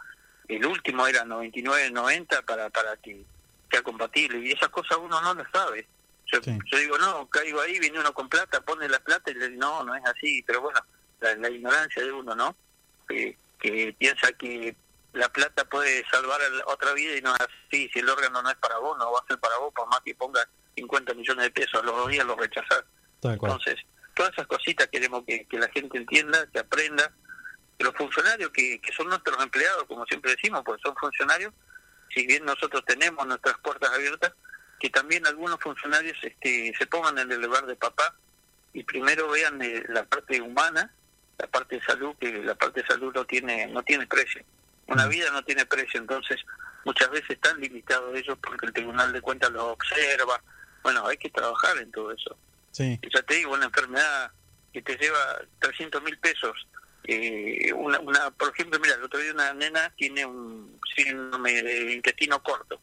El 0.48 0.66
último 0.66 1.06
era 1.06 1.24
99-90 1.24 2.44
para, 2.44 2.68
para 2.68 2.96
que 2.98 3.24
sea 3.70 3.83
compatible 3.83 4.38
y 4.38 4.52
esas 4.52 4.68
cosas 4.68 4.98
uno 4.98 5.20
no 5.20 5.35
las 5.35 5.50
sabe. 5.52 5.87
Yo, 6.26 6.40
digo, 6.78 6.98
no, 6.98 7.26
caigo 7.31 7.61
ahí, 7.61 7.78
viene 7.78 8.00
uno 8.00 8.12
con 8.12 8.28
plata, 8.28 8.61
pone 8.61 8.87
la 8.88 8.98
plata 9.00 9.31
y 9.31 9.35
le 9.35 9.48
digo, 9.48 9.61
no, 9.61 9.85
no 9.85 9.94
es 9.94 10.04
así, 10.04 10.42
pero 10.46 10.61
bueno, 10.61 10.78
la, 11.20 11.48
ignorancia 11.48 12.02
de 12.02 12.12
uno, 12.12 12.35
¿no? 12.35 12.54
que 13.09 13.96
piensa 13.98 14.31
que 14.33 14.77
la 15.12 15.29
plata 15.31 15.64
puede 15.64 16.04
salvar 16.10 16.40
otra 16.66 16.92
vida 16.92 17.16
y 17.16 17.23
no 17.23 17.35
es 17.35 17.40
así, 17.40 17.88
si 17.92 17.98
el 17.98 18.08
órgano 18.08 18.42
no 18.42 18.50
es 18.50 18.56
para 18.56 18.79
vos, 18.79 18.96
no 18.98 19.12
va 19.12 19.21
a 19.21 19.27
ser 19.27 19.38
para 19.38 19.56
vos, 19.58 19.73
por 19.75 19.88
más 19.88 20.00
que 20.04 20.14
ponga 20.14 20.46
50 20.77 21.14
millones 21.14 21.44
de 21.44 21.50
pesos, 21.50 21.85
los 21.85 21.96
dos 21.96 22.08
días 22.08 22.27
lo 22.27 22.37
rechazar. 22.37 22.85
Entonces, 23.23 23.77
todas 24.14 24.33
esas 24.33 24.46
cositas 24.46 24.87
queremos 24.88 25.25
que, 25.27 25.46
que 25.46 25.58
la 25.58 25.69
gente 25.69 25.98
entienda, 25.98 26.46
que 26.52 26.60
aprenda, 26.60 27.10
que 27.77 27.85
los 27.85 27.94
funcionarios 27.94 28.50
que, 28.50 28.81
que 28.81 28.92
son 28.92 29.08
nuestros 29.08 29.42
empleados, 29.42 29.85
como 29.85 30.04
siempre 30.06 30.33
decimos, 30.33 30.62
pues 30.64 30.81
son 30.83 30.94
funcionarios, 30.96 31.52
si 32.15 32.27
bien 32.27 32.44
nosotros 32.44 32.85
tenemos 32.87 33.27
nuestras 33.27 33.59
puertas 33.59 33.90
abiertas, 33.90 34.33
que 34.79 34.90
también 34.90 35.27
algunos 35.27 35.59
funcionarios 35.61 36.17
este, 36.23 36.73
se 36.79 36.87
pongan 36.87 37.19
en 37.19 37.33
el 37.33 37.40
lugar 37.40 37.67
de 37.67 37.77
papá 37.77 38.15
y 38.73 38.85
primero 38.85 39.29
vean 39.29 39.61
eh, 39.61 39.83
la 39.88 40.04
parte 40.04 40.40
humana, 40.40 40.92
la 41.38 41.46
parte 41.46 41.77
de 41.77 41.83
salud, 41.83 42.15
que 42.21 42.33
la 42.33 42.54
parte 42.54 42.83
de 42.83 42.87
salud 42.87 43.13
no 43.15 43.25
tiene, 43.25 43.67
no 43.67 43.83
tiene 43.83 44.06
precio. 44.06 44.42
Una 44.87 45.06
mm. 45.06 45.11
vida 45.11 45.31
no 45.33 45.42
tiene 45.42 45.67
precio, 45.67 46.00
entonces 46.00 46.38
muchas 46.85 47.11
veces 47.11 47.31
están 47.31 47.61
limitados 47.61 48.17
ellos 48.17 48.38
porque 48.42 48.67
el 48.67 48.73
Tribunal 48.73 49.13
de 49.13 49.21
Cuentas 49.21 49.50
los 49.50 49.65
observa, 49.65 50.40
Bueno, 50.83 51.06
hay 51.06 51.17
que 51.17 51.31
trabajar 51.31 51.77
en 51.79 51.90
todo 51.90 52.13
eso. 52.13 52.37
Sí. 52.71 52.98
Ya 53.13 53.23
te 53.23 53.35
digo, 53.35 53.52
una 53.52 53.67
enfermedad 53.67 54.31
que 54.73 54.83
te 54.83 54.96
lleva 54.96 55.40
300 55.59 56.02
mil 56.02 56.19
pesos. 56.19 56.67
Eh, 57.04 57.73
una, 57.73 57.98
una, 58.00 58.31
por 58.31 58.50
ejemplo, 58.50 58.79
mira, 58.81 58.94
el 58.94 59.02
otro 59.02 59.19
día 59.19 59.33
una 59.33 59.52
nena 59.54 59.92
tiene 59.96 60.27
un 60.27 60.77
síndrome 61.03 61.63
de 61.63 61.92
intestino 61.94 62.42
corto. 62.42 62.81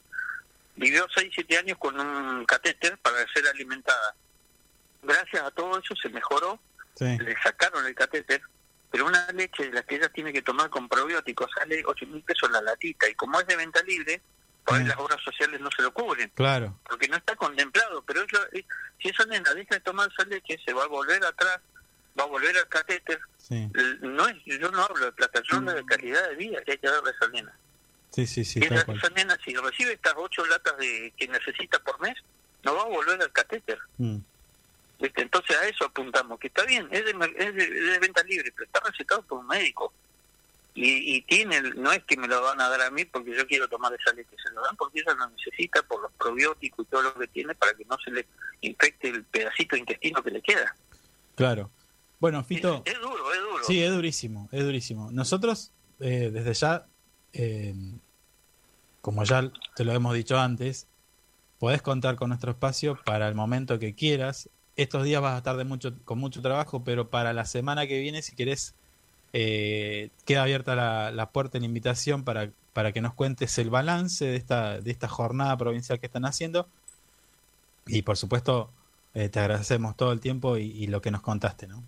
Vivió 0.75 1.05
6, 1.13 1.31
7 1.33 1.57
años 1.57 1.77
con 1.77 1.99
un 1.99 2.45
catéter 2.45 2.97
para 2.99 3.17
ser 3.33 3.47
alimentada. 3.47 4.15
Gracias 5.03 5.43
a 5.43 5.51
todo 5.51 5.79
eso 5.79 5.95
se 6.01 6.09
mejoró, 6.09 6.59
Sí. 6.95 7.17
le 7.19 7.35
sacaron 7.41 7.85
el 7.85 7.93
catéter, 7.95 8.41
pero 8.91 9.05
una 9.05 9.27
leche 9.33 9.63
de 9.65 9.71
la 9.73 9.83
que 9.83 9.95
ella 9.95 10.09
tiene 10.09 10.31
que 10.33 10.41
tomar 10.41 10.69
con 10.69 10.87
probióticos 10.87 11.49
sale 11.57 11.83
8 11.85 12.05
mil 12.07 12.23
pesos 12.23 12.49
la 12.51 12.61
latita. 12.61 13.07
Y 13.09 13.15
como 13.15 13.39
es 13.39 13.47
de 13.47 13.55
venta 13.57 13.81
libre, 13.83 14.21
por 14.63 14.75
ahí 14.77 14.83
Mm. 14.83 14.87
las 14.87 14.97
obras 14.97 15.21
sociales 15.21 15.59
no 15.61 15.69
se 15.75 15.81
lo 15.83 15.93
cubren 15.93 16.29
Claro. 16.35 16.79
porque 16.89 17.07
no 17.07 17.17
está 17.17 17.35
contemplado, 17.35 18.01
pero 18.03 18.21
eso, 18.23 18.37
eh, 18.53 18.65
si 19.01 19.09
esa 19.09 19.25
nena 19.25 19.53
deja 19.53 19.75
de 19.75 19.81
tomar 19.81 20.09
esa 20.11 20.27
leche, 20.27 20.57
se 20.65 20.73
va 20.73 20.83
a 20.85 20.87
volver 20.87 21.23
atrás, 21.23 21.59
va 22.19 22.23
a 22.23 22.27
volver 22.27 22.57
al 22.57 22.67
catéter. 22.67 23.19
Sí. 23.37 23.69
No 24.01 24.27
es, 24.27 24.35
yo 24.45 24.71
no 24.71 24.81
hablo 24.83 25.05
de 25.05 25.11
plata, 25.11 25.41
yo 25.43 25.57
hablo 25.57 25.73
de 25.73 25.85
calidad 25.85 26.29
de 26.29 26.35
vida 26.35 26.61
que 26.63 26.71
hay 26.71 26.77
que 26.79 26.87
darle 26.89 27.09
a 27.09 27.13
esa 27.13 27.27
nena. 27.27 27.53
Sí, 28.15 28.25
sí, 28.27 28.45
sí, 28.45 28.61
esa, 28.63 28.89
esa 28.89 29.09
nena, 29.09 29.37
si 29.43 29.53
recibe 29.53 29.91
estas 29.91 30.13
ocho 30.15 30.45
latas 30.45 30.77
de 30.77 31.13
que 31.17 31.27
necesita 31.27 31.79
por 31.79 31.99
mes, 31.99 32.15
no 32.63 32.73
va 32.73 32.83
a 32.83 32.85
volver 32.85 33.21
al 33.21 33.31
catéter. 33.33 33.77
Mm. 33.97 34.19
Entonces 34.99 35.57
a 35.57 35.67
eso 35.67 35.83
apuntamos, 35.83 36.39
que 36.39 36.47
está 36.47 36.63
bien, 36.63 36.87
es 36.91 37.03
de, 37.03 37.11
es 37.11 37.55
de, 37.55 37.63
es 37.63 37.91
de 37.91 37.99
venta 37.99 38.23
libre, 38.23 38.53
pero 38.53 38.65
está 38.67 38.79
recetado 38.79 39.21
por 39.23 39.39
un 39.39 39.47
médico. 39.47 39.91
Y, 40.73 41.15
y 41.15 41.21
tiene, 41.23 41.61
no 41.61 41.91
es 41.91 42.05
que 42.05 42.15
me 42.15 42.29
lo 42.29 42.41
van 42.41 42.61
a 42.61 42.69
dar 42.69 42.83
a 42.83 42.89
mí 42.89 43.03
porque 43.03 43.35
yo 43.35 43.45
quiero 43.47 43.67
tomar 43.67 43.93
esa 43.93 44.13
leche, 44.13 44.35
se 44.41 44.53
lo 44.53 44.61
dan 44.61 44.77
porque 44.77 45.01
ella 45.01 45.13
lo 45.13 45.29
necesita 45.31 45.83
por 45.83 46.01
los 46.01 46.13
probióticos 46.13 46.85
y 46.85 46.89
todo 46.89 47.01
lo 47.01 47.13
que 47.15 47.27
tiene 47.27 47.53
para 47.55 47.73
que 47.73 47.83
no 47.83 47.97
se 47.97 48.11
le 48.11 48.25
infecte 48.61 49.09
el 49.09 49.25
pedacito 49.25 49.75
de 49.75 49.81
intestino 49.81 50.23
que 50.23 50.31
le 50.31 50.41
queda. 50.41 50.73
Claro. 51.35 51.69
Bueno, 52.19 52.43
Fito. 52.45 52.81
Es, 52.85 52.93
es 52.93 53.01
duro, 53.01 53.33
es 53.33 53.41
duro. 53.41 53.63
Sí, 53.65 53.83
es 53.83 53.91
durísimo, 53.91 54.47
es 54.53 54.63
durísimo. 54.63 55.11
Nosotros, 55.11 55.71
eh, 55.99 56.29
desde 56.31 56.53
ya, 56.53 56.85
eh, 57.33 57.73
como 59.05 59.23
ya 59.23 59.51
te 59.75 59.83
lo 59.83 59.93
hemos 59.93 60.15
dicho 60.15 60.39
antes, 60.39 60.87
podés 61.59 61.83
contar 61.83 62.15
con 62.15 62.29
nuestro 62.29 62.49
espacio 62.49 62.97
para 63.05 63.27
el 63.27 63.35
momento 63.35 63.77
que 63.77 63.93
quieras. 63.93 64.49
Estos 64.77 65.03
días 65.03 65.21
vas 65.21 65.35
a 65.35 65.37
estar 65.37 65.55
de 65.57 65.63
mucho, 65.63 65.93
con 66.05 66.17
mucho 66.17 66.41
trabajo, 66.41 66.83
pero 66.83 67.07
para 67.11 67.31
la 67.31 67.45
semana 67.45 67.85
que 67.85 67.99
viene, 67.99 68.23
si 68.23 68.35
querés, 68.35 68.73
eh, 69.31 70.09
queda 70.25 70.41
abierta 70.41 70.73
la, 71.11 71.29
puerta 71.31 71.59
y 71.59 71.61
la 71.61 71.67
invitación 71.67 72.23
para, 72.23 72.49
para 72.73 72.93
que 72.93 73.01
nos 73.01 73.13
cuentes 73.13 73.55
el 73.59 73.69
balance 73.69 74.25
de 74.25 74.37
esta, 74.37 74.81
de 74.81 74.89
esta 74.89 75.07
jornada 75.07 75.55
provincial 75.55 75.99
que 75.99 76.07
están 76.07 76.25
haciendo. 76.25 76.67
Y 77.85 78.01
por 78.01 78.17
supuesto, 78.17 78.71
eh, 79.13 79.29
te 79.29 79.39
agradecemos 79.39 79.95
todo 79.95 80.13
el 80.13 80.19
tiempo 80.19 80.57
y, 80.57 80.87
lo 80.87 80.99
que 80.99 81.11
nos 81.11 81.21
contaste, 81.21 81.67
¿no? 81.67 81.83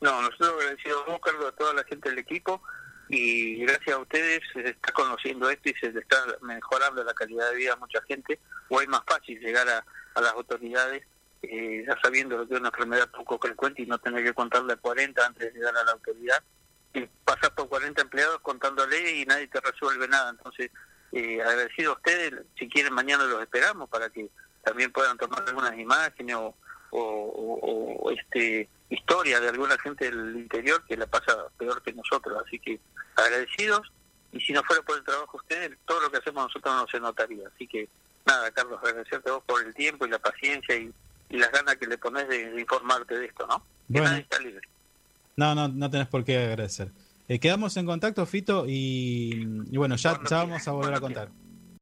No, 0.00 0.20
nosotros 0.20 0.50
agradecidos 0.58 1.06
vos, 1.06 1.20
Carlos, 1.22 1.46
a 1.46 1.52
toda 1.52 1.74
la 1.74 1.84
gente 1.84 2.08
del 2.08 2.18
equipo 2.18 2.60
y 3.08 3.56
gracias 3.64 3.96
a 3.96 3.98
ustedes 3.98 4.40
se 4.52 4.68
está 4.68 4.92
conociendo 4.92 5.48
esto 5.50 5.68
y 5.70 5.74
se 5.74 5.86
está 5.88 6.16
mejorando 6.42 7.02
la 7.04 7.14
calidad 7.14 7.50
de 7.50 7.56
vida 7.56 7.72
a 7.72 7.76
mucha 7.76 8.00
gente. 8.02 8.38
O 8.68 8.80
es 8.80 8.88
más 8.88 9.02
fácil 9.06 9.38
llegar 9.40 9.68
a, 9.68 9.84
a 10.14 10.20
las 10.20 10.32
autoridades 10.34 11.04
eh, 11.42 11.84
ya 11.86 11.96
sabiendo 12.02 12.36
lo 12.36 12.46
que 12.48 12.54
es 12.54 12.60
una 12.60 12.68
enfermedad 12.70 13.08
poco 13.10 13.38
frecuente 13.38 13.82
y 13.82 13.86
no 13.86 13.98
tener 13.98 14.24
que 14.24 14.34
contarle 14.34 14.72
a 14.72 14.76
40 14.76 15.24
antes 15.24 15.52
de 15.52 15.58
llegar 15.58 15.76
a 15.76 15.84
la 15.84 15.92
autoridad. 15.92 16.42
Y 16.94 17.06
pasar 17.24 17.54
por 17.54 17.68
40 17.68 18.02
empleados 18.02 18.40
contándole 18.40 19.10
y 19.20 19.24
nadie 19.24 19.46
te 19.48 19.60
resuelve 19.60 20.08
nada. 20.08 20.30
Entonces 20.30 20.70
eh, 21.12 21.40
agradecido 21.40 21.92
a 21.92 21.96
ustedes 21.96 22.32
si 22.58 22.68
quieren 22.68 22.92
mañana 22.92 23.24
los 23.24 23.40
esperamos 23.40 23.88
para 23.88 24.10
que 24.10 24.28
también 24.64 24.90
puedan 24.92 25.16
tomar 25.16 25.44
algunas 25.46 25.78
imágenes 25.78 26.36
o- 26.36 26.54
o, 26.90 28.10
este 28.10 28.68
historia 28.90 29.40
de 29.40 29.48
alguna 29.48 29.76
gente 29.78 30.10
del 30.10 30.36
interior 30.36 30.82
que 30.86 30.96
la 30.96 31.06
pasa 31.06 31.36
peor 31.58 31.82
que 31.82 31.92
nosotros 31.92 32.42
así 32.46 32.58
que 32.58 32.80
agradecidos 33.16 33.90
y 34.32 34.40
si 34.40 34.52
no 34.52 34.62
fuera 34.64 34.82
por 34.82 34.96
el 34.98 35.04
trabajo 35.04 35.32
de 35.32 35.38
ustedes 35.38 35.78
todo 35.86 36.00
lo 36.00 36.10
que 36.10 36.18
hacemos 36.18 36.44
nosotros 36.44 36.74
no 36.74 36.86
se 36.88 37.00
notaría 37.00 37.48
así 37.54 37.66
que 37.66 37.88
nada 38.26 38.50
Carlos 38.50 38.78
agradecerte 38.82 39.28
a 39.30 39.34
vos 39.34 39.42
por 39.46 39.62
el 39.64 39.74
tiempo 39.74 40.06
y 40.06 40.10
la 40.10 40.18
paciencia 40.18 40.76
y, 40.76 40.90
y 41.30 41.36
las 41.38 41.52
ganas 41.52 41.76
que 41.76 41.86
le 41.86 41.98
pones 41.98 42.28
de, 42.28 42.50
de 42.50 42.60
informarte 42.60 43.18
de 43.18 43.26
esto 43.26 43.46
no 43.46 43.58
que 43.58 43.64
Bueno. 44.00 44.08
nadie 44.10 44.22
está 44.22 44.38
libre 44.40 44.66
No, 45.36 45.54
no, 45.54 45.68
no 45.68 45.90
tenés 45.90 46.08
por 46.08 46.24
qué 46.24 46.36
agradecer. 46.38 46.90
Eh, 47.28 47.38
quedamos 47.38 47.76
en 47.76 47.84
contacto, 47.84 48.24
Fito, 48.24 48.64
y, 48.66 49.46
y 49.70 49.76
bueno, 49.76 49.96
ya, 49.96 50.18
ya 50.28 50.38
vamos 50.38 50.66
a 50.66 50.72
volver 50.72 50.94
a 50.94 51.00
contar. 51.00 51.28